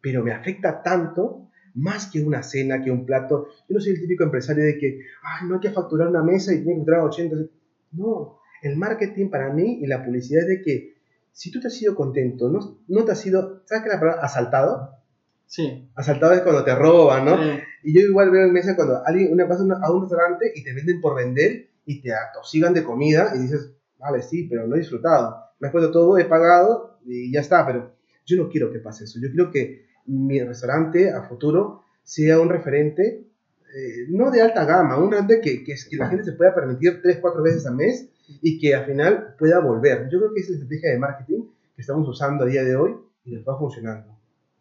Pero 0.00 0.22
me 0.22 0.32
afecta 0.32 0.82
tanto, 0.82 1.48
más 1.74 2.10
que 2.10 2.20
una 2.20 2.42
cena, 2.42 2.82
que 2.82 2.90
un 2.90 3.06
plato. 3.06 3.48
Yo 3.68 3.74
no 3.74 3.80
soy 3.80 3.92
el 3.92 4.00
típico 4.00 4.24
empresario 4.24 4.64
de 4.64 4.78
que, 4.78 5.00
ay, 5.22 5.48
no 5.48 5.54
hay 5.54 5.60
que 5.60 5.70
facturar 5.70 6.08
una 6.08 6.22
mesa 6.22 6.52
y 6.52 6.56
tiene 6.56 6.74
que 6.74 6.80
entrar 6.80 7.00
80. 7.00 7.36
No, 7.92 8.38
el 8.62 8.76
marketing 8.76 9.30
para 9.30 9.52
mí 9.52 9.78
y 9.80 9.86
la 9.86 10.04
publicidad 10.04 10.42
es 10.42 10.48
de 10.48 10.62
que 10.62 10.94
si 11.32 11.50
tú 11.50 11.60
te 11.60 11.68
has 11.68 11.74
sido 11.74 11.94
contento, 11.94 12.50
no, 12.50 12.78
no 12.88 13.04
te 13.04 13.12
has 13.12 13.20
sido, 13.20 13.62
¿sabes 13.64 13.84
qué 13.84 13.90
la 13.90 14.00
palabra? 14.00 14.22
Asaltado. 14.22 14.96
Sí. 15.46 15.88
Asaltado 15.94 16.32
es 16.32 16.42
cuando 16.42 16.64
te 16.64 16.74
roban, 16.74 17.24
¿no? 17.24 17.36
Sí. 17.36 17.60
Y 17.84 17.94
yo 17.94 18.02
igual 18.02 18.30
veo 18.30 18.46
en 18.46 18.52
mesa 18.52 18.76
cuando 18.76 19.04
alguien, 19.04 19.32
una 19.32 19.48
pasa 19.48 19.62
a 19.62 19.92
un 19.92 20.02
restaurante 20.02 20.52
y 20.54 20.62
te 20.62 20.74
venden 20.74 21.00
por 21.00 21.16
vender 21.16 21.69
y 21.90 22.00
te 22.00 22.12
atosigan 22.12 22.72
de 22.72 22.84
comida 22.84 23.32
y 23.34 23.40
dices, 23.40 23.72
vale, 23.98 24.22
sí, 24.22 24.46
pero 24.48 24.64
no 24.64 24.76
he 24.76 24.78
disfrutado. 24.78 25.36
Me 25.58 25.66
has 25.66 25.72
puesto 25.72 25.90
todo, 25.90 26.18
he 26.18 26.24
pagado 26.24 27.00
y 27.04 27.32
ya 27.32 27.40
está, 27.40 27.66
pero 27.66 27.96
yo 28.24 28.36
no 28.36 28.48
quiero 28.48 28.72
que 28.72 28.78
pase 28.78 29.04
eso. 29.04 29.18
Yo 29.20 29.28
quiero 29.28 29.50
que 29.50 29.86
mi 30.06 30.40
restaurante 30.40 31.10
a 31.10 31.24
futuro 31.24 31.82
sea 32.04 32.38
un 32.38 32.48
referente, 32.48 33.26
eh, 33.74 34.06
no 34.08 34.30
de 34.30 34.40
alta 34.40 34.64
gama, 34.64 34.98
un 34.98 35.10
referente 35.10 35.40
que, 35.40 35.64
que, 35.64 35.74
que, 35.90 35.96
la 35.96 36.08
gente 36.08 36.24
se 36.24 36.32
pueda 36.32 36.54
permitir 36.54 37.02
tres, 37.02 37.18
cuatro 37.20 37.42
veces 37.42 37.66
al 37.66 37.74
mes 37.74 38.08
y 38.40 38.60
que 38.60 38.72
al 38.72 38.86
final 38.86 39.34
pueda 39.36 39.58
volver. 39.58 40.08
Yo 40.12 40.20
creo 40.20 40.32
que 40.32 40.42
es 40.42 40.48
la 40.48 40.56
estrategia 40.58 40.92
de 40.92 40.98
marketing 40.98 41.42
que 41.74 41.82
estamos 41.82 42.08
usando 42.08 42.44
a 42.44 42.46
día 42.46 42.62
de 42.62 42.76
hoy 42.76 42.94
y 43.24 43.32
nos 43.32 43.42
va 43.42 43.58
funcionando. 43.58 44.16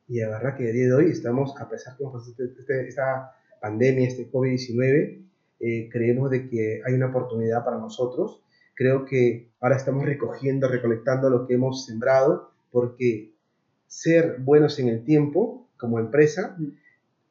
Y 0.08 0.20
la 0.20 0.30
verdad 0.30 0.58
que 0.58 0.68
a 0.68 0.72
día 0.72 0.88
de 0.88 0.94
hoy 0.94 1.12
estamos, 1.12 1.56
a 1.62 1.70
pesar 1.70 1.96
que 1.96 2.06
este, 2.28 2.60
este, 2.60 2.88
esta 2.88 3.36
pandemia, 3.62 4.08
este 4.08 4.32
COVID-19, 4.32 5.29
eh, 5.60 5.90
creemos 5.92 6.30
de 6.30 6.50
que 6.50 6.82
hay 6.86 6.94
una 6.94 7.08
oportunidad 7.08 7.64
para 7.64 7.78
nosotros. 7.78 8.42
Creo 8.76 9.06
que 9.06 9.52
ahora 9.60 9.76
estamos 9.76 10.06
recogiendo, 10.06 10.68
recolectando 10.68 11.30
lo 11.30 11.46
que 11.46 11.56
hemos 11.56 11.86
sembrado, 11.86 12.52
porque 12.72 13.34
ser 13.88 14.38
buenos 14.40 14.80
en 14.80 14.90
el 14.90 15.04
tiempo 15.04 15.68
como 15.78 16.00
empresa, 16.00 16.58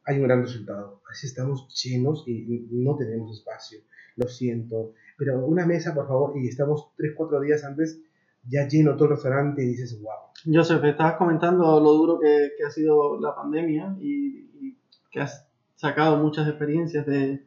hay 0.04 0.16
un 0.18 0.24
gran 0.24 0.42
resultado. 0.42 1.00
Así 1.10 1.26
estamos 1.26 1.68
llenos 1.82 2.24
y 2.26 2.66
no 2.70 2.96
tenemos 2.96 3.38
espacio. 3.38 3.80
Lo 4.16 4.28
siento. 4.28 4.94
Pero 5.16 5.44
una 5.46 5.66
mesa, 5.66 5.94
por 5.94 6.06
favor, 6.06 6.32
y 6.36 6.48
estamos 6.48 6.92
3, 6.96 7.12
4 7.16 7.40
días 7.40 7.64
antes 7.64 8.00
ya 8.48 8.66
lleno 8.66 8.94
todo 8.94 9.06
el 9.06 9.10
restaurante 9.12 9.62
y 9.62 9.66
dices, 9.66 10.00
wow. 10.00 10.12
Joseph, 10.46 10.82
estabas 10.84 11.16
comentando 11.16 11.80
lo 11.80 11.92
duro 11.92 12.18
que, 12.18 12.52
que 12.56 12.64
ha 12.64 12.70
sido 12.70 13.20
la 13.20 13.34
pandemia 13.34 13.96
y, 14.00 14.48
y, 14.60 14.78
que 15.10 15.20
has 15.20 15.46
sacado 15.76 16.16
muchas 16.18 16.48
experiencias 16.48 17.06
de, 17.06 17.46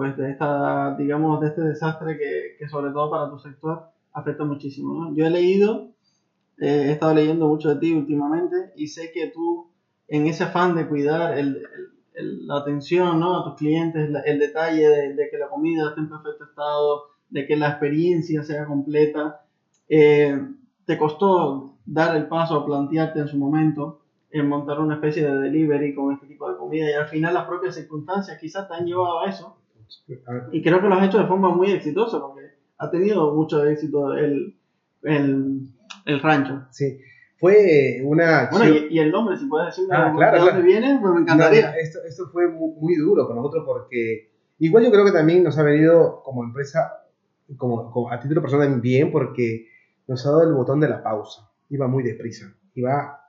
pues 0.00 0.16
de 0.16 0.30
esta, 0.30 0.96
digamos, 0.96 1.42
de 1.42 1.48
este 1.48 1.60
desastre 1.60 2.16
que, 2.16 2.56
que 2.58 2.66
sobre 2.70 2.90
todo 2.90 3.10
para 3.10 3.28
tu 3.28 3.38
sector 3.38 3.82
afecta 4.14 4.44
muchísimo. 4.44 4.94
¿no? 4.94 5.14
Yo 5.14 5.26
he 5.26 5.30
leído, 5.30 5.90
eh, 6.56 6.86
he 6.88 6.92
estado 6.92 7.12
leyendo 7.12 7.46
mucho 7.48 7.68
de 7.68 7.80
ti 7.80 7.92
últimamente 7.92 8.72
y 8.76 8.86
sé 8.86 9.12
que 9.12 9.26
tú, 9.26 9.70
en 10.08 10.26
ese 10.26 10.44
afán 10.44 10.74
de 10.74 10.88
cuidar 10.88 11.36
el, 11.36 11.62
el, 12.14 12.46
la 12.46 12.60
atención 12.60 13.20
¿no? 13.20 13.40
a 13.40 13.44
tus 13.44 13.56
clientes, 13.56 14.08
el 14.24 14.38
detalle 14.38 14.88
de, 14.88 15.12
de, 15.12 15.28
que 15.28 15.36
la 15.36 15.50
comida 15.50 15.90
esté 15.90 16.00
en 16.00 16.08
perfecto 16.08 16.44
estado, 16.44 17.02
de 17.28 17.46
que 17.46 17.56
la 17.56 17.68
experiencia 17.68 18.42
sea 18.42 18.64
completa, 18.64 19.42
eh, 19.86 20.48
te 20.86 20.96
costó 20.96 21.74
dar 21.84 22.16
el 22.16 22.26
paso 22.26 22.56
a 22.56 22.64
plantearte 22.64 23.18
en 23.18 23.28
su 23.28 23.36
momento 23.36 24.00
en 24.30 24.48
montar 24.48 24.80
una 24.80 24.94
especie 24.94 25.30
de 25.30 25.40
delivery 25.40 25.94
con 25.94 26.14
este 26.14 26.26
tipo 26.26 26.50
de 26.50 26.56
comida 26.56 26.90
y 26.90 26.94
al 26.94 27.08
final 27.08 27.34
las 27.34 27.44
propias 27.44 27.74
circunstancias 27.74 28.38
quizás 28.40 28.66
te 28.66 28.72
han 28.72 28.86
llevado 28.86 29.20
a 29.20 29.28
eso 29.28 29.59
y 30.52 30.62
creo 30.62 30.80
que 30.80 30.88
lo 30.88 30.94
has 30.94 31.06
hecho 31.06 31.18
de 31.18 31.26
forma 31.26 31.54
muy 31.54 31.70
exitosa, 31.70 32.20
porque 32.20 32.42
ha 32.78 32.90
tenido 32.90 33.34
mucho 33.34 33.64
éxito 33.64 34.14
el, 34.14 34.56
el, 35.02 35.60
el 36.06 36.20
rancho. 36.20 36.66
Sí, 36.70 36.98
fue 37.40 38.02
una 38.04 38.40
acción... 38.40 38.68
Bueno, 38.68 38.86
y, 38.90 38.96
y, 38.96 38.98
el 38.98 39.10
nombre, 39.10 39.36
si 39.36 39.46
puedes 39.46 39.68
decirme 39.68 39.96
ah, 39.96 40.12
claro, 40.14 40.32
de 40.32 40.38
dónde 40.38 40.52
claro. 40.52 40.66
viene, 40.66 40.98
pues 41.00 41.14
me 41.14 41.20
encantaría. 41.20 41.70
No, 41.70 41.76
esto, 41.76 41.98
esto 42.06 42.28
fue 42.30 42.48
muy, 42.48 42.72
muy, 42.78 42.96
duro 42.96 43.26
con 43.26 43.36
nosotros 43.36 43.64
porque 43.66 44.30
igual 44.58 44.84
yo 44.84 44.90
creo 44.90 45.06
que 45.06 45.12
también 45.12 45.42
nos 45.42 45.58
ha 45.58 45.62
venido 45.62 46.22
como 46.22 46.44
empresa, 46.44 47.06
como, 47.56 47.90
como, 47.90 48.12
a 48.12 48.20
título 48.20 48.42
personal 48.42 48.80
bien, 48.80 49.10
porque 49.10 49.68
nos 50.06 50.24
ha 50.26 50.30
dado 50.30 50.42
el 50.42 50.52
botón 50.52 50.80
de 50.80 50.88
la 50.88 51.02
pausa. 51.02 51.50
Iba 51.70 51.88
muy 51.88 52.02
deprisa. 52.02 52.54
Iba, 52.74 53.20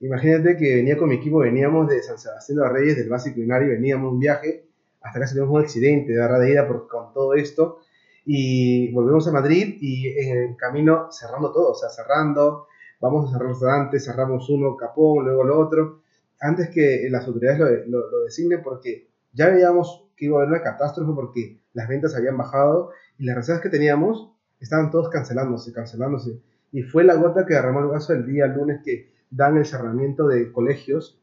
imagínate 0.00 0.56
que 0.56 0.76
venía 0.76 0.96
con 0.96 1.08
mi 1.08 1.16
equipo, 1.16 1.38
veníamos 1.38 1.88
de 1.88 2.02
San 2.02 2.18
Sebastián 2.18 2.58
de 2.58 2.64
los 2.64 2.72
Reyes, 2.72 2.96
del 2.96 3.08
básico 3.08 3.34
culinario, 3.34 3.70
veníamos 3.70 4.12
un 4.12 4.20
viaje 4.20 4.65
hasta 5.06 5.20
casi 5.20 5.34
tuvimos 5.34 5.54
un 5.54 5.62
accidente 5.62 6.12
de 6.12 6.38
de 6.40 6.50
ida 6.50 6.66
por, 6.66 6.88
con 6.88 7.12
todo 7.12 7.34
esto. 7.34 7.78
Y 8.24 8.92
volvemos 8.92 9.28
a 9.28 9.32
Madrid 9.32 9.78
y 9.80 10.08
en 10.08 10.38
el 10.38 10.56
camino 10.56 11.08
cerrando 11.12 11.52
todo, 11.52 11.70
o 11.70 11.74
sea, 11.74 11.90
cerrando, 11.90 12.66
vamos 13.00 13.28
a 13.28 13.32
cerrar 13.32 13.50
restaurantes, 13.50 14.04
cerramos 14.04 14.50
uno, 14.50 14.76
Capón, 14.76 15.24
luego 15.24 15.44
lo 15.44 15.60
otro, 15.60 16.02
antes 16.40 16.70
que 16.70 17.06
las 17.08 17.24
autoridades 17.26 17.60
lo, 17.60 17.66
lo, 17.86 18.10
lo 18.10 18.24
designen, 18.24 18.62
porque 18.64 19.08
ya 19.32 19.48
veíamos 19.48 20.08
que 20.16 20.24
iba 20.24 20.38
a 20.38 20.42
haber 20.42 20.54
una 20.54 20.62
catástrofe 20.62 21.12
porque 21.14 21.60
las 21.72 21.88
ventas 21.88 22.16
habían 22.16 22.36
bajado 22.36 22.90
y 23.16 23.26
las 23.26 23.36
reservas 23.36 23.62
que 23.62 23.68
teníamos 23.68 24.32
estaban 24.58 24.90
todos 24.90 25.08
cancelándose, 25.10 25.72
cancelándose. 25.72 26.40
Y 26.72 26.82
fue 26.82 27.04
la 27.04 27.14
gota 27.14 27.46
que 27.46 27.54
derramó 27.54 27.80
el 27.80 27.86
vaso 27.86 28.12
el 28.12 28.26
día 28.26 28.46
lunes 28.46 28.80
que 28.84 29.12
dan 29.30 29.56
el 29.56 29.66
cerramiento 29.66 30.26
de 30.26 30.50
colegios 30.50 31.22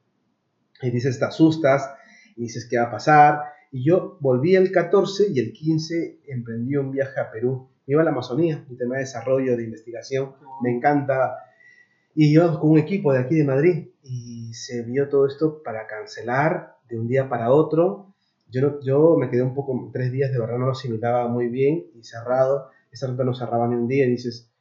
y 0.81 0.91
dices, 0.91 1.19
te 1.19 1.25
asustas 1.25 1.93
y 2.35 2.43
dices, 2.43 2.67
¿qué 2.69 2.77
va 2.77 2.85
a 2.85 2.91
pasar? 2.91 3.52
Y 3.73 3.83
yo 3.83 4.19
volví 4.19 4.55
el 4.55 4.71
14 4.71 5.31
y 5.33 5.39
el 5.39 5.51
15 5.51 6.19
emprendí 6.27 6.75
un 6.75 6.91
viaje 6.91 7.19
a 7.19 7.31
Perú. 7.31 7.69
Iba 7.87 8.01
a 8.01 8.05
la 8.05 8.11
Amazonía, 8.11 8.63
un 8.69 8.77
tema 8.77 8.95
de 8.95 9.01
desarrollo, 9.01 9.57
de 9.57 9.63
investigación, 9.63 10.35
me 10.61 10.69
encanta. 10.69 11.39
Y 12.13 12.31
yo 12.31 12.59
con 12.59 12.69
un 12.69 12.77
equipo 12.77 13.11
de 13.11 13.17
aquí 13.17 13.33
de 13.33 13.43
Madrid 13.43 13.87
y 14.03 14.53
se 14.53 14.83
vio 14.83 15.09
todo 15.09 15.25
esto 15.25 15.63
para 15.63 15.87
cancelar 15.87 16.75
de 16.87 16.99
un 16.99 17.07
día 17.07 17.27
para 17.27 17.51
otro. 17.51 18.13
yo, 18.51 18.79
yo 18.81 19.17
me 19.17 19.31
quedé 19.31 19.41
un 19.41 19.55
poco, 19.55 19.89
tres 19.91 20.11
días 20.11 20.31
de 20.31 20.39
verdad 20.39 20.59
no 20.59 20.67
lo 20.67 20.73
asimilaba 20.73 21.27
muy 21.27 21.47
bien 21.47 21.87
y 21.95 22.03
cerrado. 22.03 22.69
Esa 22.91 23.07
ruta 23.07 23.23
no 23.23 23.33
cerraba 23.33 23.67
ni 23.67 23.73
un 23.73 23.87
día 23.87 24.05
y 24.05 24.11
dices, 24.11 24.53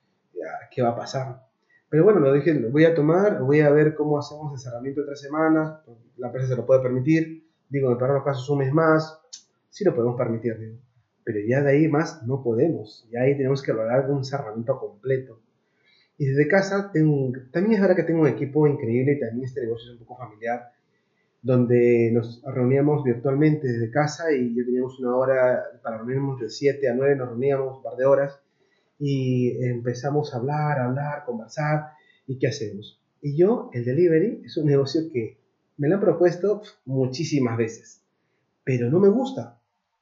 ¿qué 0.71 0.81
va 0.81 0.93
a 0.93 0.97
pasar? 0.97 1.43
Pero 1.91 2.05
bueno, 2.05 2.21
lo 2.21 2.33
dije, 2.33 2.55
voy 2.55 2.87
a 2.87 2.95
tomar, 2.95 3.43
voy 3.43 3.61
a 3.61 3.69
ver 3.69 3.95
cómo 3.95 4.19
hacemos 4.19 4.55
el 4.55 4.59
cerramiento 4.59 5.03
de 5.03 5.09
tres 5.09 5.21
semanas, 5.21 5.81
la 6.17 6.29
empresa 6.29 6.49
se 6.49 6.57
lo 6.57 6.65
puede 6.65 6.81
permitir, 6.81 7.42
digo, 7.73 7.99
en 7.99 8.15
los 8.15 8.23
casos 8.23 8.49
un 8.51 8.59
mes 8.59 8.73
más, 8.73 9.19
sí 9.71 9.83
lo 9.83 9.95
podemos 9.95 10.17
permitir, 10.17 10.79
pero 11.25 11.39
ya 11.49 11.63
de 11.63 11.71
ahí 11.71 11.89
más 11.89 12.23
no 12.25 12.43
podemos, 12.43 13.09
ya 13.11 13.23
ahí 13.23 13.35
tenemos 13.35 13.63
que 13.63 13.71
hablar 13.71 14.07
de 14.07 14.13
un 14.13 14.25
cerramiento 14.25 14.79
completo. 14.79 15.41
Y 16.19 16.27
desde 16.27 16.47
casa 16.49 16.93
también 16.93 17.73
es 17.73 17.81
verdad 17.81 17.97
que 17.97 18.03
tengo 18.03 18.21
un 18.21 18.29
equipo 18.29 18.67
increíble 18.67 19.15
y 19.15 19.21
también 19.21 19.45
este 19.45 19.63
negocio 19.63 19.91
es 19.91 19.99
un 19.99 20.07
poco 20.07 20.23
familiar, 20.23 20.71
donde 21.41 22.11
nos 22.13 22.43
reuníamos 22.45 23.03
virtualmente 23.05 23.67
desde 23.67 23.91
casa 23.91 24.31
y 24.33 24.55
ya 24.55 24.65
teníamos 24.65 25.01
una 25.01 25.17
hora 25.17 25.63
para 25.83 25.97
reunirnos 25.97 26.41
de 26.41 26.51
7 26.51 26.89
a 26.91 26.95
9, 26.95 27.17
nos 27.17 27.31
reuníamos 27.31 27.79
un 27.79 27.83
par 27.83 27.97
de 27.97 28.05
horas 28.05 28.39
y 28.99 29.65
empezamos 29.65 30.35
a 30.35 30.37
hablar, 30.37 30.79
a 30.79 30.85
hablar, 30.85 31.25
conversar 31.25 31.87
y 32.27 32.39
qué 32.39 32.49
hacemos. 32.49 33.01
Y 33.23 33.37
yo, 33.37 33.71
el 33.73 33.85
delivery 33.85 34.43
es 34.45 34.59
un 34.59 34.67
negocio 34.67 35.11
que 35.11 35.42
me 35.77 35.89
lo 35.89 35.97
han 35.97 36.01
propuesto 36.01 36.63
muchísimas 36.85 37.57
veces, 37.57 38.03
pero 38.65 38.91
no 38.91 39.01
me 39.01 39.09
gusta, 39.09 39.59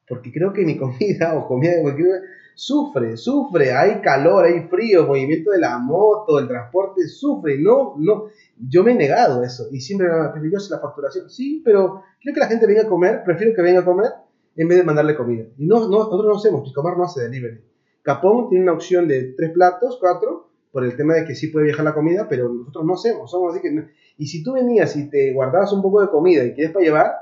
porque 0.08 0.32
creo 0.32 0.52
que 0.52 0.64
mi 0.64 0.76
comida 0.78 1.36
o 1.38 1.46
comida 1.46 1.76
de 1.76 1.82
cualquier 1.82 2.22
sufre, 2.54 3.16
sufre, 3.16 3.72
hay 3.72 4.00
calor, 4.02 4.44
hay 4.44 4.68
frío, 4.68 5.06
movimiento 5.06 5.50
de 5.50 5.58
la 5.58 5.78
moto, 5.78 6.38
el 6.38 6.48
transporte 6.48 7.08
sufre, 7.08 7.58
no, 7.58 7.94
no, 7.96 8.26
yo 8.68 8.84
me 8.84 8.92
he 8.92 8.94
negado 8.94 9.42
eso 9.42 9.68
y 9.70 9.80
siempre 9.80 10.08
me 10.08 10.28
pero 10.34 10.44
yo 10.44 10.58
la 10.70 10.80
facturación, 10.80 11.30
sí, 11.30 11.62
pero 11.64 12.02
quiero 12.20 12.34
que 12.34 12.40
la 12.40 12.48
gente 12.48 12.66
venga 12.66 12.82
a 12.82 12.88
comer, 12.88 13.22
prefiero 13.24 13.54
que 13.54 13.62
venga 13.62 13.80
a 13.80 13.84
comer 13.84 14.10
en 14.56 14.68
vez 14.68 14.78
de 14.78 14.84
mandarle 14.84 15.16
comida. 15.16 15.44
Y 15.56 15.66
no, 15.66 15.88
no 15.88 16.04
nosotros 16.04 16.26
no 16.26 16.36
hacemos, 16.36 16.72
comer 16.74 16.98
no 16.98 17.04
hace 17.04 17.22
delivery. 17.22 17.62
Capón 18.02 18.48
tiene 18.48 18.64
una 18.64 18.72
opción 18.72 19.08
de 19.08 19.34
tres 19.36 19.52
platos, 19.52 19.96
cuatro, 20.00 20.48
por 20.72 20.84
el 20.84 20.96
tema 20.96 21.14
de 21.14 21.24
que 21.24 21.34
sí 21.34 21.48
puede 21.48 21.66
viajar 21.66 21.84
la 21.84 21.94
comida, 21.94 22.28
pero 22.28 22.48
nosotros 22.48 22.84
no 22.84 22.94
hacemos, 22.94 23.30
somos 23.30 23.54
así 23.54 23.62
que... 23.62 23.88
Y 24.20 24.26
si 24.26 24.42
tú 24.42 24.52
venías 24.52 24.94
y 24.96 25.08
te 25.08 25.32
guardabas 25.32 25.72
un 25.72 25.80
poco 25.80 26.02
de 26.02 26.10
comida 26.10 26.44
y 26.44 26.52
quieres 26.52 26.74
para 26.74 26.84
llevar, 26.84 27.12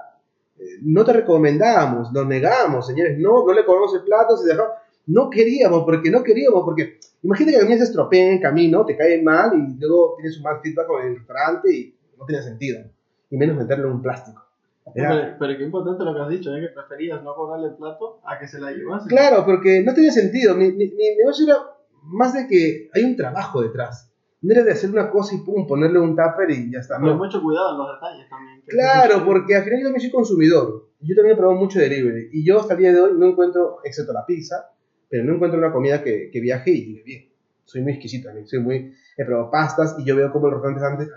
eh, 0.59 0.64
no 0.82 1.05
te 1.05 1.12
recomendábamos, 1.12 2.12
lo 2.12 2.24
negamos, 2.24 2.88
señores, 2.88 3.16
no, 3.20 3.46
no 3.46 3.53
le 3.53 3.64
comemos 3.64 3.94
el 3.94 4.03
plato, 4.03 4.36
se 4.36 4.49
dejó, 4.49 4.64
no 5.07 5.30
queríamos, 5.30 5.84
porque 5.84 6.11
no 6.11 6.24
queríamos, 6.24 6.64
porque 6.64 6.99
imagínate 7.22 7.57
que 7.64 7.72
a 7.72 7.76
se 7.76 7.84
estropea 7.84 8.32
en 8.32 8.40
camino, 8.40 8.84
te 8.84 8.96
cae 8.96 9.22
mal 9.22 9.53
y 9.55 9.78
luego 9.78 10.16
tienes 10.16 10.38
un 10.38 10.42
mal 10.42 10.59
feedback 10.61 10.88
con 10.88 11.07
el 11.07 11.14
restaurante 11.18 11.72
y 11.72 11.94
no 12.18 12.26
tiene 12.26 12.42
sentido, 12.42 12.80
y 13.30 13.36
menos 13.36 13.57
meterlo 13.57 13.86
en 13.86 13.94
un 13.94 14.03
plástico. 14.03 14.42
Pero, 14.92 15.57
qué 15.57 15.62
importante 15.62 16.03
lo 16.03 16.14
que 16.14 16.20
has 16.20 16.28
dicho, 16.30 16.53
¿eh? 16.53 16.61
que 16.61 16.74
preferías 16.74 17.22
no 17.22 17.32
cobrarle 17.36 17.68
el 17.68 17.74
plato 17.74 18.18
a 18.24 18.40
que 18.40 18.49
se 18.49 18.59
la 18.59 18.72
llevase. 18.72 19.09
Claro, 19.09 19.44
porque 19.44 19.84
no 19.84 19.94
tiene 19.94 20.11
sentido. 20.11 20.57
Mi, 20.57 20.72
mi, 20.72 20.88
mi, 20.88 21.16
negocio 21.16 21.46
era 21.46 21.59
más 22.03 22.34
de 22.34 22.49
que 22.49 22.90
hay 22.92 23.05
un 23.05 23.14
trabajo 23.14 23.62
detrás. 23.62 24.11
No 24.41 24.53
era 24.53 24.62
de 24.62 24.72
hacer 24.72 24.91
una 24.91 25.11
cosa 25.11 25.34
y 25.34 25.39
pum, 25.39 25.66
ponerle 25.66 25.99
un 25.99 26.14
tupper 26.14 26.51
y 26.51 26.70
ya 26.70 26.78
está. 26.78 26.99
No. 26.99 27.16
mucho 27.16 27.43
cuidado 27.43 27.72
en 27.72 27.78
los 27.78 27.95
detalles 27.95 28.28
también. 28.28 28.62
Claro, 28.66 29.24
porque 29.24 29.57
al 29.57 29.64
final 29.64 29.80
yo 29.80 29.86
también 29.86 30.01
soy 30.01 30.11
consumidor. 30.11 30.89
Yo 31.01 31.14
también 31.16 31.34
he 31.34 31.36
probado 31.36 31.59
mucho 31.59 31.80
delivery. 31.80 32.30
Y 32.32 32.45
yo 32.45 32.61
hasta 32.61 32.74
el 32.74 32.80
día 32.80 32.93
de 32.93 33.01
hoy 33.01 33.12
no 33.16 33.26
encuentro, 33.26 33.78
excepto 33.84 34.12
la 34.12 34.24
pizza, 34.24 34.70
pero 35.09 35.24
no 35.24 35.34
encuentro 35.34 35.59
una 35.59 35.72
comida 35.72 36.03
que, 36.03 36.30
que 36.32 36.41
viaje 36.41 36.70
y 36.70 36.86
llegue 36.86 37.03
bien. 37.03 37.28
Soy 37.64 37.82
muy 37.82 37.93
exquisito 37.93 38.28
también. 38.28 38.47
Soy 38.47 38.61
muy, 38.61 38.95
he 39.16 39.24
probado 39.24 39.51
pastas 39.51 39.97
y 39.99 40.05
yo 40.05 40.14
veo 40.14 40.30
como 40.32 40.49
los 40.49 40.62
restaurantes 40.62 40.84
antes. 40.84 41.09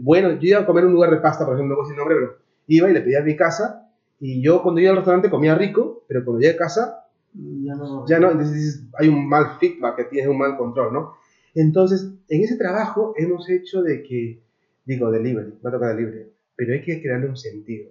Bueno, 0.00 0.32
yo 0.32 0.48
iba 0.48 0.60
a 0.60 0.66
comer 0.66 0.86
un 0.86 0.92
lugar 0.92 1.10
de 1.10 1.16
pasta, 1.18 1.44
por 1.44 1.54
ejemplo, 1.54 1.76
no 1.76 1.82
voy 1.82 1.92
a 1.92 1.96
nombre, 1.96 2.16
pero 2.16 2.36
iba 2.66 2.90
y 2.90 2.92
le 2.92 3.00
pedía 3.00 3.20
a 3.20 3.24
mi 3.24 3.36
casa 3.36 3.90
y 4.20 4.42
yo 4.42 4.62
cuando 4.62 4.80
iba 4.80 4.90
al 4.90 4.96
restaurante 4.96 5.30
comía 5.30 5.54
rico, 5.54 6.04
pero 6.06 6.24
cuando 6.24 6.40
llegué 6.40 6.54
a 6.54 6.58
casa 6.58 7.04
ya 7.34 7.74
no, 7.74 8.06
ya 8.06 8.18
no 8.18 8.30
entonces 8.30 8.84
hay 8.98 9.08
un 9.08 9.28
mal 9.28 9.58
feedback, 9.60 9.96
que 9.96 10.04
tienes 10.04 10.30
un 10.30 10.38
mal 10.38 10.56
control, 10.56 10.92
¿no? 10.92 11.14
Entonces, 11.54 12.10
en 12.28 12.42
ese 12.42 12.56
trabajo 12.56 13.14
hemos 13.16 13.48
hecho 13.48 13.82
de 13.82 14.02
que, 14.02 14.40
digo, 14.84 15.10
delivery, 15.10 15.58
va 15.64 15.70
a 15.70 15.72
tocar 15.72 15.96
delivery, 15.96 16.30
pero 16.56 16.72
hay 16.72 16.82
que 16.82 17.00
crearle 17.00 17.28
un 17.28 17.36
sentido. 17.36 17.90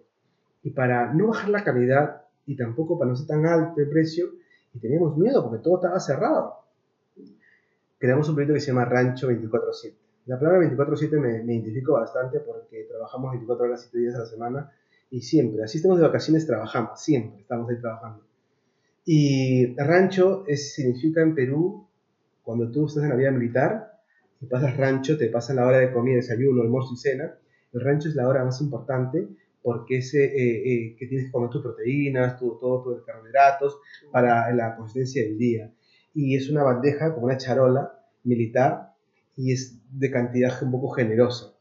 Y 0.64 0.72
para 0.72 1.14
no 1.14 1.28
bajar 1.28 1.50
la 1.50 1.64
calidad 1.64 2.22
y 2.46 2.56
tampoco 2.56 2.98
para 2.98 3.12
no 3.12 3.16
ser 3.16 3.28
tan 3.28 3.46
alto 3.46 3.82
el 3.82 3.90
precio, 3.90 4.32
y 4.74 4.80
teníamos 4.80 5.18
miedo 5.18 5.44
porque 5.44 5.64
todo 5.64 5.76
estaba 5.78 6.00
cerrado, 6.00 6.56
creamos 7.98 8.30
un 8.30 8.36
proyecto 8.36 8.54
que 8.54 8.60
se 8.60 8.68
llama 8.68 8.86
Rancho 8.86 9.30
24-7. 9.30 9.94
La 10.28 10.40
palabra 10.40 10.68
24-7 10.68 11.20
me, 11.20 11.44
me, 11.44 11.56
identifico 11.56 11.94
bastante 11.94 12.40
porque 12.42 12.84
trabajamos 12.84 13.32
24 13.32 13.66
horas, 13.66 13.82
7 13.84 13.98
días 13.98 14.16
a 14.16 14.20
la 14.20 14.26
semana 14.26 14.72
y 15.10 15.22
siempre, 15.22 15.64
así 15.64 15.78
estamos 15.78 16.00
de 16.00 16.06
vacaciones, 16.06 16.46
trabajamos, 16.46 17.02
siempre 17.02 17.42
estamos 17.42 17.70
ahí 17.70 17.80
trabajando. 17.80 18.24
Y 19.06 19.74
rancho 19.78 20.44
es, 20.48 20.74
significa 20.74 21.22
en 21.22 21.34
Perú, 21.34 21.87
cuando 22.48 22.72
tú 22.72 22.86
estás 22.86 23.04
en 23.04 23.10
la 23.10 23.18
vida 23.18 23.30
militar 23.30 24.00
y 24.40 24.46
pasas 24.46 24.78
rancho, 24.78 25.18
te 25.18 25.28
pasa 25.28 25.54
la 25.54 25.68
hora 25.68 25.80
de 25.80 25.92
comida, 25.92 26.16
desayuno, 26.16 26.62
almuerzo 26.62 26.94
y 26.94 26.96
cena. 26.96 27.36
El 27.74 27.82
rancho 27.82 28.08
es 28.08 28.16
la 28.16 28.26
hora 28.26 28.46
más 28.46 28.62
importante 28.62 29.28
porque 29.62 29.98
es 29.98 30.14
eh, 30.14 30.24
eh, 30.24 30.96
que 30.98 31.08
tienes 31.08 31.26
que 31.26 31.32
comer 31.34 31.50
tus 31.50 31.62
proteínas, 31.62 32.40
tu, 32.40 32.58
todo 32.58 32.84
tus 32.84 33.04
carbohidratos 33.04 33.82
para 34.14 34.50
la 34.54 34.78
consistencia 34.78 35.24
del 35.24 35.38
día. 35.38 35.74
Y 36.14 36.38
es 36.38 36.50
una 36.50 36.64
bandeja, 36.64 37.14
como 37.14 37.26
una 37.26 37.36
charola 37.36 38.00
militar, 38.24 38.94
y 39.36 39.52
es 39.52 39.82
de 39.92 40.10
cantidad 40.10 40.54
un 40.64 40.72
poco 40.72 40.92
generosa. 40.92 41.54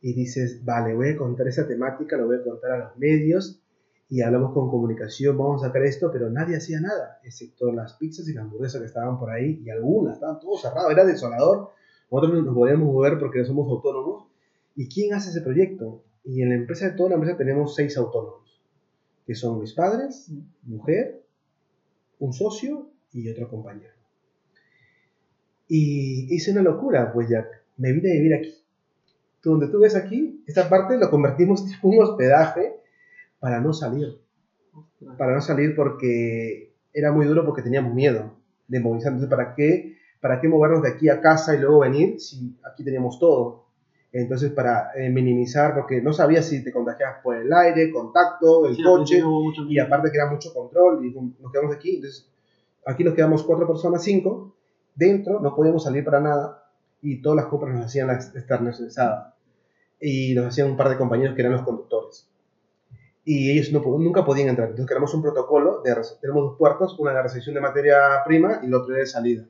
Y 0.00 0.14
dices, 0.14 0.64
vale, 0.64 0.94
voy 0.94 1.10
a 1.10 1.16
contar 1.18 1.48
esa 1.48 1.68
temática, 1.68 2.16
lo 2.16 2.28
voy 2.28 2.36
a 2.36 2.44
contar 2.44 2.70
a 2.72 2.78
los 2.78 2.96
medios 2.96 3.62
y 4.14 4.22
hablamos 4.22 4.52
con 4.52 4.70
comunicación, 4.70 5.36
vamos 5.36 5.64
a 5.64 5.66
sacar 5.66 5.82
esto, 5.82 6.08
pero 6.12 6.30
nadie 6.30 6.56
hacía 6.56 6.78
nada, 6.80 7.18
excepto 7.24 7.72
las 7.72 7.94
pizzas 7.94 8.28
y 8.28 8.32
las 8.32 8.44
hamburguesas 8.44 8.80
que 8.80 8.86
estaban 8.86 9.18
por 9.18 9.28
ahí 9.28 9.60
y 9.64 9.70
algunas, 9.70 10.14
estaban 10.14 10.38
todos 10.38 10.62
cerrados, 10.62 10.92
era 10.92 11.04
desolador. 11.04 11.70
Nosotros 12.12 12.44
nos 12.44 12.54
podíamos 12.54 12.94
mover 12.94 13.18
porque 13.18 13.40
no 13.40 13.44
somos 13.44 13.68
autónomos. 13.68 14.28
¿Y 14.76 14.88
quién 14.88 15.14
hace 15.14 15.30
ese 15.30 15.40
proyecto? 15.40 16.04
Y 16.22 16.42
en 16.42 16.50
la 16.50 16.54
empresa, 16.54 16.90
de 16.90 16.92
toda 16.92 17.08
la 17.08 17.14
empresa 17.16 17.36
tenemos 17.36 17.74
seis 17.74 17.96
autónomos, 17.96 18.62
que 19.26 19.34
son 19.34 19.58
mis 19.58 19.72
padres, 19.72 20.30
mujer, 20.62 21.24
un 22.20 22.32
socio 22.32 22.90
y 23.12 23.28
otro 23.28 23.50
compañero. 23.50 23.94
Y 25.66 26.32
hice 26.32 26.52
una 26.52 26.62
locura, 26.62 27.12
pues 27.12 27.28
ya 27.28 27.48
me 27.78 27.90
vine 27.90 28.12
a 28.12 28.14
vivir 28.14 28.34
aquí. 28.34 28.54
Tú, 29.40 29.50
donde 29.50 29.66
tú 29.66 29.80
ves 29.80 29.96
aquí, 29.96 30.40
esta 30.46 30.68
parte 30.68 30.98
lo 30.98 31.10
convertimos 31.10 31.62
en 31.66 31.78
un 31.82 32.00
hospedaje 32.00 32.83
para 33.44 33.60
no 33.60 33.74
salir. 33.74 34.18
Para 35.18 35.34
no 35.34 35.42
salir 35.42 35.76
porque 35.76 36.72
era 36.94 37.12
muy 37.12 37.26
duro 37.26 37.44
porque 37.44 37.60
teníamos 37.60 37.92
miedo 37.92 38.32
de 38.66 38.80
movilizar. 38.80 39.12
Entonces, 39.12 39.28
¿para 39.28 39.54
qué, 39.54 39.98
¿para 40.18 40.40
qué 40.40 40.48
movernos 40.48 40.82
de 40.82 40.88
aquí 40.88 41.10
a 41.10 41.20
casa 41.20 41.54
y 41.54 41.58
luego 41.58 41.80
venir 41.80 42.18
si 42.18 42.56
aquí 42.64 42.82
teníamos 42.82 43.18
todo? 43.18 43.66
Entonces, 44.12 44.50
para 44.50 44.92
eh, 44.94 45.10
minimizar, 45.10 45.74
porque 45.74 46.00
no 46.00 46.14
sabía 46.14 46.42
si 46.42 46.64
te 46.64 46.72
contagiabas 46.72 47.18
por 47.22 47.36
el 47.36 47.52
aire, 47.52 47.92
contacto, 47.92 48.66
el 48.66 48.82
coche, 48.82 49.22
y 49.68 49.78
aparte 49.78 50.10
que 50.10 50.16
era 50.16 50.30
mucho 50.30 50.54
control, 50.54 51.04
y 51.04 51.10
nos 51.12 51.52
quedamos 51.52 51.76
aquí. 51.76 51.96
Entonces, 51.96 52.26
aquí 52.86 53.04
nos 53.04 53.12
quedamos 53.12 53.42
cuatro 53.42 53.66
personas, 53.66 54.02
cinco, 54.02 54.54
dentro, 54.94 55.38
no 55.38 55.54
podíamos 55.54 55.84
salir 55.84 56.02
para 56.02 56.20
nada 56.20 56.64
y 57.02 57.20
todas 57.20 57.36
las 57.36 57.46
compras 57.48 57.74
nos 57.74 57.84
hacían 57.84 58.06
la 58.06 58.14
externalizadas. 58.14 59.34
Y 60.00 60.34
nos 60.34 60.46
hacían 60.46 60.70
un 60.70 60.78
par 60.78 60.88
de 60.88 60.96
compañeros 60.96 61.34
que 61.34 61.42
eran 61.42 61.52
los 61.52 61.62
conductores. 61.62 62.30
Y 63.24 63.50
ellos 63.50 63.72
nunca 63.72 64.24
podían 64.24 64.48
entrar. 64.48 64.68
Entonces 64.68 64.86
creamos 64.88 65.14
un 65.14 65.22
protocolo, 65.22 65.80
de, 65.82 65.94
tenemos 66.20 66.44
dos 66.44 66.58
puertas, 66.58 66.94
una 66.98 67.12
de 67.12 67.22
recepción 67.22 67.54
de 67.54 67.60
materia 67.60 67.96
prima 68.24 68.60
y 68.62 68.68
la 68.68 68.78
otra 68.78 68.96
de 68.96 69.06
salida. 69.06 69.44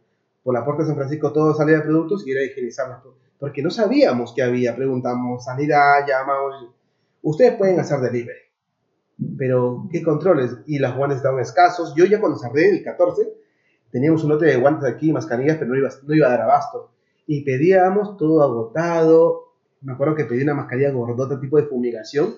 Por 0.44 0.54
la 0.54 0.64
puerta 0.64 0.82
de 0.82 0.88
San 0.88 0.96
Francisco 0.96 1.32
todo 1.32 1.54
salía 1.54 1.76
de 1.76 1.82
productos 1.82 2.26
y 2.26 2.32
era 2.32 2.44
higienizarnos 2.44 3.02
todo. 3.02 3.16
Porque 3.38 3.62
no 3.62 3.70
sabíamos 3.70 4.32
qué 4.34 4.42
había. 4.42 4.76
Preguntamos, 4.76 5.44
sanidad, 5.44 6.06
llamamos. 6.06 6.68
Ustedes 7.22 7.56
pueden 7.56 7.80
hacer 7.80 7.98
delivery. 8.00 8.38
Pero, 9.38 9.88
¿qué 9.90 10.02
controles? 10.02 10.56
Y 10.66 10.78
las 10.78 10.96
guantes 10.96 11.16
estaban 11.16 11.40
escasos. 11.40 11.94
Yo 11.96 12.04
ya 12.04 12.20
cuando 12.20 12.38
cerré 12.38 12.70
el 12.70 12.84
14, 12.84 13.28
teníamos 13.90 14.22
un 14.22 14.30
lote 14.30 14.46
de 14.46 14.56
guantes 14.56 14.88
aquí, 14.88 15.12
mascarillas, 15.12 15.56
pero 15.56 15.70
no 15.70 15.76
iba, 15.76 15.88
no 16.06 16.14
iba 16.14 16.26
a 16.28 16.30
dar 16.30 16.42
abasto. 16.42 16.90
Y 17.26 17.44
pedíamos 17.44 18.16
todo 18.16 18.42
agotado. 18.42 19.54
Me 19.80 19.94
acuerdo 19.94 20.14
que 20.14 20.24
pedí 20.24 20.42
una 20.42 20.54
mascarilla 20.54 20.90
gordota 20.90 21.40
tipo 21.40 21.56
de 21.56 21.64
fumigación 21.64 22.34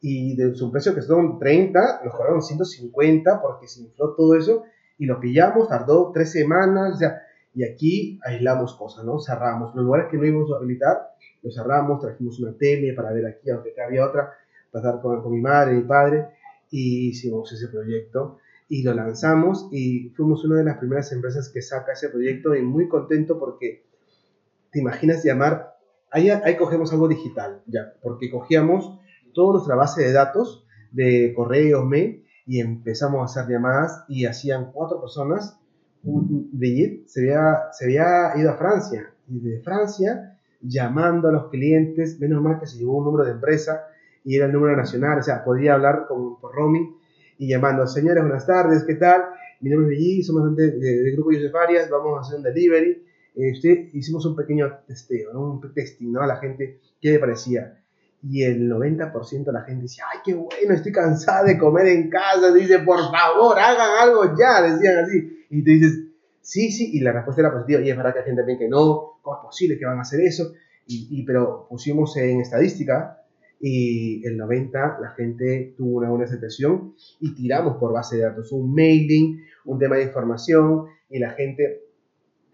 y 0.00 0.36
de 0.36 0.54
su 0.54 0.70
precio 0.70 0.94
que 0.94 1.02
son 1.02 1.38
30, 1.38 2.02
nos 2.04 2.14
cobraron 2.14 2.42
150 2.42 3.40
porque 3.40 3.66
se 3.66 3.82
infló 3.82 4.14
todo 4.14 4.36
eso 4.36 4.64
y 4.96 5.06
lo 5.06 5.20
pillamos, 5.20 5.68
tardó 5.68 6.10
tres 6.12 6.32
semanas, 6.32 6.94
o 6.94 6.96
sea, 6.96 7.22
y 7.54 7.64
aquí 7.64 8.20
aislamos 8.24 8.76
cosas, 8.76 9.04
¿no? 9.04 9.20
Cerramos. 9.20 9.74
Los 9.74 9.84
lugares 9.84 10.08
que 10.10 10.16
no 10.16 10.24
íbamos 10.26 10.52
a 10.52 10.56
habilitar, 10.56 10.98
los 11.42 11.54
cerramos, 11.54 12.00
trajimos 12.00 12.38
una 12.40 12.56
tele 12.56 12.92
para 12.94 13.12
ver 13.12 13.26
aquí, 13.26 13.50
aunque 13.50 13.74
había 13.80 14.04
otra, 14.04 14.32
pasar 14.70 15.00
con, 15.00 15.22
con 15.22 15.32
mi 15.32 15.40
madre, 15.40 15.74
mi 15.74 15.82
padre, 15.82 16.28
y 16.70 17.08
hicimos 17.08 17.52
ese 17.52 17.68
proyecto 17.68 18.38
y 18.68 18.82
lo 18.82 18.92
lanzamos 18.92 19.68
y 19.72 20.10
fuimos 20.10 20.44
una 20.44 20.58
de 20.58 20.64
las 20.64 20.76
primeras 20.76 21.10
empresas 21.12 21.48
que 21.48 21.62
saca 21.62 21.92
ese 21.92 22.10
proyecto 22.10 22.54
y 22.54 22.62
muy 22.62 22.88
contento 22.88 23.38
porque 23.38 23.84
te 24.70 24.80
imaginas 24.80 25.24
llamar, 25.24 25.78
ahí, 26.10 26.28
ahí 26.28 26.56
cogemos 26.56 26.92
algo 26.92 27.08
digital, 27.08 27.62
ya, 27.66 27.94
porque 28.02 28.30
cogíamos 28.30 28.98
toda 29.32 29.54
nuestra 29.54 29.74
base 29.76 30.02
de 30.02 30.12
datos 30.12 30.64
de 30.92 31.32
correos, 31.36 31.84
mail 31.84 32.24
y 32.46 32.60
empezamos 32.60 33.20
a 33.20 33.24
hacer 33.40 33.52
llamadas 33.52 34.04
y 34.08 34.24
hacían 34.26 34.72
cuatro 34.72 35.00
personas. 35.00 35.58
Brigitte 36.52 37.08
se 37.08 37.20
había, 37.20 37.58
se 37.72 37.84
había 37.84 38.32
ido 38.36 38.50
a 38.50 38.56
Francia 38.56 39.10
y 39.28 39.38
de 39.40 39.60
Francia 39.62 40.38
llamando 40.60 41.28
a 41.28 41.32
los 41.32 41.48
clientes, 41.50 42.18
menos 42.20 42.42
mal 42.42 42.58
que 42.58 42.66
se 42.66 42.78
llevó 42.78 42.98
un 42.98 43.04
número 43.04 43.24
de 43.24 43.32
empresa 43.32 43.82
y 44.24 44.36
era 44.36 44.46
el 44.46 44.52
número 44.52 44.76
nacional, 44.76 45.18
o 45.18 45.22
sea, 45.22 45.44
podía 45.44 45.74
hablar 45.74 46.06
con, 46.08 46.40
por 46.40 46.54
roaming 46.54 46.96
y 47.38 47.48
llamando, 47.48 47.86
señores, 47.86 48.22
buenas 48.22 48.46
tardes, 48.46 48.84
¿qué 48.84 48.94
tal? 48.94 49.22
Mi 49.60 49.70
nombre 49.70 49.92
es 49.94 49.98
Brigitte, 49.98 50.24
somos 50.26 50.56
de- 50.56 50.70
de- 50.72 51.02
del 51.02 51.12
grupo 51.14 51.30
Joseph 51.32 51.54
Arias, 51.54 51.90
vamos 51.90 52.18
a 52.18 52.20
hacer 52.22 52.36
un 52.38 52.42
delivery. 52.44 53.04
Eh, 53.36 53.52
usted, 53.52 53.88
hicimos 53.92 54.24
un 54.26 54.34
pequeño 54.34 54.66
testeo, 54.86 55.38
un 55.40 55.60
testing, 55.72 56.10
¿no? 56.12 56.22
A 56.22 56.26
la 56.26 56.36
gente, 56.38 56.80
¿qué 57.00 57.12
le 57.12 57.18
parecía? 57.20 57.80
Y 58.22 58.42
el 58.42 58.68
90% 58.68 59.44
de 59.44 59.52
la 59.52 59.62
gente 59.62 59.82
decía, 59.82 60.04
ay, 60.12 60.18
qué 60.24 60.34
bueno, 60.34 60.74
estoy 60.74 60.92
cansada 60.92 61.44
de 61.44 61.56
comer 61.56 61.86
en 61.86 62.10
casa. 62.10 62.52
Dice, 62.52 62.80
por 62.80 62.98
favor, 63.10 63.58
hagan 63.58 63.90
algo 64.00 64.36
ya, 64.36 64.62
decían 64.62 65.04
así. 65.04 65.46
Y 65.50 65.62
tú 65.62 65.70
dices, 65.70 66.08
sí, 66.40 66.70
sí, 66.72 66.90
y 66.94 67.00
la 67.00 67.12
respuesta 67.12 67.42
era 67.42 67.52
positiva. 67.52 67.80
Y 67.80 67.90
es 67.90 67.96
verdad 67.96 68.12
que 68.12 68.20
hay 68.20 68.24
gente 68.24 68.40
también 68.40 68.58
que 68.58 68.68
no, 68.68 69.18
¿cómo 69.22 69.36
es 69.36 69.42
posible 69.42 69.78
que 69.78 69.84
van 69.84 69.98
a 69.98 70.02
hacer 70.02 70.20
eso? 70.20 70.52
Y, 70.90 71.22
pero 71.24 71.66
pusimos 71.68 72.16
en 72.16 72.40
estadística 72.40 73.22
y 73.60 74.26
el 74.26 74.38
90% 74.38 75.00
la 75.00 75.10
gente 75.10 75.74
tuvo 75.76 75.98
una 75.98 76.08
buena 76.08 76.24
aceptación 76.24 76.94
y 77.20 77.34
tiramos 77.34 77.76
por 77.76 77.92
base 77.92 78.16
de 78.16 78.22
datos, 78.22 78.52
un 78.52 78.74
mailing, 78.74 79.44
un 79.66 79.78
tema 79.78 79.96
de 79.96 80.04
información 80.04 80.86
y 81.10 81.18
la 81.18 81.32
gente, 81.32 81.82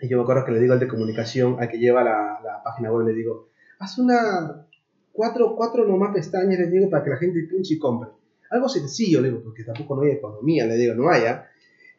y 0.01 0.09
yo 0.09 0.17
me 0.17 0.25
acuerdo 0.25 0.45
que 0.45 0.51
le 0.51 0.59
digo 0.59 0.73
al 0.73 0.81
de 0.81 0.89
comunicación, 0.89 1.59
al 1.61 1.69
que 1.69 1.79
lleva 1.79 2.03
la, 2.03 2.41
la 2.43 2.61
página 2.65 2.91
web, 2.91 3.07
le 3.07 3.15
digo, 3.15 3.51
haz 3.79 3.99
una, 3.99 4.67
cuatro, 5.15 5.55
cuatro 5.57 5.87
nomás 5.87 6.13
pestañas, 6.13 6.59
le 6.59 6.67
digo, 6.67 6.91
para 6.91 7.05
que 7.05 7.11
la 7.11 7.17
gente 7.17 7.47
pinche 7.49 7.75
y 7.75 7.79
compre. 7.79 8.11
Algo 8.51 8.69
sencillo, 8.69 9.21
le 9.21 9.29
digo, 9.29 9.43
porque 9.43 9.65
tampoco 9.65 9.97
no 9.97 10.03
hay 10.03 10.11
economía, 10.11 10.67
le 10.67 10.75
digo, 10.75 10.95
no 10.95 11.09
haya. 11.09 11.49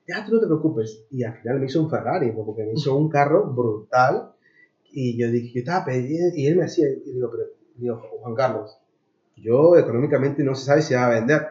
Ya, 0.07 0.23
tú 0.23 0.35
no 0.35 0.41
te 0.41 0.45
preocupes. 0.45 1.05
Y 1.09 1.23
al 1.23 1.33
final 1.33 1.59
me 1.59 1.65
hizo 1.65 1.81
un 1.81 1.89
Ferrari, 1.89 2.31
porque 2.31 2.63
me 2.63 2.73
hizo 2.73 2.95
un 2.95 3.09
carro 3.09 3.51
brutal. 3.51 4.33
Y 4.91 5.17
yo 5.17 5.31
dije, 5.31 5.53
yo 5.53 5.59
estaba 5.59 5.85
pidiendo, 5.85 6.35
y 6.35 6.47
él 6.47 6.57
me 6.57 6.65
hacía, 6.65 6.87
y 6.89 7.11
digo, 7.11 7.31
pero, 7.31 7.43
digo, 7.75 8.01
Juan 8.21 8.35
Carlos, 8.35 8.77
yo 9.35 9.77
económicamente 9.77 10.43
no 10.43 10.53
se 10.53 10.65
sabe 10.65 10.81
si 10.81 10.93
va 10.93 11.07
a 11.07 11.09
vender. 11.09 11.41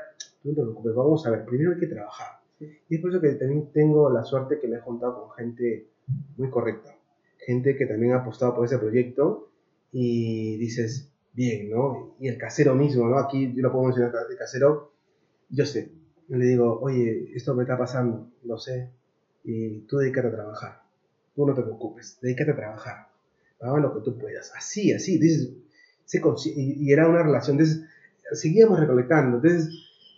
Tú 0.43 0.51
no 0.51 0.55
te 0.55 0.63
preocupes, 0.63 0.95
vamos 0.95 1.27
a 1.27 1.31
ver, 1.31 1.45
primero 1.45 1.73
hay 1.73 1.81
que 1.81 1.87
trabajar. 1.87 2.41
Y 2.61 2.95
es 2.95 3.01
por 3.01 3.11
eso 3.11 3.21
que 3.21 3.31
también 3.33 3.71
tengo 3.73 4.11
la 4.11 4.23
suerte 4.23 4.59
que 4.61 4.69
me 4.69 4.77
he 4.77 4.81
juntado 4.81 5.21
con 5.21 5.31
gente 5.37 5.89
muy 6.37 6.51
correcta. 6.51 6.97
Gente 7.39 7.77
que 7.77 7.87
también 7.87 8.13
ha 8.13 8.19
apostado 8.19 8.55
por 8.55 8.65
ese 8.65 8.79
proyecto 8.79 9.51
y 9.93 10.57
dices, 10.57 11.11
bien, 11.35 11.71
¿no? 11.71 12.17
Y 12.19 12.29
el 12.29 12.39
casero 12.39 12.75
mismo, 12.75 13.09
¿no? 13.09 13.19
Aquí 13.19 13.53
yo 13.55 13.63
lo 13.63 13.73
puedo 13.73 13.87
mencionar, 13.87 14.13
el 14.31 14.37
casero, 14.37 14.93
yo 15.51 15.67
sé, 15.67 15.93
yo 16.29 16.37
le 16.37 16.47
digo, 16.47 16.81
oye, 16.81 17.31
esto 17.35 17.55
me 17.55 17.65
está 17.65 17.77
pasando, 17.77 18.31
lo 18.45 18.57
sé, 18.57 18.91
y 19.43 19.81
tú 19.81 19.99
dedícate 19.99 20.29
a 20.29 20.33
trabajar, 20.33 20.83
tú 21.35 21.47
no 21.47 21.55
te 21.55 21.63
preocupes, 21.63 22.19
dedícate 22.23 22.53
a 22.53 22.57
trabajar, 22.57 23.09
haga 23.61 23.79
lo 23.79 23.95
que 23.95 24.01
tú 24.01 24.19
puedas, 24.19 24.53
así, 24.57 24.93
así, 24.93 25.19
dices, 25.19 25.53
y, 26.47 26.87
y 26.87 26.93
era 26.93 27.09
una 27.09 27.23
relación, 27.23 27.59
entonces, 27.59 27.85
seguíamos 28.33 28.79
recolectando, 28.81 29.37
entonces, 29.37 29.69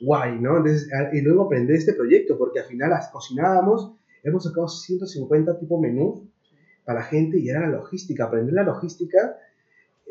guay, 0.00 0.38
¿no? 0.38 0.58
Entonces, 0.58 0.88
y 1.12 1.20
luego 1.22 1.44
aprender 1.44 1.76
este 1.76 1.94
proyecto, 1.94 2.36
porque 2.36 2.60
al 2.60 2.66
final 2.66 2.90
las 2.90 3.08
cocinábamos, 3.08 3.94
hemos 4.22 4.44
sacado 4.44 4.68
150 4.68 5.58
tipo 5.58 5.80
menús 5.80 6.22
para 6.84 7.00
la 7.00 7.06
gente 7.06 7.38
y 7.38 7.48
era 7.48 7.60
la 7.60 7.68
logística, 7.68 8.24
aprender 8.24 8.54
la 8.54 8.62
logística 8.64 9.36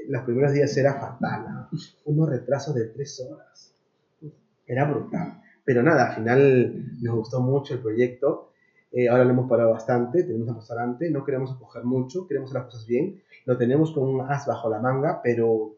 los 0.10 0.24
primeros 0.24 0.54
días 0.54 0.76
era 0.78 0.96
fatal, 0.96 1.46
¿no? 1.50 1.70
unos 2.06 2.30
retrasos 2.30 2.76
de 2.76 2.86
tres 2.88 3.20
horas. 3.20 3.74
Era 4.68 4.86
brutal. 4.86 5.42
Pero 5.64 5.82
nada, 5.82 6.10
al 6.10 6.16
final 6.16 7.02
nos 7.02 7.16
gustó 7.16 7.42
mucho 7.42 7.74
el 7.74 7.80
proyecto. 7.82 8.52
Eh, 8.92 9.10
ahora 9.10 9.26
lo 9.26 9.32
hemos 9.32 9.50
parado 9.50 9.72
bastante, 9.72 10.24
tenemos 10.24 10.48
un 10.48 10.56
restaurante, 10.56 11.10
no 11.10 11.26
queremos 11.26 11.52
acoger 11.52 11.84
mucho, 11.84 12.28
queremos 12.28 12.50
hacer 12.50 12.62
las 12.62 12.72
cosas 12.72 12.88
bien. 12.88 13.22
Lo 13.46 13.58
tenemos 13.58 13.92
con 13.92 14.04
un 14.04 14.22
as 14.22 14.46
bajo 14.46 14.70
la 14.70 14.80
manga, 14.80 15.22
pero 15.24 15.76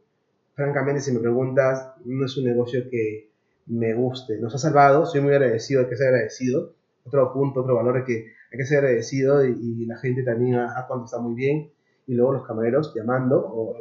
francamente, 0.53 1.01
si 1.01 1.11
me 1.11 1.19
preguntas, 1.19 1.93
no 2.05 2.25
es 2.25 2.37
un 2.37 2.45
negocio 2.45 2.89
que 2.89 3.31
me 3.65 3.93
guste. 3.93 4.37
Nos 4.39 4.53
ha 4.55 4.57
salvado, 4.57 5.05
soy 5.05 5.21
muy 5.21 5.33
agradecido, 5.33 5.81
hay 5.81 5.87
que 5.87 5.97
ser 5.97 6.07
agradecido. 6.07 6.73
Otro 7.05 7.33
punto, 7.33 7.61
otro 7.61 7.75
valor 7.75 7.97
es 7.99 8.05
que 8.05 8.33
hay 8.51 8.57
que 8.57 8.65
ser 8.65 8.79
agradecido 8.79 9.45
y, 9.45 9.51
y 9.51 9.85
la 9.85 9.97
gente 9.97 10.23
también 10.23 10.55
ha, 10.55 10.77
ha 10.77 10.87
contestado 10.87 11.23
muy 11.23 11.35
bien. 11.35 11.71
Y 12.05 12.13
luego 12.13 12.33
los 12.33 12.47
camareros 12.47 12.93
llamando, 12.95 13.39
o 13.39 13.77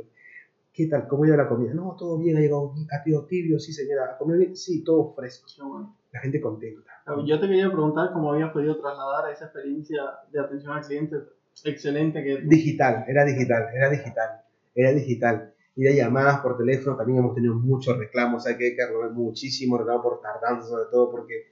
¿qué 0.76 0.86
tal? 0.86 1.08
¿Cómo 1.08 1.24
iba 1.24 1.36
la 1.36 1.48
comida? 1.48 1.72
No, 1.72 1.96
todo 1.98 2.18
bien, 2.18 2.36
ha 2.36 2.40
llegado 2.40 2.74
ha 2.90 3.02
llegado 3.02 3.26
tibio, 3.26 3.58
sí 3.58 3.72
señora, 3.72 4.12
¿a 4.12 4.18
comer 4.18 4.38
bien? 4.38 4.56
Sí, 4.56 4.84
todo 4.84 5.14
fresco. 5.14 5.48
Bueno. 5.66 5.96
La 6.12 6.20
gente 6.20 6.40
contenta. 6.40 6.90
Yo 7.26 7.40
te 7.40 7.46
quería 7.46 7.70
preguntar 7.72 8.10
cómo 8.12 8.32
habías 8.32 8.52
podido 8.52 8.76
trasladar 8.78 9.32
esa 9.32 9.46
experiencia 9.46 10.02
de 10.30 10.38
atención 10.38 10.72
al 10.72 10.84
cliente 10.84 11.16
excelente 11.64 12.22
que 12.22 12.42
Digital, 12.42 13.04
era 13.08 13.24
digital, 13.24 13.68
era 13.74 13.88
digital, 13.88 14.42
era 14.74 14.92
digital. 14.92 15.54
Y 15.74 15.84
de 15.84 15.96
llamadas 15.96 16.40
por 16.40 16.58
teléfono 16.58 16.96
también 16.96 17.18
hemos 17.18 17.34
tenido 17.34 17.54
muchos 17.54 17.96
reclamos, 17.98 18.46
hay 18.46 18.56
que, 18.56 18.76
arreglar 18.82 19.12
muchísimo 19.12 19.78
reclamo 19.78 20.02
por 20.02 20.20
tardanza, 20.20 20.68
sobre 20.68 20.90
todo 20.90 21.10
porque 21.10 21.46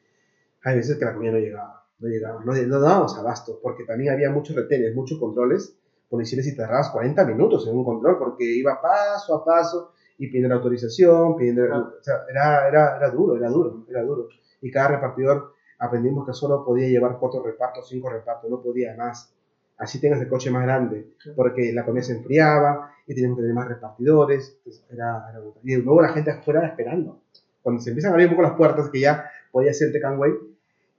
hay 0.62 0.76
veces 0.76 0.98
que 0.98 1.04
la 1.04 1.14
comida 1.14 1.32
no 1.32 1.38
llegaba, 1.38 1.86
no 1.98 2.08
llegaba, 2.08 2.44
no, 2.44 2.52
no 2.52 2.80
dábamos 2.80 3.18
abasto, 3.18 3.58
porque 3.62 3.84
también 3.84 4.12
había 4.12 4.30
muchos 4.30 4.56
retenes, 4.56 4.94
muchos 4.94 5.18
controles 5.18 5.78
policiales 6.14 6.46
y 6.46 6.56
tardabas 6.56 6.90
40 6.90 7.24
minutos 7.24 7.66
en 7.68 7.76
un 7.76 7.84
control 7.84 8.18
porque 8.18 8.44
iba 8.44 8.80
paso 8.80 9.34
a 9.36 9.44
paso 9.44 9.92
y 10.18 10.26
pidiendo 10.28 10.48
la 10.48 10.56
autorización, 10.56 11.36
pidiendo, 11.36 11.66
Claro. 11.66 11.92
o 12.00 12.02
sea, 12.02 12.14
era, 12.30 12.68
era, 12.68 12.96
era 12.98 13.10
duro, 13.10 13.36
era 13.36 13.48
duro, 13.48 13.84
era 13.88 14.02
duro. 14.02 14.28
Y 14.62 14.70
cada 14.70 14.88
repartidor 14.88 15.52
aprendimos 15.78 16.24
que 16.26 16.32
solo 16.32 16.64
podía 16.64 16.88
llevar 16.88 17.18
cuatro 17.18 17.42
repartos, 17.42 17.88
cinco 17.88 18.08
repartos, 18.10 18.48
no 18.50 18.62
podía 18.62 18.94
más. 18.96 19.34
Así 19.76 20.00
tengas 20.00 20.20
el 20.20 20.28
coche 20.28 20.50
más 20.52 20.62
grande, 20.62 21.14
porque 21.34 21.72
la 21.72 21.84
comida 21.84 22.04
se 22.04 22.12
enfriaba 22.16 22.92
y 23.08 23.14
teníamos 23.14 23.36
que 23.38 23.42
tener 23.42 23.56
más 23.56 23.66
repartidores. 23.68 24.56
Era, 24.88 25.26
era 25.30 25.40
y 25.64 25.74
luego 25.76 26.00
la 26.00 26.10
gente 26.10 26.30
afuera 26.30 26.64
esperando. 26.66 27.20
Cuando 27.60 27.82
se 27.82 27.90
empiezan 27.90 28.12
a 28.12 28.14
abrir 28.14 28.28
un 28.28 28.34
poco 28.34 28.42
las 28.46 28.56
puertas, 28.56 28.88
que 28.90 29.00
ya 29.00 29.28
podía 29.50 29.72
ser 29.74 29.88
el 29.88 29.94
Tecanway, 29.94 30.32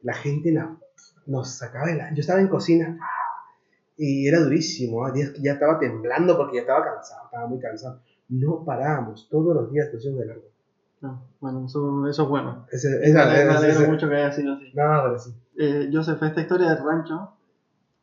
la 0.01 0.13
gente 0.13 0.51
la- 0.51 0.75
nos 1.25 1.57
sacaba 1.57 1.87
de 1.87 1.95
la... 1.95 2.13
Yo 2.13 2.19
estaba 2.19 2.39
en 2.41 2.49
cocina 2.49 2.99
y 3.97 4.27
era 4.27 4.39
durísimo. 4.41 5.05
¿ah? 5.05 5.13
Ya 5.41 5.51
estaba 5.53 5.79
temblando 5.79 6.35
porque 6.37 6.55
ya 6.55 6.61
estaba 6.61 6.83
cansado, 6.83 7.25
estaba 7.25 7.47
muy 7.47 7.59
cansado. 7.59 7.99
No 8.29 8.63
parábamos, 8.65 9.27
todos 9.29 9.53
los 9.55 9.71
días 9.71 9.89
pusieron 9.89 10.19
de 10.19 10.25
largo. 10.25 10.43
No, 11.01 11.21
bueno, 11.39 11.65
eso, 11.65 12.07
eso 12.07 12.23
es 12.23 12.29
bueno. 12.29 12.65
Ese, 12.71 12.89
Me 12.99 13.05
esa- 13.07 13.25
me 13.25 13.31
alegro 13.31 13.79
ese- 13.81 13.87
mucho 13.87 14.07
que 14.09 14.15
haya 14.15 14.31
sido 14.31 14.53
así. 14.53 14.71
No, 14.73 15.01
pero 15.03 15.19
sí. 15.19 15.33
Eh, 15.57 15.89
Joseph, 15.93 16.21
esta 16.23 16.41
historia 16.41 16.69
del 16.69 16.83
rancho, 16.83 17.31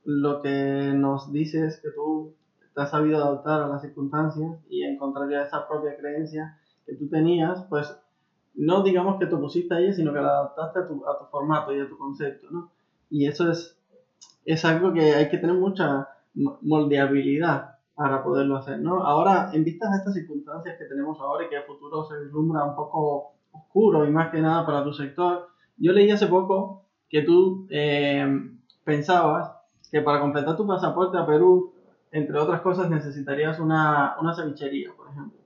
lo 0.04 0.40
que 0.42 0.92
nos 0.94 1.32
dice 1.32 1.66
es 1.66 1.78
que 1.80 1.90
tú 1.90 2.34
te 2.74 2.80
has 2.80 2.90
sabido 2.90 3.18
adaptar 3.22 3.60
a 3.62 3.66
las 3.68 3.82
circunstancias 3.82 4.58
y 4.68 4.82
en 4.82 4.96
contrario 4.96 5.38
a 5.38 5.42
esa 5.42 5.66
propia 5.68 5.96
creencia 5.96 6.56
que 6.86 6.94
tú 6.94 7.08
tenías, 7.08 7.64
pues 7.68 7.94
no 8.54 8.82
digamos 8.82 9.18
que 9.18 9.26
te 9.26 9.36
pusiste 9.36 9.74
a 9.74 9.78
ella, 9.80 9.92
sino 9.92 10.12
que 10.12 10.20
la 10.20 10.28
adaptaste 10.28 10.80
a 10.80 10.86
tu, 10.86 11.06
a 11.06 11.18
tu 11.18 11.24
formato 11.26 11.72
y 11.74 11.80
a 11.80 11.88
tu 11.88 11.96
concepto, 11.98 12.48
¿no? 12.50 12.70
Y 13.10 13.26
eso 13.26 13.50
es, 13.50 13.76
es 14.44 14.64
algo 14.64 14.92
que 14.92 15.14
hay 15.14 15.28
que 15.28 15.38
tener 15.38 15.56
mucha 15.56 16.08
mo- 16.34 16.58
moldeabilidad 16.62 17.70
para 17.94 18.22
poderlo 18.22 18.56
hacer, 18.56 18.80
¿no? 18.80 19.04
Ahora, 19.04 19.50
en 19.52 19.64
vistas 19.64 19.90
a 19.92 19.96
estas 19.96 20.14
circunstancias 20.14 20.76
que 20.78 20.86
tenemos 20.86 21.20
ahora 21.20 21.44
y 21.44 21.48
que 21.48 21.56
el 21.56 21.62
futuro 21.64 22.04
se 22.04 22.18
vislumbra 22.18 22.64
un 22.64 22.74
poco 22.74 23.32
oscuro 23.52 24.04
y 24.06 24.10
más 24.10 24.30
que 24.30 24.40
nada 24.40 24.64
para 24.64 24.82
tu 24.82 24.92
sector, 24.92 25.46
yo 25.76 25.92
leí 25.92 26.10
hace 26.10 26.26
poco 26.26 26.82
que 27.08 27.22
tú 27.22 27.66
eh, 27.70 28.26
pensabas 28.84 29.52
que 29.90 30.00
para 30.00 30.20
completar 30.20 30.56
tu 30.56 30.66
pasaporte 30.66 31.18
a 31.18 31.26
Perú, 31.26 31.70
entre 32.10 32.38
otras 32.38 32.60
cosas, 32.62 32.88
necesitarías 32.88 33.58
una, 33.58 34.14
una 34.20 34.34
cevichería, 34.34 34.90
por 34.96 35.08
ejemplo. 35.10 35.38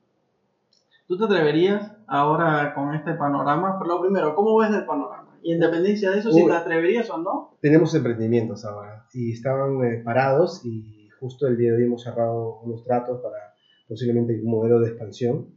¿Tú 1.09 1.16
te 1.16 1.24
atreverías 1.24 1.90
ahora 2.07 2.74
con 2.74 2.94
este 2.94 3.14
panorama? 3.14 3.76
Pero 3.78 3.94
lo 3.94 4.01
primero, 4.01 4.34
¿cómo 4.34 4.57
ves 4.57 4.70
el 4.70 4.84
panorama? 4.84 5.25
Y 5.47 5.53
en 5.53 5.61
dependencia 5.61 6.11
de 6.11 6.18
eso, 6.18 6.32
si 6.32 6.44
te 6.44 6.53
atreverías 6.53 7.09
o 7.09 7.18
no. 7.18 7.57
Tenemos 7.61 7.94
emprendimientos 7.94 8.64
ahora 8.64 9.07
y 9.14 9.32
estaban 9.32 9.84
eh, 9.84 10.03
parados 10.05 10.62
y 10.64 11.09
justo 11.20 11.47
el 11.47 11.57
día 11.57 11.70
de 11.70 11.76
hoy 11.76 11.84
hemos 11.84 12.03
cerrado 12.03 12.59
unos 12.62 12.82
tratos 12.82 13.20
para 13.22 13.55
posiblemente 13.86 14.40
un 14.42 14.51
modelo 14.51 14.80
de 14.80 14.88
expansión. 14.88 15.55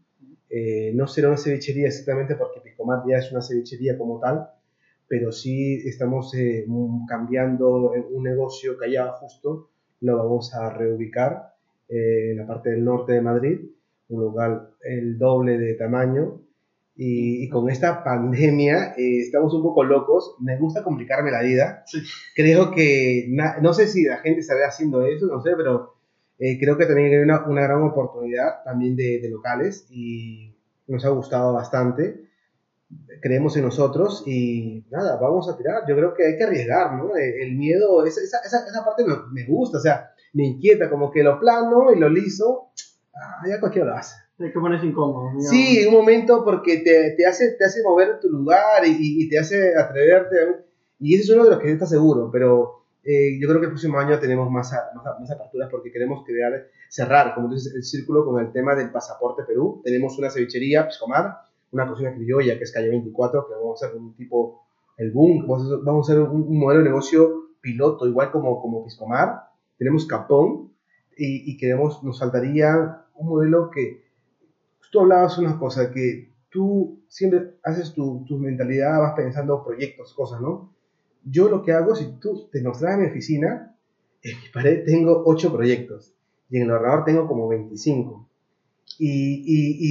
Eh, 0.47 0.91
no 0.93 1.07
será 1.07 1.29
una 1.29 1.37
cevichería 1.37 1.87
exactamente 1.87 2.35
porque 2.35 2.61
Picomar 2.61 3.01
ya 3.07 3.17
es 3.17 3.31
una 3.31 3.41
cevichería 3.41 3.97
como 3.97 4.19
tal, 4.19 4.49
pero 5.07 5.31
sí 5.31 5.81
estamos 5.83 6.35
eh, 6.35 6.67
cambiando 7.07 7.95
en 7.95 8.05
un 8.11 8.21
negocio 8.21 8.77
que 8.77 8.85
allá 8.85 9.11
justo 9.13 9.71
lo 10.01 10.17
vamos 10.17 10.53
a 10.53 10.69
reubicar 10.69 11.55
eh, 11.87 12.33
en 12.33 12.37
la 12.37 12.45
parte 12.45 12.69
del 12.69 12.85
norte 12.85 13.13
de 13.13 13.21
Madrid, 13.21 13.59
un 14.09 14.21
lugar 14.21 14.69
el 14.83 15.17
doble 15.17 15.57
de 15.57 15.73
tamaño. 15.73 16.43
Y, 17.01 17.45
y 17.45 17.49
con 17.49 17.69
esta 17.69 18.03
pandemia 18.03 18.93
eh, 18.97 19.21
estamos 19.21 19.53
un 19.53 19.63
poco 19.63 19.85
locos. 19.85 20.35
Me 20.41 20.57
gusta 20.57 20.83
complicarme 20.83 21.31
la 21.31 21.41
vida. 21.41 21.83
Sí. 21.85 21.99
Creo 22.35 22.71
que, 22.71 23.25
no 23.61 23.73
sé 23.73 23.87
si 23.87 24.03
la 24.03 24.17
gente 24.17 24.41
estará 24.41 24.67
haciendo 24.67 25.05
eso, 25.05 25.27
no 25.27 25.39
sé, 25.41 25.51
pero 25.55 25.95
eh, 26.39 26.59
creo 26.59 26.77
que 26.77 26.85
también 26.85 27.13
hay 27.13 27.19
una, 27.23 27.45
una 27.47 27.61
gran 27.61 27.83
oportunidad 27.83 28.63
también 28.65 28.97
de, 28.97 29.19
de 29.21 29.29
locales 29.29 29.87
y 29.89 30.53
nos 30.87 31.05
ha 31.05 31.09
gustado 31.09 31.53
bastante. 31.53 32.19
creemos 33.21 33.55
en 33.57 33.63
nosotros 33.63 34.23
y 34.25 34.85
nada, 34.89 35.17
vamos 35.17 35.49
a 35.49 35.57
tirar. 35.57 35.83
Yo 35.87 35.95
creo 35.95 36.13
que 36.13 36.25
hay 36.25 36.37
que 36.37 36.43
arriesgar, 36.43 36.93
¿no? 36.95 37.15
Eh, 37.15 37.43
El 37.43 37.55
miedo, 37.55 38.05
esa, 38.05 38.21
esa, 38.21 38.39
esa, 38.45 38.65
esa 38.65 38.83
parte 38.83 39.03
me, 39.05 39.15
me 39.31 39.45
gusta, 39.45 39.77
o 39.77 39.81
sea, 39.81 40.11
me 40.33 40.45
inquieta, 40.45 40.89
como 40.89 41.11
que 41.11 41.23
lo 41.23 41.39
plano 41.39 41.93
y 41.93 41.99
lo 41.99 42.09
liso, 42.09 42.71
ah, 43.15 43.47
ya 43.47 43.59
cualquiera 43.59 43.87
lo 43.89 43.95
hace. 43.95 44.15
Que 44.39 44.59
ponerse 44.59 44.85
incómodo. 44.87 45.27
digamos. 45.29 45.49
Sí, 45.49 45.85
un 45.85 45.93
momento 45.93 46.43
porque 46.45 46.77
te, 46.77 47.11
te, 47.17 47.25
hace, 47.27 47.51
te 47.51 47.65
hace 47.65 47.83
mover 47.83 48.19
tu 48.19 48.29
lugar 48.29 48.85
y, 48.85 48.95
y- 48.99 49.29
te 49.29 49.37
hace 49.37 49.75
atreverte. 49.77 50.35
Y 50.99 51.13
ese 51.15 51.23
es 51.23 51.29
uno 51.31 51.43
de 51.43 51.51
los 51.51 51.59
que 51.59 51.71
está 51.71 51.85
seguro, 51.85 52.29
pero 52.31 52.83
eh, 53.03 53.37
yo 53.39 53.47
creo 53.47 53.59
que 53.59 53.65
el 53.67 53.71
próximo 53.71 53.99
año 53.99 54.17
tenemos 54.19 54.49
más, 54.49 54.71
a- 54.73 54.91
más, 54.95 55.05
a- 55.05 55.19
más 55.19 55.29
aperturas 55.31 55.69
porque 55.69 55.91
queremos 55.91 56.23
crear, 56.25 56.67
cerrar, 56.89 57.35
como 57.35 57.49
tú 57.49 57.55
dices, 57.55 57.73
el 57.75 57.83
círculo 57.83 58.25
con 58.25 58.39
el 58.43 58.51
tema 58.51 58.75
del 58.75 58.91
pasaporte 58.91 59.43
Perú. 59.43 59.81
Tenemos 59.83 60.17
una 60.17 60.29
cevichería, 60.29 60.87
Piscomar, 60.87 61.37
una 61.71 61.87
cocina 61.87 62.13
criolla 62.15 62.57
que 62.57 62.63
es 62.63 62.71
calle 62.71 62.89
24, 62.89 63.47
que 63.47 63.53
vamos 63.55 63.83
a 63.83 63.85
hacer 63.87 63.97
un 63.97 64.15
tipo, 64.15 64.61
el 64.97 65.11
boom, 65.11 65.43
a 65.43 65.83
vamos 65.83 66.09
a 66.09 66.13
hacer 66.13 66.21
un, 66.23 66.43
un 66.43 66.59
modelo 66.59 66.81
de 66.81 66.89
negocio 66.89 67.49
piloto, 67.61 68.07
igual 68.07 68.31
como, 68.31 68.61
como 68.61 68.83
Piscomar. 68.85 69.43
Tenemos 69.77 70.05
Capón 70.05 70.71
y, 71.17 71.51
y 71.51 71.57
queremos, 71.57 72.03
nos 72.03 72.19
faltaría 72.19 73.03
un 73.15 73.27
modelo 73.27 73.69
que 73.69 74.08
tú 74.91 75.01
hablabas 75.01 75.37
una 75.37 75.57
cosa, 75.57 75.91
que 75.91 76.29
tú 76.49 76.99
siempre 77.07 77.55
haces 77.63 77.93
tu, 77.93 78.25
tu 78.27 78.37
mentalidad, 78.37 78.99
vas 78.99 79.13
pensando 79.15 79.63
proyectos, 79.63 80.13
cosas, 80.13 80.41
¿no? 80.41 80.73
Yo 81.23 81.49
lo 81.49 81.63
que 81.63 81.71
hago, 81.73 81.95
si 81.95 82.05
tú 82.19 82.47
te 82.51 82.61
nos 82.61 82.79
traes 82.79 82.95
a 82.97 82.99
mi 83.01 83.07
oficina, 83.07 83.75
en 84.23 84.37
mi 84.39 84.49
pared 84.53 84.83
tengo 84.85 85.23
8 85.25 85.51
proyectos 85.53 86.13
y 86.49 86.57
en 86.57 86.63
el 86.63 86.71
ordenador 86.71 87.05
tengo 87.05 87.27
como 87.27 87.47
25. 87.47 88.27
Y, 88.97 89.43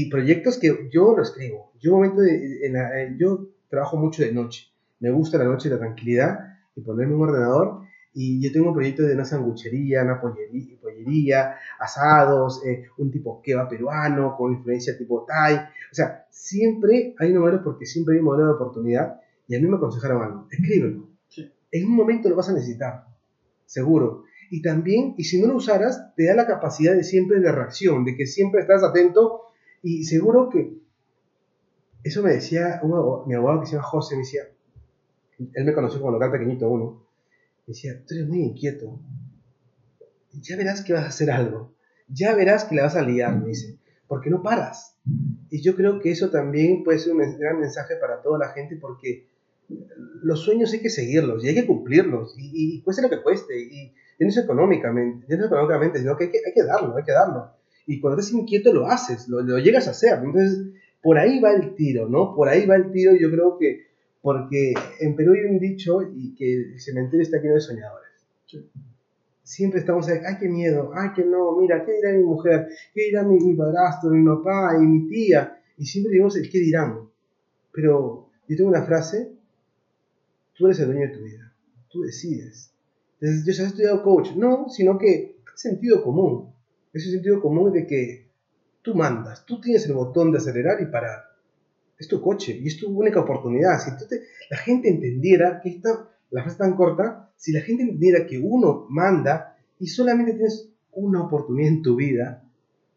y, 0.04 0.10
proyectos 0.10 0.58
que 0.58 0.88
yo 0.92 1.14
lo 1.16 1.22
escribo. 1.22 1.72
Yo, 1.80 1.92
momento 1.92 2.20
de- 2.20 2.66
en 2.66 2.72
la- 2.74 3.02
eh, 3.02 3.16
yo 3.18 3.46
trabajo 3.70 3.96
mucho 3.96 4.22
de 4.22 4.32
noche. 4.32 4.68
Me 5.00 5.10
gusta 5.10 5.38
la 5.38 5.44
noche, 5.44 5.70
la 5.70 5.78
tranquilidad 5.78 6.38
y 6.76 6.82
ponerme 6.82 7.14
un 7.14 7.22
ordenador. 7.22 7.82
Y 8.20 8.42
yo 8.42 8.50
tengo 8.50 8.70
un 8.70 8.74
proyecto 8.74 9.04
de 9.04 9.14
una 9.14 9.24
sanguchería, 9.24 10.02
una 10.02 10.20
pollería, 10.20 10.76
pollería 10.82 11.54
asados, 11.78 12.66
eh, 12.66 12.86
un 12.96 13.12
tipo 13.12 13.40
kebab 13.40 13.68
peruano 13.68 14.34
con 14.36 14.54
influencia 14.54 14.98
tipo 14.98 15.24
Thai. 15.24 15.54
O 15.54 15.94
sea, 15.94 16.26
siempre 16.28 17.14
hay 17.16 17.30
un 17.30 17.38
modelo 17.38 17.62
porque 17.62 17.86
siempre 17.86 18.14
hay 18.14 18.18
un 18.18 18.24
modelo 18.24 18.46
de 18.46 18.54
oportunidad. 18.54 19.20
Y 19.46 19.54
a 19.54 19.60
mí 19.60 19.68
me 19.68 19.76
aconsejaron 19.76 20.20
algo, 20.20 20.48
escríbelo. 20.50 21.10
Sí. 21.28 21.48
En 21.70 21.86
un 21.86 21.94
momento 21.94 22.28
lo 22.28 22.34
vas 22.34 22.48
a 22.48 22.54
necesitar, 22.54 23.06
seguro. 23.66 24.24
Y 24.50 24.62
también, 24.62 25.14
y 25.16 25.22
si 25.22 25.40
no 25.40 25.46
lo 25.46 25.54
usaras, 25.54 26.12
te 26.16 26.26
da 26.26 26.34
la 26.34 26.48
capacidad 26.48 26.96
de 26.96 27.04
siempre 27.04 27.38
de 27.38 27.52
reacción, 27.52 28.04
de 28.04 28.16
que 28.16 28.26
siempre 28.26 28.62
estás 28.62 28.82
atento 28.82 29.42
y 29.80 30.02
seguro 30.02 30.48
que, 30.48 30.76
eso 32.02 32.24
me 32.24 32.32
decía 32.32 32.80
un 32.82 32.94
abogado- 32.94 33.26
mi 33.26 33.34
abogado 33.34 33.60
que 33.60 33.66
se 33.66 33.76
llama 33.76 33.86
José, 33.86 34.16
me 34.16 34.22
decía, 34.22 34.42
él 35.38 35.64
me 35.64 35.72
conoció 35.72 36.00
como 36.00 36.10
local 36.10 36.32
pequeñito 36.32 36.68
uno, 36.68 37.06
decía, 37.72 38.02
tú 38.06 38.14
eres 38.14 38.28
muy 38.28 38.40
inquieto, 38.40 39.00
ya 40.32 40.56
verás 40.56 40.82
que 40.82 40.92
vas 40.92 41.04
a 41.04 41.08
hacer 41.08 41.30
algo, 41.30 41.74
ya 42.08 42.34
verás 42.34 42.64
que 42.64 42.74
la 42.74 42.84
vas 42.84 42.96
a 42.96 43.02
liar, 43.02 43.38
me 43.38 43.48
dice, 43.48 43.78
porque 44.06 44.30
no 44.30 44.42
paras. 44.42 44.96
Y 45.50 45.62
yo 45.62 45.74
creo 45.74 46.00
que 46.00 46.10
eso 46.10 46.30
también 46.30 46.84
puede 46.84 46.98
ser 46.98 47.12
un 47.12 47.38
gran 47.38 47.60
mensaje 47.60 47.96
para 47.96 48.20
toda 48.22 48.38
la 48.38 48.50
gente 48.50 48.76
porque 48.76 49.26
los 50.22 50.40
sueños 50.40 50.72
hay 50.72 50.80
que 50.80 50.90
seguirlos 50.90 51.44
y 51.44 51.48
hay 51.48 51.54
que 51.54 51.66
cumplirlos 51.66 52.34
y, 52.38 52.76
y 52.76 52.82
cueste 52.82 53.02
lo 53.02 53.10
que 53.10 53.22
cueste 53.22 53.58
y, 53.60 53.92
y 54.18 54.38
económicamente, 54.38 55.36
no 55.36 55.46
económicamente, 55.46 55.98
sino 56.00 56.16
que 56.16 56.24
hay, 56.24 56.30
que 56.30 56.38
hay 56.44 56.52
que 56.52 56.64
darlo, 56.64 56.96
hay 56.96 57.04
que 57.04 57.12
darlo. 57.12 57.50
Y 57.86 58.00
cuando 58.00 58.20
estás 58.20 58.34
inquieto 58.34 58.72
lo 58.72 58.86
haces, 58.86 59.28
lo, 59.28 59.40
lo 59.40 59.58
llegas 59.58 59.88
a 59.88 59.92
hacer. 59.92 60.18
Entonces, 60.22 60.66
por 61.02 61.18
ahí 61.18 61.40
va 61.40 61.52
el 61.52 61.74
tiro, 61.74 62.08
¿no? 62.08 62.34
Por 62.34 62.48
ahí 62.48 62.66
va 62.66 62.76
el 62.76 62.90
tiro, 62.90 63.12
yo 63.14 63.30
creo 63.30 63.56
que, 63.58 63.86
porque 64.28 64.74
en 65.00 65.16
Perú 65.16 65.32
hay 65.32 65.50
un 65.50 65.58
dicho 65.58 66.02
y 66.02 66.34
que 66.34 66.74
el 66.74 66.78
cementerio 66.78 67.22
está 67.22 67.38
lleno 67.38 67.54
de 67.54 67.62
soñadores. 67.62 68.10
Sí. 68.44 68.68
Siempre 69.42 69.80
estamos 69.80 70.06
ahí, 70.06 70.18
ay, 70.22 70.34
qué 70.38 70.50
miedo, 70.50 70.90
ay, 70.94 71.12
que 71.16 71.24
no, 71.24 71.56
mira, 71.58 71.82
¿qué 71.82 71.92
dirá 71.92 72.12
mi 72.12 72.24
mujer? 72.24 72.68
¿Qué 72.92 73.04
dirá 73.04 73.22
mi, 73.22 73.38
mi 73.40 73.54
padrastro, 73.54 74.10
mi 74.10 74.26
papá 74.26 74.76
y 74.78 74.84
mi 74.84 75.08
tía? 75.08 75.62
Y 75.78 75.86
siempre 75.86 76.12
digamos 76.12 76.36
el 76.36 76.50
qué 76.50 76.58
dirán. 76.58 77.08
Pero 77.72 78.28
yo 78.46 78.56
tengo 78.58 78.68
una 78.68 78.82
frase, 78.82 79.32
tú 80.52 80.66
eres 80.66 80.78
el 80.80 80.88
dueño 80.88 81.06
de 81.06 81.16
tu 81.16 81.24
vida, 81.24 81.50
tú 81.88 82.02
decides. 82.02 82.70
Entonces, 83.22 83.46
yo 83.46 83.52
ya 83.54 83.62
he 83.62 83.66
estudiado 83.68 84.02
coach, 84.02 84.32
no, 84.36 84.68
sino 84.68 84.98
que 84.98 85.38
sentido 85.54 86.02
común. 86.02 86.52
Es 86.92 87.06
un 87.06 87.12
sentido 87.12 87.40
común 87.40 87.72
de 87.72 87.86
que 87.86 88.28
tú 88.82 88.94
mandas, 88.94 89.46
tú 89.46 89.58
tienes 89.58 89.86
el 89.86 89.94
botón 89.94 90.32
de 90.32 90.36
acelerar 90.36 90.82
y 90.82 90.92
parar. 90.92 91.37
Es 91.98 92.08
tu 92.08 92.20
coche 92.20 92.56
y 92.56 92.66
es 92.68 92.78
tu 92.78 92.88
única 92.96 93.20
oportunidad. 93.20 93.78
Si 93.80 93.90
tú 93.98 94.06
te- 94.08 94.22
la 94.50 94.56
gente 94.56 94.88
entendiera 94.88 95.60
que 95.60 95.70
esta, 95.70 96.08
la 96.30 96.42
frase 96.42 96.58
tan 96.58 96.76
corta, 96.76 97.32
si 97.36 97.52
la 97.52 97.60
gente 97.60 97.82
entendiera 97.82 98.26
que 98.26 98.38
uno 98.38 98.86
manda 98.88 99.56
y 99.78 99.86
solamente 99.88 100.32
tienes 100.34 100.70
una 100.92 101.22
oportunidad 101.22 101.68
en 101.72 101.82
tu 101.82 101.96
vida, 101.96 102.44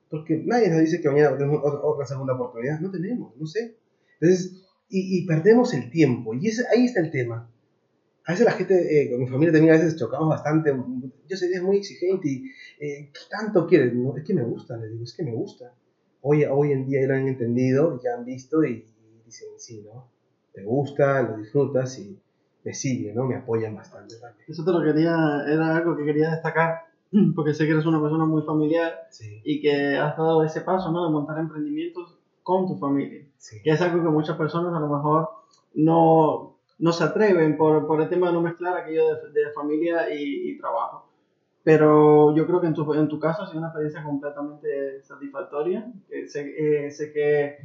porque 0.10 0.42
nadie 0.46 0.70
nos 0.70 0.80
dice 0.82 1.02
que 1.02 1.10
mañana 1.10 1.38
tenemos 1.38 1.62
otra, 1.64 2.06
segunda 2.06 2.34
oportunidad, 2.36 2.80
no 2.80 2.92
tenemos, 2.92 3.36
no 3.38 3.46
sé. 3.48 3.76
Entonces, 4.20 4.64
y, 4.90 5.20
y 5.20 5.26
perdemos 5.26 5.74
el 5.74 5.90
tiempo, 5.90 6.34
y 6.34 6.48
ahí 6.74 6.86
está 6.86 7.00
el 7.00 7.12
tema. 7.12 7.50
A 8.26 8.34
veces 8.34 8.46
la 8.46 8.52
gente, 8.52 8.76
eh, 9.04 9.10
con 9.10 9.20
mi 9.20 9.28
familia 9.28 9.52
también 9.54 9.74
a 9.74 9.78
veces 9.78 9.96
chocamos 9.98 10.30
bastante. 10.30 10.72
Yo 11.28 11.38
soy 11.38 11.54
es 11.54 11.62
muy 11.64 11.78
exigente 11.78 12.28
y 12.30 12.46
eh, 12.80 13.10
¿qué 13.12 13.20
tanto 13.30 13.66
quieres? 13.66 13.94
No, 13.96 14.16
es 14.16 14.24
que 14.24 14.34
me 14.34 14.44
gusta, 14.44 14.78
le 14.78 14.90
digo, 14.90 15.04
es 15.04 15.14
que 15.16 15.24
me 15.24 15.34
gusta. 15.34 15.74
Hoy, 16.22 16.44
hoy 16.44 16.72
en 16.72 16.86
día 16.86 17.02
ya 17.02 17.08
lo 17.08 17.16
han 17.16 17.28
entendido, 17.28 18.00
ya 18.04 18.14
han 18.16 18.26
visto 18.26 18.64
y, 18.64 18.86
y 19.32 19.46
dicen, 19.46 19.50
sí, 19.58 19.86
¿no? 19.86 20.08
Te 20.54 20.64
gusta, 20.64 21.22
lo 21.24 21.38
disfrutas 21.38 21.98
y 22.00 22.20
me 22.64 22.74
sigue, 22.74 23.14
¿no? 23.14 23.24
Me 23.26 23.36
apoyan 23.36 23.76
bastante 23.76 24.16
también. 24.20 24.46
Eso 24.48 24.64
te 24.64 24.72
lo 24.72 24.82
quería, 24.84 25.16
era 25.48 25.78
algo 25.78 25.96
que 25.96 26.06
quería 26.06 26.32
destacar, 26.32 26.82
porque 27.36 27.54
sé 27.54 27.66
que 27.66 27.72
eres 27.72 27.86
una 27.86 28.02
persona 28.02 28.26
muy 28.26 28.44
familiar 28.44 28.94
Sí, 29.10 29.42
y 29.44 29.62
que 29.62 29.98
has 29.98 30.18
dado 30.18 30.44
ese 30.44 30.62
paso, 30.62 30.92
¿no? 30.92 31.06
De 31.06 31.12
montar 31.12 31.40
emprendimientos 31.40 32.18
con 32.44 32.68
tu 32.68 32.78
familia. 32.78 33.26
sí. 33.38 33.62
Que 33.64 33.72
es 33.72 33.82
algo 33.82 34.04
que 34.04 34.10
muchas 34.10 34.38
personas 34.38 34.74
a 34.74 34.80
lo 34.80 34.88
mejor 34.88 35.30
no, 35.74 36.58
no 36.80 36.92
se 36.94 37.04
atreven 37.04 37.58
por, 37.58 37.88
por 37.88 38.02
el 38.02 38.10
tema 38.10 38.28
de 38.28 38.34
no 38.34 38.42
mezclar 38.42 38.78
aquello 38.78 39.16
de, 39.16 39.32
de 39.32 39.52
familia 39.54 40.14
y, 40.14 40.52
y 40.52 40.58
trabajo. 40.58 41.08
Pero 41.64 42.36
yo 42.36 42.48
creo 42.48 42.60
que 42.60 42.68
en 42.68 42.74
tu, 42.74 42.92
en 42.94 43.08
tu 43.08 43.20
caso 43.20 43.44
ha 43.44 43.48
sido 43.48 43.60
una 43.60 43.68
experiencia 43.68 44.04
completamente 44.04 45.02
satisfactoria. 45.04 45.92
Eh, 46.10 46.28
sé, 46.28 46.42
eh, 46.58 46.92
sé 46.92 47.14
que 47.14 47.58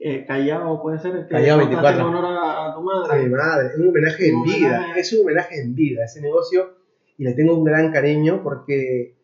eh, 0.00 0.24
Callao 0.26 0.82
puede 0.82 0.98
ser 0.98 1.12
que 1.12 1.28
Callao 1.28 1.58
montaste 1.58 1.98
24. 1.98 2.00
en 2.00 2.06
honor 2.06 2.24
a, 2.24 2.70
a 2.70 2.74
tu 2.74 2.80
A 2.80 2.82
madre. 2.82 3.22
mi 3.22 3.28
madre, 3.30 3.68
es 3.68 3.78
un 3.78 3.88
homenaje 3.88 4.28
en 4.28 4.42
vida, 4.42 4.86
es 4.96 5.12
un 5.12 5.20
homenaje 5.22 5.60
en 5.60 5.74
vida 5.74 6.04
ese 6.04 6.20
negocio 6.20 6.74
y 7.18 7.24
le 7.24 7.34
tengo 7.34 7.54
un 7.54 7.64
gran 7.64 7.92
cariño 7.92 8.42
porque 8.42 9.02
eh, 9.02 9.14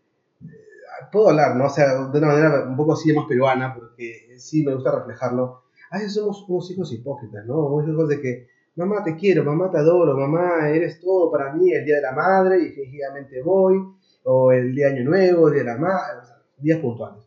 puedo 1.11 1.31
hablar, 1.31 1.57
¿no? 1.57 1.65
O 1.67 1.71
sea, 1.71 1.95
de 2.09 2.19
una 2.19 2.27
manera 2.29 2.65
un 2.69 2.77
poco 2.77 2.93
así 2.93 3.13
más 3.13 3.25
peruana, 3.27 3.75
porque 3.75 4.35
sí 4.37 4.65
me 4.65 4.75
gusta 4.75 4.95
reflejarlo. 4.95 5.63
A 5.91 5.97
veces 5.97 6.15
somos 6.15 6.45
unos 6.49 6.71
hijos 6.71 6.93
hipócritas, 6.93 7.47
¿no? 7.47 7.67
Unos 7.69 7.89
hijos 7.89 8.09
de 8.09 8.21
que, 8.21 8.49
mamá 8.75 9.03
te 9.03 9.17
quiero, 9.17 9.45
mamá 9.45 9.71
te 9.71 9.79
adoro, 9.79 10.15
mamá 10.17 10.69
eres 10.69 11.01
todo 11.01 11.31
para 11.31 11.55
mí 11.55 11.73
el 11.73 11.85
día 11.87 11.97
de 11.97 12.03
la 12.03 12.13
madre 12.13 12.61
y 12.61 12.71
fingidamente 12.73 13.43
voy, 13.43 13.77
o 14.25 14.53
el 14.53 14.75
día 14.75 14.89
de 14.89 14.95
Año 14.97 15.05
Nuevo, 15.09 15.49
el 15.49 15.55
día 15.55 15.63
de 15.63 15.71
la 15.71 15.79
madre, 15.79 16.19
o 16.21 16.25
sea, 16.27 16.37
días 16.59 16.81
puntuales. 16.81 17.26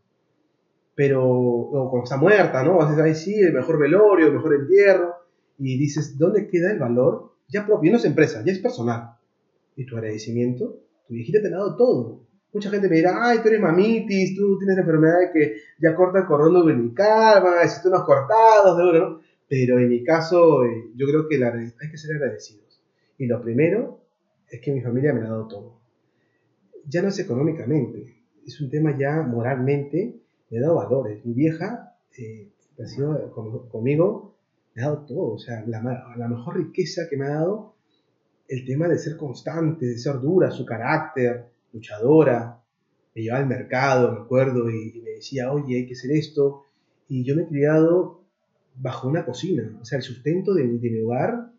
Pero, 1.00 1.24
o 1.26 1.90
cuando 1.90 2.04
está 2.04 2.18
muerta, 2.18 2.62
¿no? 2.62 2.82
A 2.82 2.90
veces, 2.90 3.02
ay, 3.02 3.16
sí, 3.16 3.40
el 3.40 3.54
mejor 3.54 3.80
velorio, 3.80 4.28
el 4.28 4.34
mejor 4.34 4.54
entierro, 4.54 5.16
y 5.58 5.78
dices, 5.78 6.18
¿dónde 6.18 6.50
queda 6.50 6.74
el 6.74 6.78
valor? 6.78 7.36
Ya 7.48 7.66
propio, 7.66 7.90
no 7.90 7.98
es 8.00 8.04
empresa, 8.04 8.44
ya 8.46 8.52
es 8.52 8.60
personal. 8.60 9.12
Y 9.78 9.86
tu 9.86 9.96
agradecimiento, 9.96 10.82
tu 11.08 11.14
viejita 11.14 11.40
te 11.40 11.48
ha 11.48 11.52
dado 11.52 11.78
todo. 11.78 12.28
Mucha 12.52 12.70
gente 12.70 12.90
me 12.90 12.98
dirá, 12.98 13.18
ay, 13.18 13.40
tú 13.42 13.48
eres 13.48 13.62
mamitis, 13.62 14.36
tú 14.36 14.58
tienes 14.58 14.76
la 14.76 14.82
enfermedad 14.82 15.32
que 15.32 15.56
ya 15.80 15.96
corta 15.96 16.20
el 16.20 16.26
cordón 16.26 16.58
umbilical, 16.58 17.44
van 17.44 17.66
a 17.66 17.88
unos 17.88 18.04
cortados, 18.04 18.78
de 18.78 18.84
oro, 18.84 19.10
¿no? 19.10 19.22
Pero 19.48 19.80
en 19.80 19.88
mi 19.88 20.04
caso, 20.04 20.66
eh, 20.66 20.92
yo 20.98 21.08
creo 21.08 21.30
que 21.30 21.36
hay 21.38 21.92
que 21.92 21.98
ser 21.98 22.18
agradecidos. 22.18 22.84
Y 23.18 23.26
lo 23.26 23.42
primero 23.42 24.02
es 24.50 24.60
que 24.60 24.74
mi 24.74 24.82
familia 24.82 25.14
me 25.14 25.22
ha 25.22 25.30
dado 25.30 25.48
todo. 25.48 25.80
Ya 26.90 27.02
no 27.02 27.08
es 27.08 27.20
económicamente, 27.20 28.18
es 28.46 28.60
un 28.60 28.70
tema 28.70 28.98
ya 28.98 29.22
moralmente, 29.22 30.19
me 30.50 30.60
ha 30.60 30.62
dado 30.62 30.76
valores. 30.76 31.26
Mi 31.26 31.34
vieja 31.34 31.96
eh, 32.18 32.52
ha 32.82 32.86
sido 32.88 33.32
con- 33.32 33.68
conmigo, 33.70 34.36
me 34.76 34.84
ha 34.84 34.86
dado 34.90 35.06
todo. 35.06 35.34
O 35.34 35.40
sea, 35.40 35.64
la, 35.68 35.82
la 36.18 36.28
mejor 36.28 36.58
riqueza 36.58 37.04
que 37.10 37.18
me 37.18 37.26
ha 37.26 37.36
dado 37.36 37.76
el 38.48 38.66
tema 38.66 38.88
de 38.88 38.98
ser 38.98 39.16
constante, 39.16 39.86
de 39.86 39.98
ser 39.98 40.20
dura, 40.20 40.50
su 40.52 40.66
carácter, 40.66 41.50
luchadora. 41.72 42.64
Me 43.16 43.22
llevaba 43.24 43.44
al 43.44 43.50
mercado, 43.50 44.12
me 44.12 44.22
acuerdo, 44.22 44.70
y, 44.70 45.02
me 45.04 45.12
decía, 45.12 45.52
oye, 45.52 45.78
hay 45.78 45.88
que 45.88 45.94
hacer 45.94 46.12
esto. 46.12 46.64
Y 47.08 47.24
yo 47.24 47.36
me 47.36 47.44
he 47.44 47.48
criado 47.48 48.22
bajo 48.76 49.08
una 49.08 49.26
cocina. 49.26 49.78
O 49.82 49.86
sea, 49.86 49.98
el 49.98 50.04
sustento 50.04 50.54
de, 50.54 50.68
de 50.68 50.90
mi 50.90 51.02
hogar 51.02 51.52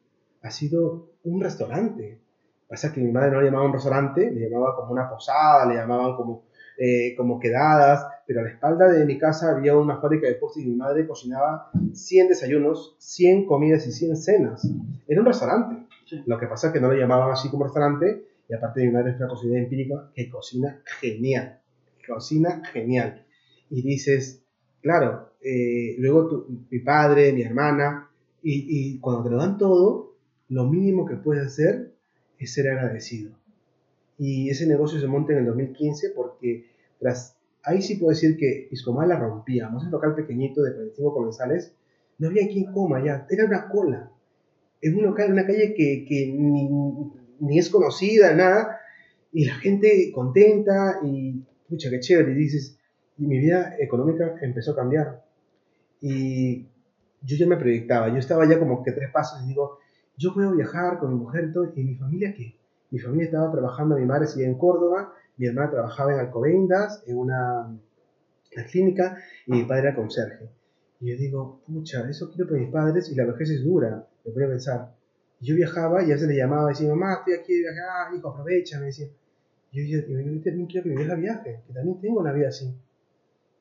ha 0.43 0.51
sido 0.51 1.11
un 1.24 1.41
restaurante. 1.41 2.20
Pasa 2.68 2.93
que 2.93 3.01
mi 3.01 3.11
madre 3.12 3.32
no 3.32 3.41
le 3.41 3.47
llamaba 3.47 3.66
un 3.66 3.72
restaurante, 3.72 4.30
le 4.30 4.49
llamaba 4.49 4.74
como 4.76 4.93
una 4.93 5.09
posada, 5.11 5.66
le 5.66 5.74
llamaban 5.74 6.16
como, 6.16 6.45
eh, 6.78 7.14
como 7.16 7.38
quedadas, 7.38 8.07
pero 8.31 8.43
a 8.43 8.45
la 8.45 8.51
espalda 8.51 8.93
de 8.93 9.05
mi 9.05 9.18
casa 9.18 9.51
había 9.57 9.76
una 9.76 9.97
fábrica 10.01 10.28
de 10.28 10.35
postres 10.37 10.64
y 10.64 10.68
mi 10.70 10.76
madre 10.76 11.05
cocinaba 11.05 11.72
100 11.93 12.28
desayunos, 12.28 12.95
100 13.01 13.45
comidas 13.45 13.85
y 13.89 13.91
100 13.91 14.16
cenas. 14.16 14.70
Era 15.09 15.20
un 15.20 15.26
restaurante. 15.26 15.89
Sí. 16.07 16.22
Lo 16.26 16.39
que 16.39 16.47
pasa 16.47 16.68
es 16.68 16.72
que 16.72 16.81
no 16.81 16.87
lo 16.93 16.95
llamaban 16.97 17.33
así 17.33 17.49
como 17.51 17.64
restaurante 17.64 18.24
y 18.49 18.55
aparte 18.55 18.85
mi 18.87 18.93
madre 18.93 19.11
es 19.11 19.16
una 19.16 19.26
cocinera 19.26 19.61
empírica 19.64 20.12
que 20.14 20.31
cocina 20.31 20.81
genial. 21.01 21.59
Cocina 22.07 22.62
genial. 22.72 23.26
Y 23.68 23.83
dices, 23.83 24.45
claro, 24.81 25.31
eh, 25.43 25.97
luego 25.99 26.28
tu- 26.28 26.47
mi 26.70 26.78
padre, 26.78 27.33
mi 27.33 27.43
hermana, 27.43 28.11
y, 28.45 28.95
y 28.95 29.01
cuando 29.01 29.24
te 29.24 29.31
lo 29.31 29.39
dan 29.39 29.59
todo, 29.59 30.14
lo 30.51 30.66
mínimo 30.66 31.05
que 31.05 31.16
puedes 31.16 31.45
hacer 31.47 31.95
es 32.39 32.55
ser 32.55 32.68
agradecido. 32.70 33.33
Y 34.18 34.51
ese 34.51 34.68
negocio 34.68 35.01
se 35.01 35.09
monta 35.09 35.33
en 35.33 35.41
el 35.41 35.47
2015 35.47 36.11
porque 36.11 36.66
tras, 37.01 37.37
ahí 37.64 37.82
sí 37.82 37.96
puedo 37.96 38.11
decir 38.11 38.36
que 38.36 38.66
Piscomar 38.70 39.08
la 39.08 39.18
rompíamos, 39.18 39.84
un 39.84 39.90
local 39.90 40.14
pequeñito 40.14 40.62
de 40.62 40.72
45 40.72 41.14
comensales, 41.14 41.74
no 42.18 42.28
había 42.28 42.48
quien 42.48 42.72
coma 42.72 43.04
ya, 43.04 43.26
era 43.30 43.44
una 43.44 43.68
cola. 43.68 44.11
En 44.82 44.96
un 44.96 45.04
local, 45.04 45.26
en 45.26 45.32
una 45.32 45.46
calle 45.46 45.74
que, 45.74 46.34
ni 47.40 47.58
es 47.58 47.68
conocida, 47.70 48.34
nada, 48.34 48.80
y 49.32 49.44
la 49.46 49.54
gente 49.54 50.11
contenta 50.14 51.00
y, 51.02 51.42
pucha, 51.68 51.90
qué 51.90 52.00
chévere, 52.00 52.32
y 52.32 52.34
dices, 52.34 52.78
y 53.18 53.26
mi 53.26 53.38
vida 53.38 53.76
económica 53.78 54.36
empezó 54.40 54.72
a 54.72 54.76
cambiar. 54.76 55.24
Y 56.00 56.66
yo 57.22 57.36
ya 57.36 57.46
me 57.46 57.56
proyectaba, 57.56 58.08
yo 58.08 58.18
estaba 58.18 58.48
ya 58.48 58.58
como 58.58 58.82
que 58.82 58.92
tres 58.92 59.11
pasos 59.11 59.42
y 59.44 59.48
digo, 59.48 59.78
yo 60.16 60.34
puedo 60.34 60.52
viajar 60.52 60.98
con 60.98 61.12
mi 61.12 61.20
mujer 61.20 61.48
y 61.48 61.52
todo, 61.52 61.72
¿y 61.74 61.84
mi 61.84 61.94
familia 61.94 62.34
qué? 62.34 62.54
Mi 62.90 62.98
familia 62.98 63.26
estaba 63.26 63.52
trabajando, 63.52 63.96
mi 63.96 64.06
madre 64.06 64.26
seguía 64.26 64.48
en 64.48 64.58
Córdoba, 64.58 65.14
mi 65.41 65.47
hermana 65.47 65.70
trabajaba 65.70 66.12
en 66.12 66.20
Alcobendas, 66.20 67.03
en 67.07 67.16
una, 67.16 67.66
una 67.66 68.66
clínica, 68.70 69.16
y 69.47 69.53
mi 69.53 69.64
padre 69.64 69.88
era 69.88 69.97
conserje. 69.97 70.51
Y 71.01 71.11
yo 71.11 71.16
digo, 71.16 71.62
pucha, 71.66 72.09
eso 72.11 72.30
quiero 72.30 72.47
para 72.47 72.61
mis 72.61 72.70
padres 72.70 73.11
y 73.11 73.14
la 73.14 73.24
vejez 73.24 73.49
es 73.49 73.64
dura, 73.64 74.07
me 74.22 74.32
ponía 74.32 74.49
a 74.49 74.51
pensar. 74.51 74.95
Y 75.41 75.47
yo 75.47 75.57
viajaba 75.57 76.03
y 76.03 76.11
a 76.11 76.14
veces 76.14 76.28
le 76.28 76.36
llamaba 76.36 76.70
y 76.70 76.74
decía, 76.74 76.91
mamá, 76.91 77.14
estoy 77.14 77.34
aquí 77.34 77.55
de 77.55 77.61
viajar, 77.61 77.84
ah, 77.88 78.14
hijo, 78.14 78.28
aprovecha, 78.28 78.78
me 78.78 78.86
decía. 78.86 79.09
Y 79.72 79.91
yo, 79.91 79.99
yo, 79.99 80.07
yo, 80.09 80.20
yo 80.20 80.43
también 80.43 80.66
quiero 80.66 80.84
que 80.84 80.91
mi 80.91 80.97
vieja 80.97 81.14
viaje, 81.14 81.62
que 81.66 81.72
también 81.72 81.99
tengo 82.03 82.20
una 82.20 82.32
vida 82.32 82.49
así. 82.49 82.70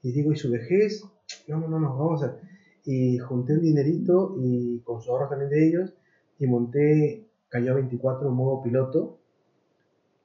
Y 0.04 0.12
digo, 0.12 0.34
¿y 0.34 0.36
su 0.36 0.52
vejez? 0.52 1.02
No, 1.48 1.62
no, 1.62 1.70
no, 1.70 1.80
no, 1.80 1.98
vamos 1.98 2.24
a... 2.24 2.36
Y 2.84 3.20
junté 3.20 3.54
un 3.54 3.62
dinerito 3.62 4.36
y 4.38 4.80
con 4.82 5.02
su 5.02 5.12
ahorro 5.12 5.30
también 5.30 5.50
de 5.50 5.68
ellos 5.68 5.94
y 6.40 6.48
monté 6.48 7.30
Cayó 7.50 7.74
24 7.76 8.30
modo 8.30 8.62
piloto. 8.62 9.19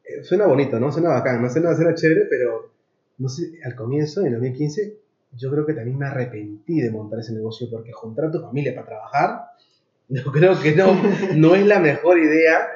Eh, 0.05 0.23
suena 0.23 0.47
bonito, 0.47 0.79
¿no? 0.79 0.93
Suena 0.93 1.11
bacán, 1.11 1.43
no 1.43 1.49
suena, 1.49 1.75
suena 1.75 1.95
chévere, 1.95 2.27
pero 2.29 2.71
no 3.19 3.29
sé, 3.29 3.59
al 3.65 3.75
comienzo, 3.75 4.21
en 4.21 4.27
el 4.27 4.33
2015, 4.35 4.99
yo 5.33 5.51
creo 5.51 5.67
que 5.67 5.75
también 5.75 5.99
me 5.99 6.07
arrepentí 6.07 6.81
de 6.81 6.91
montar 6.91 7.21
ese 7.21 7.33
negocio 7.33 7.69
porque 7.71 7.93
juntar 7.93 8.27
a 8.27 8.31
tu 8.31 8.41
familia 8.41 8.75
para 8.75 8.87
trabajar, 8.87 9.45
yo 10.09 10.25
creo 10.31 10.61
que 10.61 10.75
no, 10.75 10.95
no 11.37 11.55
es 11.55 11.67
la 11.67 11.81
mejor 11.81 12.19
idea 12.19 12.69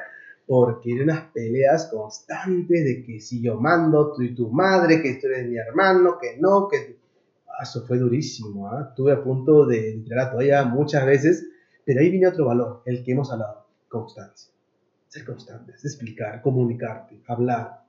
porque 0.47 0.93
eran 0.93 1.03
unas 1.03 1.31
peleas 1.31 1.91
constantes 1.93 2.83
de 2.83 3.03
que 3.03 3.19
si 3.19 3.39
yo 3.39 3.59
mando, 3.59 4.13
tú 4.13 4.23
y 4.23 4.33
tu 4.33 4.49
madre, 4.49 4.99
que 5.01 5.13
tú 5.15 5.27
eres 5.27 5.47
mi 5.47 5.57
hermano, 5.57 6.17
que 6.19 6.37
no, 6.39 6.67
que... 6.67 6.97
Ah, 7.47 7.61
Eso 7.61 7.85
fue 7.85 7.99
durísimo, 7.99 8.67
¿ah? 8.67 8.87
Estuve 8.89 9.11
a 9.11 9.23
punto 9.23 9.67
de 9.67 10.01
tirar 10.03 10.25
la 10.25 10.31
toalla 10.31 10.65
muchas 10.65 11.05
veces, 11.05 11.45
pero 11.85 11.99
ahí 11.99 12.09
viene 12.09 12.27
otro 12.27 12.45
valor, 12.45 12.81
el 12.85 13.03
que 13.03 13.11
hemos 13.11 13.31
hablado, 13.31 13.67
constancia. 13.87 14.51
Ser 15.09 15.25
constantes, 15.25 15.83
explicar, 15.83 16.41
comunicarte, 16.41 17.21
hablar. 17.27 17.83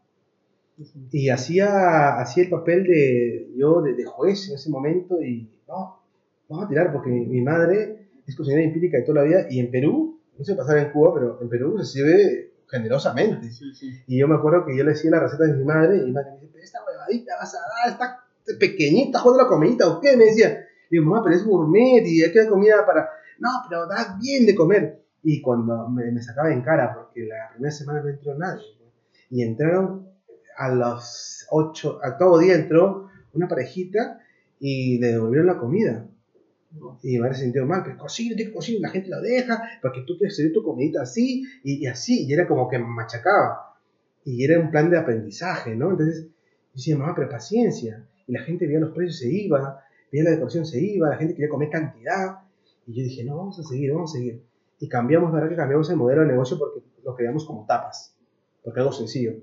Y 1.12 1.28
hacía, 1.28 2.18
hacía 2.18 2.44
el 2.44 2.50
papel 2.50 2.84
de 2.84 3.52
yo 3.56 3.82
de, 3.82 3.92
de 3.94 4.04
juez 4.04 4.48
en 4.48 4.54
ese 4.54 4.70
momento 4.70 5.22
y 5.22 5.48
no, 5.68 6.00
vamos 6.48 6.64
a 6.64 6.68
tirar 6.68 6.92
porque 6.92 7.10
mi, 7.10 7.26
mi 7.26 7.42
madre 7.42 8.08
es 8.26 8.34
cocinera 8.34 8.62
empírica 8.62 8.96
de 8.96 9.04
toda 9.04 9.22
la 9.22 9.28
vida 9.28 9.46
y 9.50 9.60
en 9.60 9.70
Perú, 9.70 10.18
no 10.38 10.44
sé 10.44 10.54
pasar 10.54 10.78
en 10.78 10.90
Cuba, 10.90 11.12
pero 11.14 11.42
en 11.42 11.48
Perú 11.48 11.78
se 11.78 11.84
sirve 11.84 12.52
generosamente. 12.66 13.50
Sí, 13.50 13.74
sí. 13.74 13.90
Y 14.06 14.18
yo 14.18 14.26
me 14.26 14.36
acuerdo 14.36 14.64
que 14.64 14.76
yo 14.76 14.84
le 14.84 14.92
decía 14.92 15.10
la 15.10 15.20
receta 15.20 15.44
de 15.44 15.54
mi 15.54 15.64
madre 15.64 15.98
y 15.98 16.06
mi 16.06 16.12
madre 16.12 16.32
me 16.32 16.40
dice, 16.40 16.60
esta 16.62 16.78
huevadita 16.86 17.34
vas 17.38 17.54
a 17.54 17.58
dar, 17.58 17.92
está 17.92 18.24
pequeñita, 18.58 19.18
joder 19.18 19.42
la 19.42 19.48
comidita, 19.48 19.88
¿o 19.88 20.00
qué? 20.00 20.16
Me 20.16 20.24
decía. 20.24 20.66
Y 20.90 20.96
digo, 20.96 21.04
mamá, 21.04 21.22
pero 21.22 21.36
es 21.36 21.44
gourmet 21.44 22.02
y 22.06 22.22
hay 22.22 22.32
que 22.32 22.38
dar 22.38 22.48
comida 22.48 22.84
para... 22.86 23.08
No, 23.38 23.50
pero 23.68 23.86
da 23.86 24.18
bien 24.20 24.46
de 24.46 24.54
comer. 24.54 25.02
Y 25.22 25.40
cuando 25.40 25.88
me, 25.88 26.10
me 26.10 26.22
sacaba 26.22 26.52
en 26.52 26.62
cara, 26.62 26.94
porque 26.94 27.26
la 27.26 27.50
primera 27.52 27.70
semana 27.70 28.02
no 28.02 28.08
entró 28.08 28.36
nadie. 28.36 28.64
Y 29.30 29.42
entraron 29.42 30.08
a 30.56 30.68
los 30.74 31.46
ocho, 31.50 32.00
al 32.02 32.16
cabo 32.16 32.38
día 32.38 32.54
entró 32.54 33.08
una 33.32 33.48
parejita 33.48 34.20
y 34.58 34.98
le 34.98 35.08
devolvieron 35.08 35.46
la 35.46 35.58
comida. 35.58 36.06
Y 37.02 37.18
madre 37.18 37.34
se 37.34 37.42
sintió 37.42 37.66
mal, 37.66 37.82
que 37.82 37.96
cocina, 37.96 38.36
que 38.36 38.52
cocina, 38.52 38.88
la 38.88 38.92
gente 38.92 39.08
lo 39.08 39.20
deja, 39.20 39.62
porque 39.82 40.02
tú 40.06 40.16
quieres 40.16 40.36
servir 40.36 40.52
tu 40.52 40.62
comidita 40.62 41.02
así, 41.02 41.44
y, 41.64 41.84
y 41.84 41.86
así, 41.86 42.26
y 42.26 42.32
era 42.32 42.46
como 42.46 42.68
que 42.68 42.78
machacaba. 42.78 43.76
Y 44.24 44.44
era 44.44 44.60
un 44.60 44.70
plan 44.70 44.90
de 44.90 44.98
aprendizaje, 44.98 45.74
¿no? 45.74 45.90
Entonces, 45.90 46.26
yo 46.26 46.30
decía, 46.74 46.96
mamá, 46.96 47.14
pero 47.14 47.28
paciencia. 47.28 48.06
Y 48.26 48.32
la 48.32 48.42
gente 48.42 48.66
veía 48.66 48.78
los 48.78 48.94
precios, 48.94 49.18
se 49.18 49.32
iba, 49.32 49.82
veía 50.12 50.24
la 50.24 50.30
decoración, 50.30 50.64
se 50.64 50.80
iba, 50.80 51.08
la 51.08 51.16
gente 51.16 51.34
quería 51.34 51.48
comer 51.48 51.70
cantidad. 51.70 52.38
Y 52.86 52.94
yo 52.94 53.02
dije, 53.02 53.24
no, 53.24 53.36
vamos 53.36 53.58
a 53.58 53.64
seguir, 53.64 53.92
vamos 53.92 54.14
a 54.14 54.18
seguir. 54.18 54.42
Y 54.80 54.88
cambiamos, 54.88 55.32
¿verdad? 55.32 55.48
Que 55.48 55.56
cambiamos 55.56 55.88
el 55.90 55.96
modelo 55.96 56.22
de 56.22 56.28
negocio 56.28 56.58
porque 56.58 56.80
lo 57.04 57.14
creamos 57.14 57.44
como 57.44 57.64
tapas, 57.66 58.16
porque 58.64 58.80
algo 58.80 58.92
sencillo. 58.92 59.34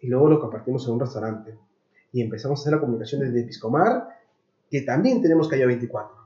Y 0.00 0.06
luego 0.08 0.28
lo 0.28 0.40
compartimos 0.40 0.86
en 0.86 0.94
un 0.94 1.00
restaurante. 1.00 1.58
Y 2.12 2.22
empezamos 2.22 2.60
a 2.60 2.62
hacer 2.62 2.72
la 2.72 2.80
comunicación 2.80 3.20
desde 3.20 3.44
Piscomar, 3.44 4.08
que 4.70 4.82
también 4.82 5.20
tenemos 5.20 5.48
Calle 5.48 5.66
24 5.66 6.24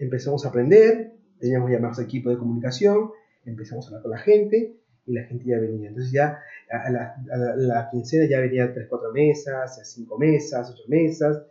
empezamos 0.00 0.44
a 0.44 0.48
aprender, 0.48 1.12
teníamos 1.38 1.70
ya 1.70 1.78
más 1.78 1.98
equipo 1.98 2.30
de 2.30 2.38
comunicación, 2.38 3.10
empezamos 3.44 3.86
a 3.86 3.88
hablar 3.88 4.02
con 4.02 4.10
la 4.10 4.18
gente 4.18 4.76
y 5.06 5.12
la 5.12 5.24
gente 5.24 5.44
ya 5.44 5.58
venía. 5.58 5.88
Entonces 5.88 6.10
ya 6.10 6.40
a 6.70 6.90
la, 6.90 7.80
a 7.80 7.90
quincena 7.90 8.26
ya 8.28 8.40
venían 8.40 8.72
3, 8.72 8.86
4 8.88 9.12
mesas, 9.12 9.76
ya 9.76 9.84
5 9.84 10.18
mesas, 10.18 10.70
8 10.72 10.82
mesas 10.88 11.42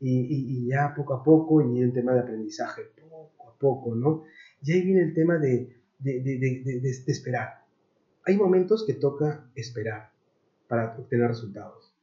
y, 0.00 0.68
ya 0.68 0.92
poco 0.94 1.14
a 1.14 1.24
poco 1.24 1.62
y 1.62 1.80
el 1.80 1.92
tema 1.92 2.12
de 2.12 2.20
aprendizaje, 2.20 2.82
poco 3.00 3.30
a 3.48 3.58
poco, 3.58 3.94
¿no? 3.94 4.24
Y 4.62 4.72
ahí 4.72 4.82
viene 4.82 5.02
el 5.02 5.14
tema 5.14 5.38
de, 5.38 5.74
de, 6.04 6.20
de, 6.20 6.80
de, 6.80 7.12
esperar. 7.12 7.64
Hay 8.24 8.36
momentos 8.36 8.84
que 8.86 8.94
toca 8.94 9.46
esperar 9.54 10.10
para 10.68 10.96
obtener 10.98 11.28
resultados 11.28 11.94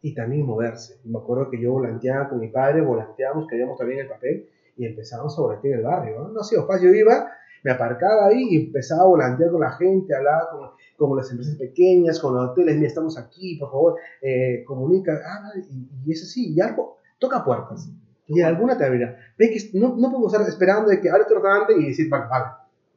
y 0.00 0.14
también 0.14 0.46
moverse. 0.46 1.00
Me 1.04 1.18
acuerdo 1.18 1.50
que 1.50 1.60
yo 1.60 1.72
volanteaba 1.72 2.28
con 2.28 2.40
mi 2.40 2.48
padre, 2.48 2.82
volanteábamos, 2.82 3.48
queríamos 3.48 3.78
también 3.78 4.00
el 4.00 4.08
papel 4.08 4.48
y 4.76 4.86
empezamos 4.86 5.36
a 5.36 5.42
volantear 5.42 5.74
en 5.74 5.80
el 5.80 5.86
barrio. 5.86 6.20
No, 6.20 6.28
no 6.28 6.42
sido 6.44 6.66
fácil. 6.66 6.88
Yo 6.90 6.94
iba, 6.94 7.32
me 7.64 7.72
aparcaba 7.72 8.26
ahí 8.26 8.46
y 8.50 8.66
empezaba 8.66 9.02
a 9.02 9.06
volantear 9.06 9.50
con 9.50 9.60
la 9.60 9.72
gente, 9.72 10.14
hablaba 10.14 10.50
con, 10.50 10.70
con 10.96 11.16
las 11.16 11.30
empresas 11.30 11.56
pequeñas, 11.56 12.20
con 12.20 12.34
los 12.34 12.50
hoteles. 12.50 12.76
Mira, 12.76 12.88
estamos 12.88 13.18
aquí, 13.18 13.56
por 13.58 13.70
favor, 13.70 13.96
eh, 14.22 14.62
comunica. 14.64 15.20
Ah, 15.24 15.52
y, 15.56 16.08
y 16.08 16.12
es 16.12 16.22
así, 16.22 16.54
y 16.54 16.60
algo 16.60 16.98
toca 17.18 17.44
puertas. 17.44 17.90
Y 18.28 18.42
alguna 18.42 18.76
te 18.76 18.84
abrirá. 18.84 19.16
Ve 19.38 19.50
que 19.50 19.78
no, 19.78 19.96
no 19.96 20.10
podemos 20.10 20.32
estar 20.32 20.46
esperando 20.46 20.90
de 20.90 21.00
que 21.00 21.08
abra 21.08 21.22
este 21.22 21.34
restaurante 21.34 21.74
y 21.76 21.86
decir, 21.86 22.08
vale, 22.08 22.26
vale. 22.28 22.46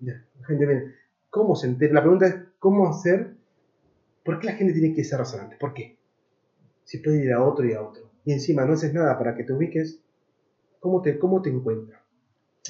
Ya, 0.01 0.25
gente. 0.45 0.95
¿Cómo 1.29 1.55
se 1.55 1.67
entera? 1.67 1.93
La 1.93 2.01
pregunta 2.01 2.27
es, 2.27 2.35
¿cómo 2.59 2.89
hacer? 2.89 3.35
¿Por 4.23 4.39
qué 4.39 4.47
la 4.47 4.53
gente 4.53 4.73
tiene 4.73 4.93
que 4.93 5.01
ese 5.01 5.17
restaurante? 5.17 5.57
¿Por 5.59 5.73
qué? 5.73 5.97
Si 6.83 6.99
puede 6.99 7.23
ir 7.23 7.33
a 7.33 7.43
otro 7.43 7.65
y 7.65 7.73
a 7.73 7.81
otro. 7.81 8.11
Y 8.25 8.33
encima 8.33 8.65
no 8.65 8.73
haces 8.73 8.93
nada 8.93 9.17
para 9.17 9.35
que 9.35 9.43
te 9.43 9.53
ubiques 9.53 10.01
¿Cómo 10.81 10.99
te, 11.03 11.19
cómo 11.19 11.43
te 11.43 11.51
encuentra? 11.51 12.01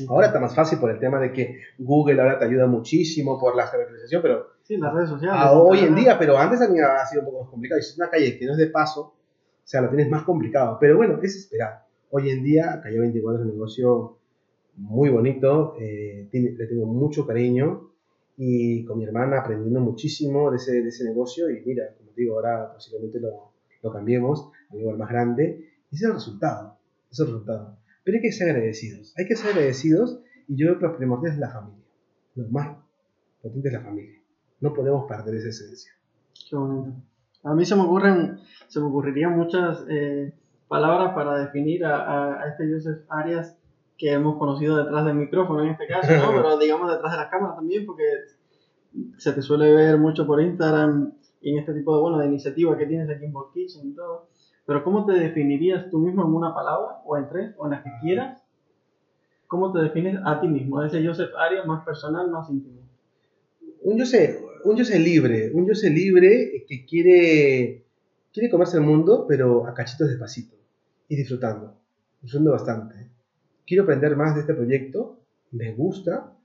Ahora 0.09 0.27
está 0.27 0.39
más 0.39 0.53
fácil 0.53 0.79
por 0.79 0.91
el 0.91 0.99
tema 0.99 1.19
de 1.19 1.31
que 1.31 1.61
Google 1.79 2.21
ahora 2.21 2.37
te 2.37 2.45
ayuda 2.45 2.67
muchísimo 2.67 3.39
por 3.39 3.55
la 3.55 3.67
geolocalización, 3.67 4.21
pero 4.21 4.47
sí, 4.63 4.75
las 4.77 4.93
redes 4.93 5.09
sociales. 5.09 5.41
A 5.41 5.53
hoy 5.53 5.79
en 5.79 5.95
día, 5.95 6.19
pero 6.19 6.37
antes 6.37 6.59
ha 6.61 7.05
sido 7.05 7.21
un 7.21 7.25
poco 7.25 7.43
más 7.43 7.49
complicado. 7.49 7.79
Y 7.79 7.83
si 7.83 7.91
es 7.91 7.97
una 7.97 8.09
calle 8.09 8.37
que 8.37 8.45
no 8.45 8.51
es 8.51 8.57
de 8.57 8.67
paso, 8.67 9.01
o 9.01 9.15
sea, 9.63 9.79
lo 9.79 9.87
tienes 9.89 10.09
más 10.09 10.23
complicado. 10.23 10.77
Pero 10.79 10.97
bueno, 10.97 11.19
es 11.21 11.37
esperar. 11.37 11.85
Hoy 12.09 12.29
en 12.29 12.43
día, 12.43 12.81
Calle 12.83 12.99
24 12.99 13.41
es 13.41 13.47
un 13.47 13.53
negocio 13.53 14.17
muy 14.75 15.09
bonito, 15.09 15.75
eh, 15.79 16.29
le 16.31 16.67
tengo 16.67 16.85
mucho 16.85 17.25
cariño 17.25 17.91
y 18.37 18.85
con 18.85 18.97
mi 18.97 19.05
hermana 19.05 19.39
aprendiendo 19.39 19.79
muchísimo 19.79 20.49
de 20.49 20.57
ese, 20.57 20.81
de 20.81 20.89
ese 20.89 21.03
negocio 21.05 21.49
y 21.49 21.61
mira, 21.65 21.93
como 21.97 22.11
digo, 22.15 22.35
ahora 22.35 22.73
posiblemente 22.73 23.19
lo, 23.19 23.51
lo 23.81 23.91
cambiemos 23.91 24.51
a 24.69 24.73
un 24.73 24.79
nivel 24.79 24.97
más 24.97 25.09
grande 25.09 25.69
y 25.91 25.95
ese 25.95 26.05
es 26.05 26.09
el 26.09 26.13
resultado, 26.13 26.77
ese 27.11 27.11
es 27.11 27.19
el 27.19 27.25
resultado. 27.27 27.77
Pero 28.03 28.17
hay 28.17 28.21
que 28.21 28.31
ser 28.31 28.49
agradecidos. 28.49 29.13
Hay 29.17 29.27
que 29.27 29.35
ser 29.35 29.51
agradecidos 29.51 30.21
y 30.47 30.55
yo 30.55 30.67
creo 30.67 30.79
que 30.79 30.85
lo 30.85 30.97
primordial 30.97 31.33
es 31.33 31.39
la 31.39 31.49
familia. 31.51 31.85
Lo 32.35 32.47
más 32.49 32.77
potente 33.41 33.67
es 33.67 33.73
la 33.73 33.81
familia. 33.81 34.19
No 34.59 34.73
podemos 34.73 35.05
perder 35.07 35.35
esa 35.35 35.49
esencia. 35.49 35.91
Qué 36.49 36.55
bonito. 36.55 36.93
A 37.43 37.53
mí 37.55 37.65
se 37.65 37.75
me 37.75 37.81
ocurren, 37.81 38.39
se 38.67 38.79
me 38.79 38.85
ocurrirían 38.85 39.37
muchas 39.37 39.83
eh, 39.89 40.33
palabras 40.67 41.13
para 41.13 41.37
definir 41.39 41.83
a, 41.85 41.97
a, 41.97 42.43
a, 42.43 42.49
este 42.49 42.71
Joseph 42.71 43.03
Arias 43.09 43.57
que 44.01 44.11
hemos 44.11 44.39
conocido 44.39 44.77
detrás 44.77 45.05
del 45.05 45.13
micrófono 45.13 45.63
en 45.63 45.69
este 45.69 45.85
caso, 45.85 46.11
¿no? 46.11 46.31
pero 46.35 46.57
digamos 46.57 46.91
detrás 46.91 47.11
de 47.11 47.17
las 47.19 47.29
cámaras 47.29 47.57
también, 47.57 47.85
porque 47.85 48.03
se 49.17 49.31
te 49.31 49.43
suele 49.43 49.71
ver 49.71 49.99
mucho 49.99 50.25
por 50.25 50.41
Instagram 50.41 51.13
y 51.39 51.51
en 51.51 51.59
este 51.59 51.75
tipo 51.75 51.95
de, 51.95 52.01
bueno, 52.01 52.17
de 52.17 52.25
iniciativas 52.25 52.79
que 52.79 52.87
tienes 52.87 53.07
aquí 53.11 53.25
en 53.25 53.33
Kitchen 53.53 53.91
y 53.91 53.93
todo. 53.93 54.29
Pero 54.65 54.83
¿cómo 54.83 55.05
te 55.05 55.13
definirías 55.13 55.87
tú 55.91 55.99
mismo 55.99 56.23
en 56.23 56.33
una 56.33 56.51
palabra, 56.51 57.01
o 57.05 57.15
en 57.15 57.29
tres, 57.29 57.53
o 57.57 57.65
en 57.65 57.71
las 57.71 57.83
que 57.83 57.91
quieras? 58.01 58.41
¿Cómo 59.45 59.71
te 59.71 59.79
defines 59.79 60.19
a 60.25 60.41
ti 60.41 60.47
mismo? 60.47 60.81
Ese 60.81 61.05
Joseph 61.05 61.31
Arias 61.37 61.67
más 61.67 61.85
personal, 61.85 62.31
más 62.31 62.49
íntimo. 62.49 62.81
Un 63.83 64.03
sé, 64.03 64.43
un 64.63 64.83
sé 64.83 64.97
libre, 64.97 65.51
un 65.53 65.75
sé 65.75 65.91
libre 65.91 66.65
que 66.67 66.85
quiere, 66.85 67.85
quiere 68.33 68.49
comerse 68.49 68.77
el 68.77 68.83
mundo, 68.83 69.25
pero 69.27 69.67
a 69.67 69.75
cachitos 69.75 70.07
despacito 70.07 70.55
y 71.07 71.15
disfrutando, 71.15 71.75
disfrutando 72.19 72.51
bastante. 72.51 73.10
Quiero 73.71 73.85
aprender 73.85 74.17
más 74.17 74.35
de 74.35 74.41
este 74.41 74.53
proyecto, 74.53 75.17
me 75.51 75.71
gusta 75.71 76.35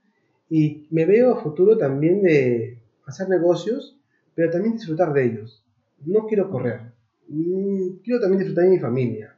y 0.49 0.87
me 0.91 1.05
veo 1.05 1.33
a 1.33 1.41
futuro 1.43 1.77
también 1.77 2.21
de 2.21 2.79
hacer 3.05 3.27
negocios, 3.27 3.99
pero 4.33 4.49
también 4.49 4.75
disfrutar 4.75 5.11
de 5.11 5.25
ellos. 5.25 5.61
No 6.05 6.25
quiero 6.25 6.49
correr, 6.49 6.93
mm, 7.27 7.97
quiero 8.01 8.21
también 8.21 8.39
disfrutar 8.39 8.63
de 8.63 8.69
mi 8.69 8.79
familia, 8.79 9.35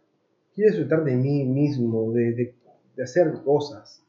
quiero 0.53 0.69
disfrutar 0.69 1.03
de 1.03 1.15
mí 1.15 1.45
mismo, 1.45 2.11
de, 2.11 2.53
de, 2.95 3.03
hacer 3.03 3.33
cosas. 3.43 4.03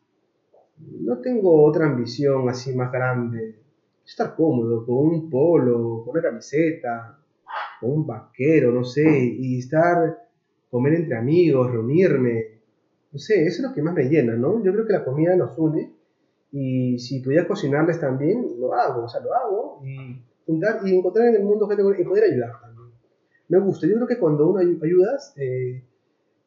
No 0.76 1.16
tengo 1.20 1.64
otra 1.64 1.86
ambición 1.86 2.50
así 2.50 2.74
más 2.74 2.92
grande 2.92 3.60
estar 4.04 4.36
cómodo 4.36 4.84
con 4.84 5.06
un 5.08 5.30
polo, 5.30 6.02
con 6.04 6.18
una 6.18 6.22
camiseta, 6.22 7.18
con 7.80 7.92
un 7.92 8.06
vaquero, 8.06 8.72
no 8.72 8.84
sé, 8.84 9.08
y 9.08 9.58
estar, 9.58 10.18
comer 10.70 10.96
entre 10.96 11.16
amigos, 11.16 11.70
reunirme, 11.70 12.49
no 13.12 13.18
sé, 13.18 13.44
eso 13.46 13.62
es 13.62 13.68
lo 13.68 13.74
que 13.74 13.82
más 13.82 13.94
me 13.94 14.04
llena, 14.04 14.34
¿no? 14.36 14.62
Yo 14.62 14.72
creo 14.72 14.86
que 14.86 14.92
la 14.92 15.04
comida 15.04 15.34
nos 15.36 15.58
une 15.58 15.92
y 16.52 16.98
si 16.98 17.20
pudiera 17.20 17.46
cocinarles 17.46 18.00
también, 18.00 18.46
lo 18.58 18.74
hago, 18.74 19.04
o 19.04 19.08
sea, 19.08 19.20
lo 19.20 19.34
hago 19.34 19.80
y, 19.84 20.22
juntar, 20.46 20.80
y 20.84 20.96
encontrar 20.96 21.28
en 21.28 21.36
el 21.36 21.42
mundo 21.42 21.68
gente 21.68 21.82
y 21.98 22.04
poder 22.04 22.24
ayudar 22.24 22.60
también. 22.60 22.90
Me 23.48 23.58
gusta, 23.58 23.86
yo 23.86 23.96
creo 23.96 24.06
que 24.06 24.18
cuando 24.18 24.48
uno 24.48 24.60
ayudas, 24.60 25.34
eh, 25.36 25.84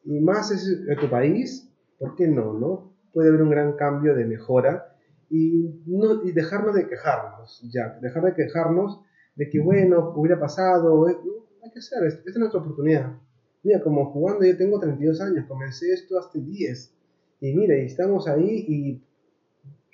y 0.04 0.20
más 0.20 0.50
es 0.50 0.98
tu 0.98 1.10
país, 1.10 1.70
¿por 1.98 2.16
qué 2.16 2.28
no, 2.28 2.54
no? 2.54 2.92
Puede 3.12 3.28
haber 3.28 3.42
un 3.42 3.50
gran 3.50 3.76
cambio 3.76 4.14
de 4.14 4.24
mejora 4.24 4.96
y, 5.30 5.82
no, 5.86 6.24
y 6.24 6.32
dejarnos 6.32 6.74
de 6.74 6.88
quejarnos, 6.88 7.62
ya, 7.72 7.98
dejar 8.00 8.24
de 8.24 8.34
quejarnos 8.34 9.00
de 9.36 9.50
que, 9.50 9.60
bueno, 9.60 10.12
hubiera 10.16 10.38
pasado, 10.38 11.08
eh, 11.08 11.16
hay 11.62 11.70
que 11.70 11.78
hacer, 11.78 12.04
esta 12.04 12.30
es 12.30 12.36
nuestra 12.36 12.60
oportunidad. 12.60 13.18
Mira, 13.64 13.80
como 13.80 14.12
jugando, 14.12 14.44
yo 14.44 14.56
tengo 14.58 14.78
32 14.78 15.20
años, 15.22 15.46
comencé 15.48 15.92
esto 15.92 16.18
hasta 16.18 16.38
10, 16.38 16.94
y 17.40 17.54
mira, 17.54 17.76
y 17.78 17.86
estamos 17.86 18.28
ahí 18.28 18.64
y 18.68 19.02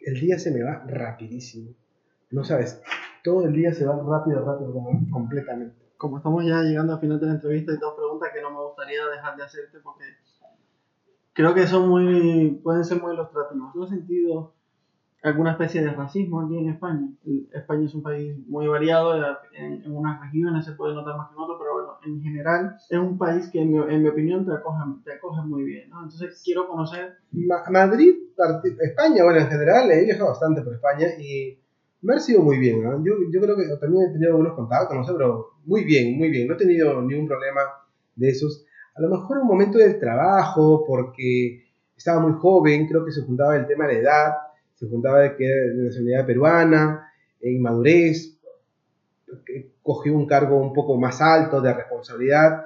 el 0.05 0.21
día 0.21 0.39
se 0.41 0.51
me 0.51 0.63
va 0.63 0.85
rapidísimo. 0.87 1.71
No 2.31 2.43
sabes, 2.43 2.83
todo 3.23 3.47
el 3.47 3.53
día 3.53 3.73
se 3.73 3.87
va 3.87 3.95
rápido, 3.97 4.45
rápido, 4.45 4.75
completamente. 5.13 5.77
Como 5.97 6.17
estamos 6.17 6.45
ya 6.45 6.63
llegando 6.63 6.95
al 6.95 7.01
final 7.01 7.21
de 7.21 7.27
la 7.27 7.33
entrevista, 7.35 7.71
hay 7.71 7.79
dos 7.79 7.95
preguntas 7.95 8.31
que 8.35 8.43
no 8.43 8.51
me 8.51 8.61
gustaría 8.61 9.07
dejar 9.07 9.37
de 9.37 9.45
hacerte 9.45 9.79
porque 9.81 10.05
creo 11.33 11.55
que 11.55 11.67
son 11.69 11.89
muy, 11.89 12.61
pueden 12.65 12.85
ser 12.85 13.01
muy 13.01 13.15
ilustrativas. 13.15 13.73
¿Tú 13.73 13.85
has 13.85 13.91
sentido 13.91 14.55
alguna 15.23 15.53
especie 15.53 15.83
de 15.83 15.91
racismo 15.91 16.41
aquí 16.41 16.59
en 16.59 16.71
España. 16.71 17.09
España 17.53 17.87
es 17.87 17.95
un 17.95 18.03
país 18.03 18.35
muy 18.47 18.67
variado, 18.67 19.17
en, 19.53 19.83
en, 19.85 19.93
unas 19.93 20.21
regiones 20.21 20.65
se 20.65 20.73
puede 20.73 20.95
notar 20.95 21.17
más 21.17 21.29
que 21.29 21.35
en 21.35 21.41
otras, 21.41 21.59
pero 21.61 21.75
bueno, 21.75 21.99
en 22.07 22.23
general 22.23 22.77
es 22.89 22.99
un 22.99 23.19
país 23.19 23.49
que 23.53 23.61
en 23.61 23.73
mi, 23.73 23.79
en 23.79 24.03
mi 24.03 24.09
opinión 24.09 24.47
te 24.47 24.53
acoge, 24.53 24.79
te 25.05 25.13
acoge 25.15 25.43
muy 25.47 25.65
bien, 25.65 25.91
¿no? 25.91 26.05
Entonces 26.05 26.41
quiero 26.45 26.69
conocer... 26.69 27.17
Madrid, 27.71 28.15
España, 28.81 29.25
bueno, 29.25 29.41
en 29.41 29.49
general 29.49 29.91
he 29.91 30.05
viajado 30.05 30.31
bastante 30.31 30.63
por 30.63 30.75
España 30.75 31.07
y 31.19 31.59
me 32.03 32.15
ha 32.15 32.19
sido 32.19 32.43
muy 32.43 32.59
bien, 32.59 32.83
¿no? 32.83 33.05
Yo, 33.05 33.13
yo 33.31 33.41
creo 33.41 33.57
que 33.57 33.65
también 33.79 34.09
he 34.09 34.13
tenido 34.13 34.33
algunos 34.33 34.55
contactos, 34.55 34.97
no 34.97 35.05
sé, 35.05 35.13
pero 35.13 35.51
muy 35.67 35.85
bien, 35.85 36.17
muy 36.17 36.31
bien, 36.31 36.49
no 36.49 36.55
he 36.55 36.59
tenido 36.59 37.03
ningún 37.03 37.29
problema 37.29 37.61
de 38.17 38.31
esos. 38.31 38.65
A 38.95 39.03
lo 39.03 39.11
mejor 39.11 39.39
un 39.39 39.47
momento 39.47 39.79
del 39.79 40.01
trabajo, 40.01 40.85
porque 40.87 41.65
estaba 41.95 42.21
muy 42.21 42.33
joven, 42.41 42.89
creo 42.89 43.05
que 43.05 43.13
se 43.13 43.21
juntaba 43.21 43.57
el 43.57 43.67
tema 43.67 43.87
de 43.87 43.95
la 43.95 44.01
edad, 44.01 44.33
se 44.81 44.89
juntaba 44.89 45.21
de 45.21 45.37
que 45.37 45.45
de 45.45 45.85
nacionalidad 45.85 46.27
peruana, 46.27 47.13
e 47.39 47.53
inmadurez, 47.53 48.39
cogió 49.83 50.17
un 50.17 50.27
cargo 50.27 50.57
un 50.59 50.73
poco 50.73 50.97
más 50.97 51.21
alto 51.21 51.61
de 51.61 51.75
responsabilidad, 51.75 52.65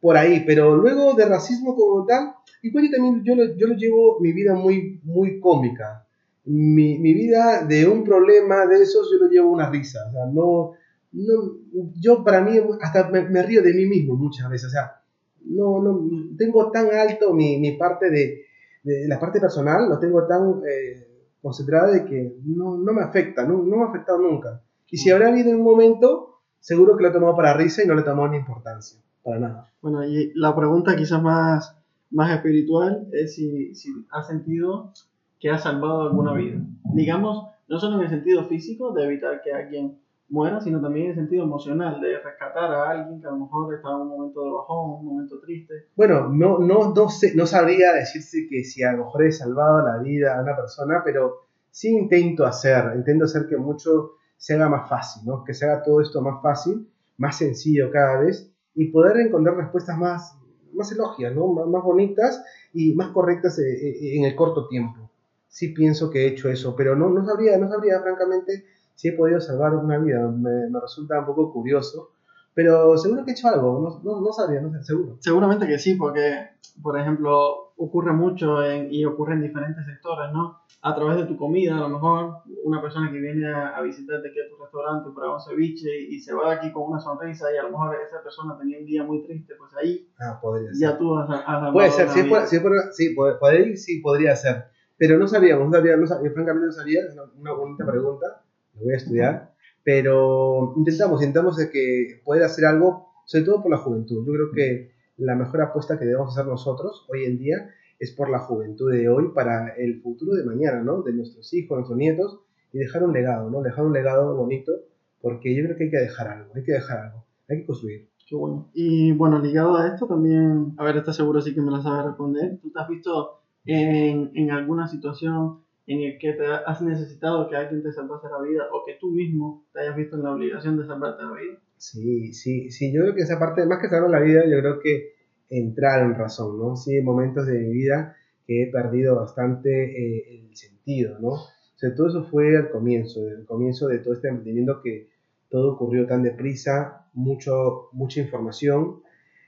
por 0.00 0.16
ahí, 0.16 0.44
pero 0.44 0.76
luego 0.76 1.14
de 1.14 1.26
racismo 1.26 1.76
como 1.76 2.04
tal, 2.06 2.34
igual 2.62 2.86
yo 2.86 2.90
también 2.90 3.22
yo 3.24 3.34
lo, 3.36 3.56
yo 3.56 3.68
lo 3.68 3.74
llevo 3.74 4.20
mi 4.20 4.32
vida 4.32 4.54
muy, 4.54 5.00
muy 5.04 5.40
cómica. 5.40 6.04
Mi, 6.44 6.98
mi, 6.98 7.12
vida 7.14 7.64
de 7.64 7.86
un 7.86 8.04
problema 8.04 8.66
de 8.66 8.82
esos 8.82 9.10
yo 9.12 9.18
lo 9.24 9.30
llevo 9.30 9.52
una 9.52 9.70
risa, 9.70 9.98
o 10.08 10.12
sea, 10.12 10.26
no, 10.32 10.72
no 11.12 11.58
yo 12.00 12.24
para 12.24 12.40
mí 12.40 12.58
hasta 12.80 13.10
me, 13.10 13.28
me, 13.28 13.42
río 13.42 13.62
de 13.62 13.74
mí 13.74 13.84
mismo 13.84 14.14
muchas 14.14 14.48
veces, 14.48 14.68
o 14.68 14.70
sea, 14.70 15.02
no, 15.44 15.82
no, 15.82 16.36
tengo 16.38 16.70
tan 16.70 16.90
alto 16.94 17.34
mi, 17.34 17.58
mi 17.58 17.76
parte 17.76 18.10
de, 18.10 18.46
de, 18.82 19.06
la 19.06 19.20
parte 19.20 19.40
personal, 19.40 19.88
lo 19.88 19.98
tengo 19.98 20.26
tan... 20.26 20.62
Eh, 20.66 21.07
concentrada 21.42 21.92
de 21.92 22.04
que 22.04 22.36
no, 22.44 22.76
no 22.76 22.92
me 22.92 23.02
afecta, 23.02 23.44
no, 23.44 23.62
no, 23.62 23.76
me 23.76 23.82
ha 23.82 23.88
afectado 23.88 24.18
nunca. 24.18 24.62
Y 24.90 24.96
si 24.96 25.10
habrá 25.10 25.28
habido 25.28 25.50
un 25.50 25.62
momento, 25.62 26.40
seguro 26.60 26.96
que 26.96 27.02
lo 27.02 27.10
he 27.10 27.12
tomado 27.12 27.36
para 27.36 27.54
risa 27.54 27.82
y 27.82 27.86
no 27.86 27.94
le 27.94 28.02
tomado 28.02 28.28
ni 28.28 28.38
importancia, 28.38 29.00
para 29.22 29.38
nada. 29.38 29.72
Bueno, 29.80 30.04
y 30.04 30.32
la 30.34 30.54
pregunta 30.56 30.96
quizás 30.96 31.22
más, 31.22 31.76
más 32.10 32.30
espiritual 32.30 33.08
es 33.12 33.34
si, 33.34 33.74
si 33.74 33.90
has 34.10 34.26
sentido 34.26 34.92
que 35.38 35.50
has 35.50 35.62
salvado 35.62 36.02
alguna 36.02 36.32
vida. 36.32 36.60
Digamos, 36.94 37.46
no 37.68 37.78
solo 37.78 37.96
en 37.96 38.02
el 38.02 38.10
sentido 38.10 38.44
físico, 38.44 38.92
de 38.92 39.04
evitar 39.04 39.42
que 39.42 39.52
alguien 39.52 39.98
muera, 40.28 40.60
sino 40.60 40.80
también 40.80 41.06
en 41.06 41.10
el 41.12 41.16
sentido 41.16 41.44
emocional, 41.44 42.00
de 42.00 42.18
rescatar 42.18 42.70
a 42.70 42.90
alguien 42.90 43.20
que 43.20 43.26
a 43.26 43.30
lo 43.30 43.38
mejor 43.38 43.74
estaba 43.74 43.96
en 43.96 44.02
un 44.02 44.08
momento 44.08 44.44
de 44.44 44.50
bajón, 44.50 45.00
un 45.00 45.06
momento 45.06 45.40
triste. 45.40 45.74
Bueno, 45.96 46.28
no, 46.28 46.58
no, 46.58 46.92
no, 46.94 47.08
sé, 47.08 47.34
no 47.34 47.46
sabría 47.46 47.92
decirse 47.92 48.46
que 48.48 48.64
si 48.64 48.82
a 48.82 48.92
lo 48.92 49.04
mejor 49.04 49.24
he 49.24 49.32
salvado 49.32 49.84
la 49.86 49.98
vida 49.98 50.36
a 50.36 50.42
una 50.42 50.54
persona, 50.54 51.02
pero 51.04 51.48
sí 51.70 51.88
intento 51.88 52.44
hacer, 52.44 52.92
intento 52.96 53.24
hacer 53.24 53.46
que 53.46 53.56
mucho 53.56 54.12
se 54.36 54.54
haga 54.54 54.68
más 54.68 54.88
fácil, 54.88 55.22
¿no? 55.26 55.44
que 55.44 55.54
se 55.54 55.64
haga 55.64 55.82
todo 55.82 56.00
esto 56.00 56.20
más 56.20 56.42
fácil, 56.42 56.88
más 57.16 57.36
sencillo 57.36 57.90
cada 57.90 58.20
vez 58.20 58.52
y 58.74 58.90
poder 58.90 59.16
encontrar 59.18 59.56
respuestas 59.56 59.98
más, 59.98 60.38
más 60.72 60.92
elogias, 60.92 61.34
¿no? 61.34 61.48
más, 61.48 61.66
más 61.66 61.82
bonitas 61.82 62.42
y 62.72 62.94
más 62.94 63.08
correctas 63.08 63.58
eh, 63.58 63.64
eh, 63.64 64.16
en 64.16 64.24
el 64.24 64.36
corto 64.36 64.68
tiempo. 64.68 65.10
Sí 65.48 65.68
pienso 65.68 66.10
que 66.10 66.24
he 66.24 66.28
hecho 66.28 66.48
eso, 66.50 66.76
pero 66.76 66.94
no, 66.94 67.08
no 67.08 67.24
sabría, 67.24 67.56
no 67.58 67.68
sabría 67.68 68.00
francamente 68.00 68.64
si 68.98 69.08
he 69.08 69.12
podido 69.12 69.40
salvar 69.40 69.76
una 69.76 69.96
vida. 69.98 70.28
Me, 70.28 70.68
me, 70.68 70.80
resulta 70.80 71.20
un 71.20 71.26
poco 71.26 71.52
curioso, 71.52 72.10
pero 72.52 72.98
seguro 72.98 73.24
que 73.24 73.30
he 73.30 73.34
hecho 73.34 73.46
algo, 73.46 73.78
no, 73.80 74.02
no, 74.02 74.20
no 74.20 74.32
sabría, 74.32 74.60
no 74.60 74.72
sé, 74.72 74.82
seguro. 74.82 75.16
Seguramente 75.20 75.68
que 75.68 75.78
sí, 75.78 75.94
porque, 75.94 76.48
por 76.82 76.98
ejemplo, 76.98 77.74
ocurre 77.76 78.12
mucho 78.12 78.60
en, 78.64 78.92
y 78.92 79.04
ocurre 79.04 79.34
en 79.34 79.42
diferentes 79.42 79.86
sectores, 79.86 80.32
¿no? 80.32 80.62
A 80.82 80.96
través 80.96 81.16
de 81.16 81.26
tu 81.26 81.36
comida, 81.36 81.76
a 81.76 81.80
lo 81.80 81.90
mejor 81.90 82.38
una 82.64 82.82
persona 82.82 83.12
que 83.12 83.20
viene 83.20 83.46
a, 83.46 83.68
a 83.68 83.82
visitarte 83.82 84.30
aquí 84.30 84.40
a 84.40 84.50
tu 84.50 84.60
restaurante, 84.60 85.10
para 85.14 85.32
un 85.32 85.40
ceviche 85.40 85.96
y 85.96 86.18
se 86.18 86.34
va 86.34 86.50
de 86.50 86.56
aquí 86.56 86.72
con 86.72 86.90
una 86.90 86.98
sonrisa 86.98 87.52
y 87.54 87.56
a 87.56 87.62
lo 87.62 87.70
mejor 87.70 87.94
esa 88.04 88.20
persona 88.20 88.58
tenía 88.58 88.80
un 88.80 88.84
día 88.84 89.04
muy 89.04 89.22
triste, 89.22 89.54
pues 89.56 89.70
ahí 89.80 90.08
ah, 90.18 90.40
podría 90.42 90.70
ya 90.72 90.90
ser. 90.90 90.98
tú 90.98 91.16
has, 91.16 91.30
has 91.30 91.72
Puede 91.72 91.90
ser, 91.92 92.08
si, 92.08 92.24
por, 92.24 92.46
si, 92.46 92.58
por, 92.58 92.72
sí, 92.90 93.14
puede, 93.14 93.76
sí, 93.76 94.00
podría 94.00 94.34
ser. 94.34 94.64
Pero 94.96 95.16
no 95.18 95.28
sabíamos, 95.28 95.68
no 95.68 95.72
sabía, 95.72 95.96
no 95.96 96.06
sabía, 96.08 96.32
francamente 96.32 96.66
no 96.66 96.72
sabía, 96.72 97.02
es 97.06 97.16
una 97.36 97.52
bonita 97.52 97.86
pregunta 97.86 98.42
lo 98.78 98.84
voy 98.84 98.94
a 98.94 98.96
estudiar, 98.96 99.54
pero 99.84 100.74
intentamos, 100.76 101.22
intentamos 101.22 101.56
de 101.56 101.70
que 101.70 102.20
poder 102.24 102.42
hacer 102.42 102.66
algo, 102.66 103.08
sobre 103.26 103.44
todo 103.44 103.62
por 103.62 103.70
la 103.70 103.78
juventud. 103.78 104.24
Yo 104.26 104.32
creo 104.32 104.50
que 104.52 104.92
la 105.16 105.34
mejor 105.34 105.62
apuesta 105.62 105.98
que 105.98 106.04
debemos 106.04 106.32
hacer 106.32 106.46
nosotros 106.46 107.06
hoy 107.08 107.24
en 107.24 107.38
día 107.38 107.70
es 107.98 108.12
por 108.12 108.30
la 108.30 108.38
juventud 108.38 108.92
de 108.92 109.08
hoy 109.08 109.30
para 109.34 109.74
el 109.76 110.00
futuro 110.00 110.34
de 110.34 110.44
mañana, 110.44 110.82
¿no? 110.82 111.02
De 111.02 111.12
nuestros 111.12 111.52
hijos, 111.54 111.76
nuestros 111.76 111.98
nietos, 111.98 112.40
y 112.72 112.78
dejar 112.78 113.02
un 113.02 113.12
legado, 113.12 113.50
¿no? 113.50 113.62
Dejar 113.62 113.84
un 113.86 113.92
legado 113.92 114.36
bonito, 114.36 114.72
porque 115.20 115.54
yo 115.54 115.64
creo 115.64 115.76
que 115.76 115.84
hay 115.84 115.90
que 115.90 115.98
dejar 115.98 116.28
algo, 116.28 116.52
hay 116.54 116.62
que 116.62 116.72
dejar 116.72 116.98
algo, 116.98 117.24
hay 117.48 117.60
que 117.60 117.66
construir. 117.66 118.08
Qué 118.28 118.36
bueno. 118.36 118.70
Y 118.74 119.12
bueno, 119.12 119.38
ligado 119.38 119.76
a 119.76 119.88
esto 119.88 120.06
también, 120.06 120.74
a 120.76 120.84
ver, 120.84 120.98
estás 120.98 121.16
seguro 121.16 121.40
sí 121.40 121.54
que 121.54 121.62
me 121.62 121.70
lo 121.70 121.80
sabes 121.80 122.06
responder. 122.06 122.58
¿Tú 122.60 122.70
te 122.70 122.78
has 122.78 122.88
visto 122.88 123.40
en, 123.64 124.30
en 124.34 124.50
alguna 124.50 124.86
situación 124.86 125.60
en 125.88 126.02
el 126.02 126.18
que 126.18 126.34
te 126.34 126.44
has 126.44 126.82
necesitado 126.82 127.48
que 127.48 127.56
alguien 127.56 127.82
te 127.82 127.90
salvase 127.90 128.28
la 128.28 128.46
vida 128.46 128.64
o 128.72 128.84
que 128.84 128.98
tú 129.00 129.10
mismo 129.10 129.66
te 129.72 129.80
hayas 129.80 129.96
visto 129.96 130.16
en 130.16 130.22
la 130.22 130.34
obligación 130.34 130.76
de 130.78 130.86
salvarte 130.86 131.22
la 131.22 131.32
vida? 131.32 131.58
Sí, 131.78 132.34
sí, 132.34 132.70
sí, 132.70 132.92
yo 132.92 133.00
creo 133.00 133.14
que 133.14 133.22
esa 133.22 133.38
parte, 133.38 133.64
más 133.64 133.78
que 133.80 133.88
salvar 133.88 134.10
la 134.10 134.20
vida, 134.20 134.42
yo 134.44 134.58
creo 134.60 134.80
que 134.80 135.14
entrar 135.48 136.04
en 136.04 136.14
razón, 136.14 136.58
¿no? 136.58 136.76
Sí, 136.76 136.94
hay 136.94 137.02
momentos 137.02 137.46
de 137.46 137.58
mi 137.58 137.72
vida 137.72 138.14
que 138.46 138.64
he 138.64 138.70
perdido 138.70 139.16
bastante 139.16 139.70
eh, 139.70 140.44
el 140.48 140.56
sentido, 140.56 141.18
¿no? 141.20 141.28
O 141.28 141.78
sea, 141.80 141.94
todo 141.94 142.08
eso 142.08 142.24
fue 142.24 142.54
al 142.58 142.70
comienzo, 142.70 143.26
el 143.26 143.46
comienzo 143.46 143.86
de 143.86 144.00
todo 144.00 144.12
este 144.12 144.28
emprendimiento 144.28 144.82
que 144.82 145.08
todo 145.48 145.72
ocurrió 145.72 146.06
tan 146.06 146.22
deprisa, 146.22 147.06
mucho, 147.14 147.88
mucha 147.92 148.20
información, 148.20 149.00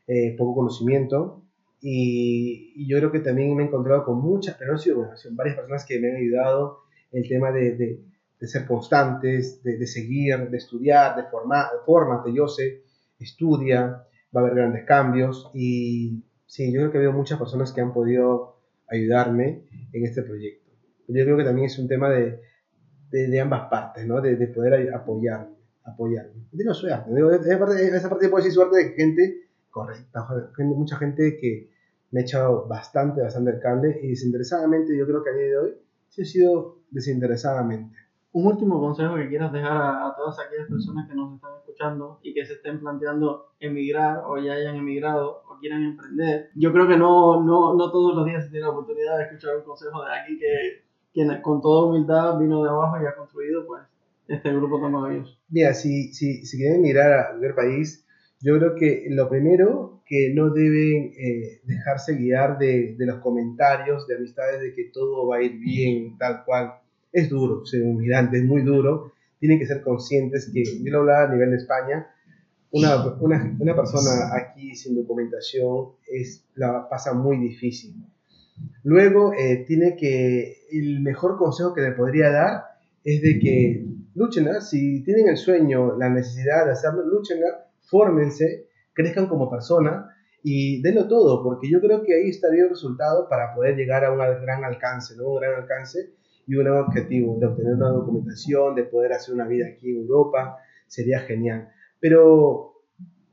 eh, 0.07 0.34
poco 0.38 0.55
conocimiento, 0.55 1.43
y, 1.80 2.72
y, 2.76 2.88
yo 2.88 2.98
creo 2.98 3.12
que 3.12 3.20
también 3.20 3.56
me 3.56 3.62
he 3.62 3.66
encontrado 3.66 4.04
con 4.04 4.20
muchas, 4.20 4.56
pero 4.58 4.72
no 4.72 4.78
sido 4.78 5.08
varias 5.32 5.56
personas 5.56 5.86
que 5.86 5.98
me 5.98 6.10
han 6.10 6.16
ayudado 6.16 6.80
el 7.12 7.26
tema 7.28 7.50
de, 7.52 7.76
de, 7.76 8.04
de 8.38 8.46
ser 8.46 8.66
constantes, 8.66 9.62
de, 9.62 9.78
de, 9.78 9.86
seguir, 9.86 10.50
de 10.50 10.56
estudiar, 10.56 11.16
de 11.16 11.24
formar, 11.24 11.66
fórmate, 11.86 12.32
yo 12.32 12.48
sé, 12.48 12.82
estudia, 13.18 14.04
va 14.34 14.40
a 14.40 14.44
haber 14.44 14.54
grandes 14.54 14.84
cambios 14.84 15.50
y 15.54 16.22
sí, 16.46 16.72
yo 16.72 16.80
creo 16.80 16.92
que 16.92 16.98
habido 16.98 17.12
muchas 17.12 17.38
personas 17.38 17.72
que 17.72 17.80
han 17.80 17.92
podido 17.92 18.56
ayudarme 18.88 19.64
en 19.92 20.04
este 20.04 20.22
proyecto. 20.22 20.70
Yo 21.08 21.24
creo 21.24 21.36
que 21.36 21.44
también 21.44 21.66
es 21.66 21.78
un 21.78 21.88
tema 21.88 22.08
de, 22.10 23.40
ambas 23.40 23.68
partes, 23.68 24.06
¿no? 24.06 24.20
De, 24.20 24.36
poder 24.48 24.92
apoyarme, 24.94 25.56
apoyarme. 25.84 26.46
Suerte, 26.72 27.48
esa 27.48 27.58
parte, 27.58 27.96
esa 27.96 28.08
parte 28.08 28.28
puede 28.28 28.44
decir 28.44 28.54
suerte 28.54 28.76
de 28.76 28.92
gente 28.94 29.49
correcta, 29.70 30.26
mucha 30.58 30.96
gente 30.96 31.38
que 31.40 31.70
me 32.10 32.20
ha 32.20 32.22
echado 32.22 32.66
bastante, 32.66 33.22
bastante 33.22 33.52
el 33.52 33.60
cable 33.60 34.00
y 34.02 34.08
desinteresadamente 34.08 34.96
yo 34.96 35.06
creo 35.06 35.22
que 35.22 35.30
a 35.30 35.34
día 35.34 35.46
de 35.46 35.58
hoy 35.58 35.74
sí 36.08 36.22
ha 36.22 36.24
sido 36.24 36.78
desinteresadamente. 36.90 37.96
Un 38.32 38.46
último 38.46 38.80
consejo 38.80 39.16
que 39.16 39.28
quieras 39.28 39.52
dejar 39.52 39.72
a, 39.72 40.14
todas 40.16 40.38
aquellas 40.38 40.68
personas 40.68 41.08
que 41.08 41.16
nos 41.16 41.34
están 41.34 41.50
escuchando 41.58 42.20
y 42.22 42.32
que 42.32 42.46
se 42.46 42.54
estén 42.54 42.78
planteando 42.78 43.54
emigrar 43.58 44.22
o 44.24 44.38
ya 44.38 44.52
hayan 44.52 44.76
emigrado 44.76 45.42
o 45.48 45.58
quieran 45.58 45.82
emprender. 45.82 46.50
Yo 46.54 46.72
creo 46.72 46.86
que 46.86 46.96
no, 46.96 47.42
no, 47.42 47.74
no 47.74 47.90
todos 47.90 48.14
los 48.14 48.26
días 48.26 48.44
se 48.44 48.50
tiene 48.50 48.66
la 48.66 48.70
oportunidad 48.70 49.18
de 49.18 49.24
escuchar 49.24 49.56
un 49.56 49.64
consejo 49.64 50.04
de 50.04 50.12
alguien 50.12 50.38
que, 50.38 50.84
que 51.12 51.42
con 51.42 51.60
toda 51.60 51.86
humildad 51.86 52.38
vino 52.38 52.62
de 52.62 52.70
abajo 52.70 53.02
y 53.02 53.06
ha 53.06 53.16
construido 53.16 53.66
pues 53.66 53.82
este 54.28 54.52
grupo 54.52 54.80
tan 54.80 54.92
maravilloso. 54.92 55.36
Mira, 55.48 55.74
si, 55.74 56.12
si, 56.12 56.46
si 56.46 56.56
quieren 56.56 56.78
emigrar 56.78 57.12
a 57.12 57.28
cualquier 57.30 57.54
país, 57.56 58.06
yo 58.43 58.59
creo 58.59 58.74
que 58.74 59.07
lo 59.11 59.28
primero 59.28 60.03
que 60.07 60.32
no 60.34 60.51
deben 60.51 61.12
eh, 61.16 61.61
dejarse 61.64 62.16
guiar 62.16 62.59
de, 62.59 62.97
los 62.99 63.20
comentarios 63.20 64.07
de 64.09 64.16
amistades 64.16 64.61
de 64.61 64.74
que 64.74 64.91
todo 64.93 65.28
va 65.28 65.36
a 65.36 65.43
ir 65.43 65.59
bien, 65.59 66.16
tal 66.18 66.45
cual. 66.45 66.74
Es 67.12 67.28
duro 67.28 67.64
ser 67.66 67.82
un 67.82 67.97
migrante, 67.99 68.38
es 68.38 68.45
muy 68.45 68.62
duro. 68.62 69.12
Tienen 69.38 69.59
que 69.59 69.66
ser 69.66 69.82
conscientes 69.82 70.51
que, 70.53 70.64
yo 70.64 70.91
lo 70.91 71.01
hablaba 71.01 71.28
a 71.28 71.32
nivel 71.32 71.51
de 71.51 71.57
España, 71.57 72.07
una, 72.72 73.05
una, 73.18 73.74
persona 73.74 74.32
aquí 74.32 74.76
sin 74.76 74.95
documentación 74.95 75.88
es, 76.07 76.45
la 76.55 76.88
pasa 76.88 77.14
muy 77.14 77.36
difícil. 77.36 77.95
Luego, 78.84 79.32
eh, 79.34 79.64
tiene 79.66 79.97
que, 79.97 80.66
el 80.70 81.01
mejor 81.01 81.36
consejo 81.36 81.74
que 81.74 81.80
le 81.80 81.93
podría 81.93 82.30
dar 82.30 82.62
es 83.03 83.22
de 83.22 83.38
que 83.41 83.84
luchen, 84.14 84.49
si 84.61 85.03
tienen 85.03 85.28
el 85.28 85.36
sueño, 85.36 85.97
la 85.97 86.11
necesidad 86.11 86.66
de 86.66 86.72
hacerlo, 86.72 87.05
luchen 87.05 87.38
fórmense, 87.91 88.68
crezcan 88.93 89.26
como 89.26 89.51
persona 89.51 90.14
y 90.43 90.80
denlo 90.82 91.07
todo, 91.09 91.43
porque 91.43 91.70
yo 91.70 91.80
creo 91.80 92.03
que 92.03 92.14
ahí 92.14 92.30
estaría 92.30 92.62
el 92.62 92.70
resultado 92.70 93.28
para 93.28 93.55
poder 93.55 93.76
llegar 93.76 94.05
a 94.05 94.12
un 94.12 94.18
gran 94.18 94.64
alcance, 94.64 95.14
¿no? 95.16 95.28
Un 95.28 95.41
gran 95.41 95.55
alcance 95.62 96.14
y 96.47 96.55
un 96.55 96.64
gran 96.64 96.78
objetivo 96.78 97.38
de 97.38 97.47
obtener 97.47 97.74
una 97.74 97.91
documentación, 97.91 98.74
de 98.74 98.84
poder 98.84 99.12
hacer 99.12 99.34
una 99.34 99.47
vida 99.47 99.66
aquí 99.66 99.91
en 99.91 99.99
Europa, 99.99 100.57
sería 100.86 101.20
genial. 101.20 101.68
Pero 102.01 102.84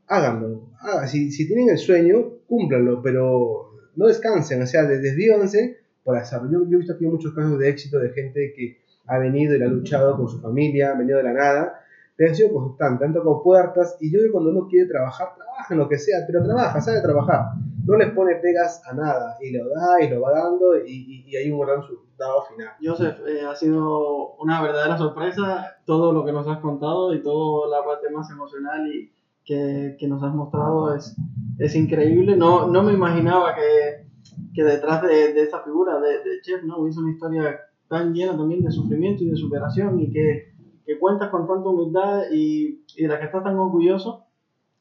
háganlo, 0.07 0.71
si, 1.07 1.31
si, 1.31 1.47
tienen 1.47 1.69
el 1.69 1.77
sueño, 1.77 2.39
cúmplanlo, 2.47 3.01
pero 3.01 3.71
no 3.95 4.07
descansen, 4.07 4.61
o 4.61 4.67
sea, 4.67 4.83
desvívanse 4.83 5.77
por 6.03 6.17
hacerlo. 6.17 6.49
Yo, 6.51 6.69
yo, 6.69 6.75
he 6.75 6.79
visto 6.79 6.93
aquí 6.93 7.05
muchos 7.05 7.33
casos 7.33 7.57
de 7.57 7.69
éxito 7.69 7.99
de 7.99 8.09
gente 8.09 8.53
que 8.55 8.81
ha 9.07 9.17
venido 9.17 9.55
y 9.55 9.63
ha 9.63 9.67
luchado 9.67 10.17
con 10.17 10.27
su 10.27 10.41
familia, 10.41 10.91
ha 10.91 10.97
venido 10.97 11.17
de 11.17 11.23
la 11.23 11.33
nada, 11.33 11.79
ha 12.25 12.33
sido 12.33 12.51
constante, 12.51 13.05
tanto 13.05 13.23
con 13.23 13.43
puertas, 13.43 13.97
y 14.01 14.11
yo 14.11 14.19
que 14.19 14.31
cuando 14.31 14.49
uno 14.49 14.67
quiere 14.67 14.87
trabajar, 14.87 15.35
trabaja 15.35 15.73
en 15.73 15.79
lo 15.79 15.87
que 15.87 15.99
sea, 15.99 16.19
pero 16.25 16.43
trabaja, 16.43 16.81
sabe 16.81 17.01
trabajar, 17.01 17.51
no 17.85 17.95
les 17.95 18.11
pone 18.11 18.35
pegas 18.35 18.81
a 18.89 18.95
nada, 18.95 19.37
y 19.39 19.51
lo 19.51 19.69
da, 19.69 20.03
y 20.03 20.09
lo 20.09 20.21
va 20.21 20.31
dando, 20.31 20.77
y, 20.83 21.23
y, 21.27 21.35
hay 21.35 21.51
un 21.51 21.59
gran 21.59 21.81
resultado 21.81 22.43
final. 22.45 22.73
Joseph, 22.81 23.17
eh, 23.27 23.41
ha 23.47 23.55
sido 23.55 24.33
una 24.37 24.61
verdadera 24.61 24.97
sorpresa 24.97 25.77
todo 25.85 26.11
lo 26.11 26.25
que 26.25 26.31
nos 26.31 26.47
has 26.47 26.59
contado 26.59 27.13
y 27.13 27.21
toda 27.21 27.69
la 27.69 27.85
parte 27.85 28.09
más 28.09 28.29
emocional 28.31 28.87
y 28.87 29.11
que, 29.45 29.95
que 29.99 30.07
nos 30.07 30.21
has 30.23 30.33
mostrado 30.33 30.95
es, 30.95 31.15
es 31.59 31.75
increíble, 31.75 32.35
no, 32.35 32.67
no 32.67 32.83
me 32.83 32.93
imaginaba 32.93 33.53
que, 33.55 34.07
que 34.53 34.63
detrás 34.63 35.03
de, 35.03 35.33
de, 35.33 35.43
esa 35.43 35.61
figura 35.61 35.99
de, 35.99 36.17
de 36.17 36.41
Chef, 36.41 36.63
¿no? 36.63 36.79
Hubiese 36.79 36.99
una 36.99 37.11
historia 37.11 37.59
tan 37.87 38.13
llena 38.13 38.35
también 38.35 38.63
de 38.63 38.71
sufrimiento 38.71 39.23
y 39.23 39.29
de 39.29 39.37
superación 39.37 39.99
y 40.01 40.11
que 40.11 40.56
que 40.87 40.97
cuentas 40.97 41.29
con 41.29 41.45
tanta 41.45 41.69
humildad 41.69 42.23
y, 42.31 42.85
y 42.95 43.03
de 43.03 43.07
la 43.09 43.19
que 43.19 43.25
estás 43.25 43.43
tan 43.43 43.57
orgulloso 43.57 44.23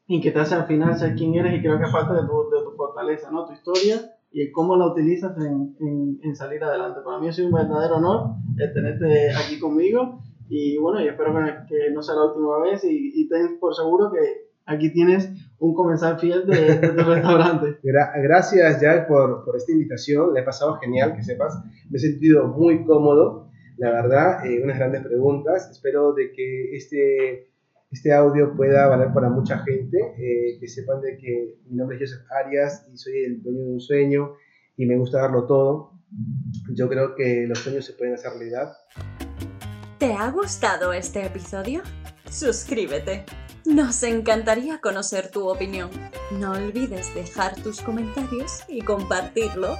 y 0.07 0.21
que 0.21 0.31
te 0.31 0.39
hace 0.39 0.55
al 0.55 0.65
final 0.65 0.97
ser 0.97 1.15
quien 1.15 1.35
eres 1.35 1.53
y 1.53 1.61
creo 1.61 1.77
que 1.77 1.91
parte 1.91 2.13
de 2.13 2.21
tu, 2.21 2.49
de 2.49 2.63
tu 2.63 2.71
fortaleza, 2.77 3.29
¿no? 3.29 3.45
Tu 3.45 3.51
historia 3.51 3.97
y 4.31 4.49
cómo 4.51 4.77
la 4.77 4.87
utilizas 4.87 5.37
en, 5.37 5.75
en, 5.81 6.19
en, 6.23 6.35
salir 6.35 6.63
adelante. 6.63 7.01
Para 7.03 7.19
mí 7.19 7.27
ha 7.27 7.33
sido 7.33 7.47
un 7.47 7.55
verdadero 7.55 7.97
honor 7.97 8.35
el 8.57 8.73
tenerte 8.73 9.31
aquí 9.35 9.59
conmigo 9.59 10.21
y 10.47 10.77
bueno, 10.77 11.01
y 11.01 11.09
espero 11.09 11.33
que, 11.67 11.91
no 11.93 12.01
sea 12.01 12.15
la 12.15 12.27
última 12.27 12.57
vez 12.59 12.85
y, 12.85 13.11
y 13.13 13.27
ten 13.27 13.59
por 13.59 13.75
seguro 13.75 14.09
que 14.09 14.47
aquí 14.65 14.93
tienes 14.93 15.29
un 15.59 15.73
comensal 15.73 16.17
fiel 16.19 16.47
de, 16.47 16.77
de 16.77 16.87
tu 16.87 17.03
restaurante. 17.03 17.79
Gracias 17.83 18.79
Jack 18.79 19.09
por, 19.09 19.43
por 19.43 19.57
esta 19.57 19.73
invitación, 19.73 20.33
le 20.33 20.39
he 20.39 20.43
pasado 20.43 20.75
genial, 20.75 21.13
que 21.17 21.23
sepas, 21.23 21.61
me 21.89 21.97
he 21.97 21.99
sentido 21.99 22.47
muy 22.47 22.85
cómodo 22.85 23.46
la 23.77 23.91
verdad, 23.91 24.45
eh, 24.45 24.61
unas 24.63 24.77
grandes 24.77 25.03
preguntas. 25.03 25.69
Espero 25.71 26.13
de 26.13 26.31
que 26.31 26.75
este, 26.75 27.51
este 27.91 28.13
audio 28.13 28.55
pueda 28.55 28.87
valer 28.87 29.13
para 29.13 29.29
mucha 29.29 29.59
gente, 29.59 29.97
eh, 30.17 30.57
que 30.59 30.67
sepan 30.67 31.01
de 31.01 31.17
que 31.17 31.59
mi 31.69 31.77
nombre 31.77 31.97
es 31.97 32.11
Joseph 32.11 32.27
Arias 32.31 32.87
y 32.91 32.97
soy 32.97 33.23
el 33.23 33.43
dueño 33.43 33.59
de 33.59 33.73
un 33.73 33.79
sueño 33.79 34.33
y 34.75 34.85
me 34.85 34.97
gusta 34.97 35.21
darlo 35.21 35.45
todo. 35.45 35.91
Yo 36.73 36.89
creo 36.89 37.15
que 37.15 37.45
los 37.47 37.59
sueños 37.59 37.85
se 37.85 37.93
pueden 37.93 38.15
hacer 38.15 38.31
realidad. 38.31 38.73
¿Te 39.97 40.13
ha 40.13 40.29
gustado 40.31 40.93
este 40.93 41.25
episodio? 41.25 41.81
Suscríbete. 42.29 43.25
Nos 43.65 44.01
encantaría 44.03 44.79
conocer 44.79 45.29
tu 45.29 45.49
opinión. 45.49 45.89
No 46.39 46.51
olvides 46.53 47.13
dejar 47.13 47.55
tus 47.55 47.81
comentarios 47.81 48.63
y 48.69 48.81
compartirlo 48.81 49.77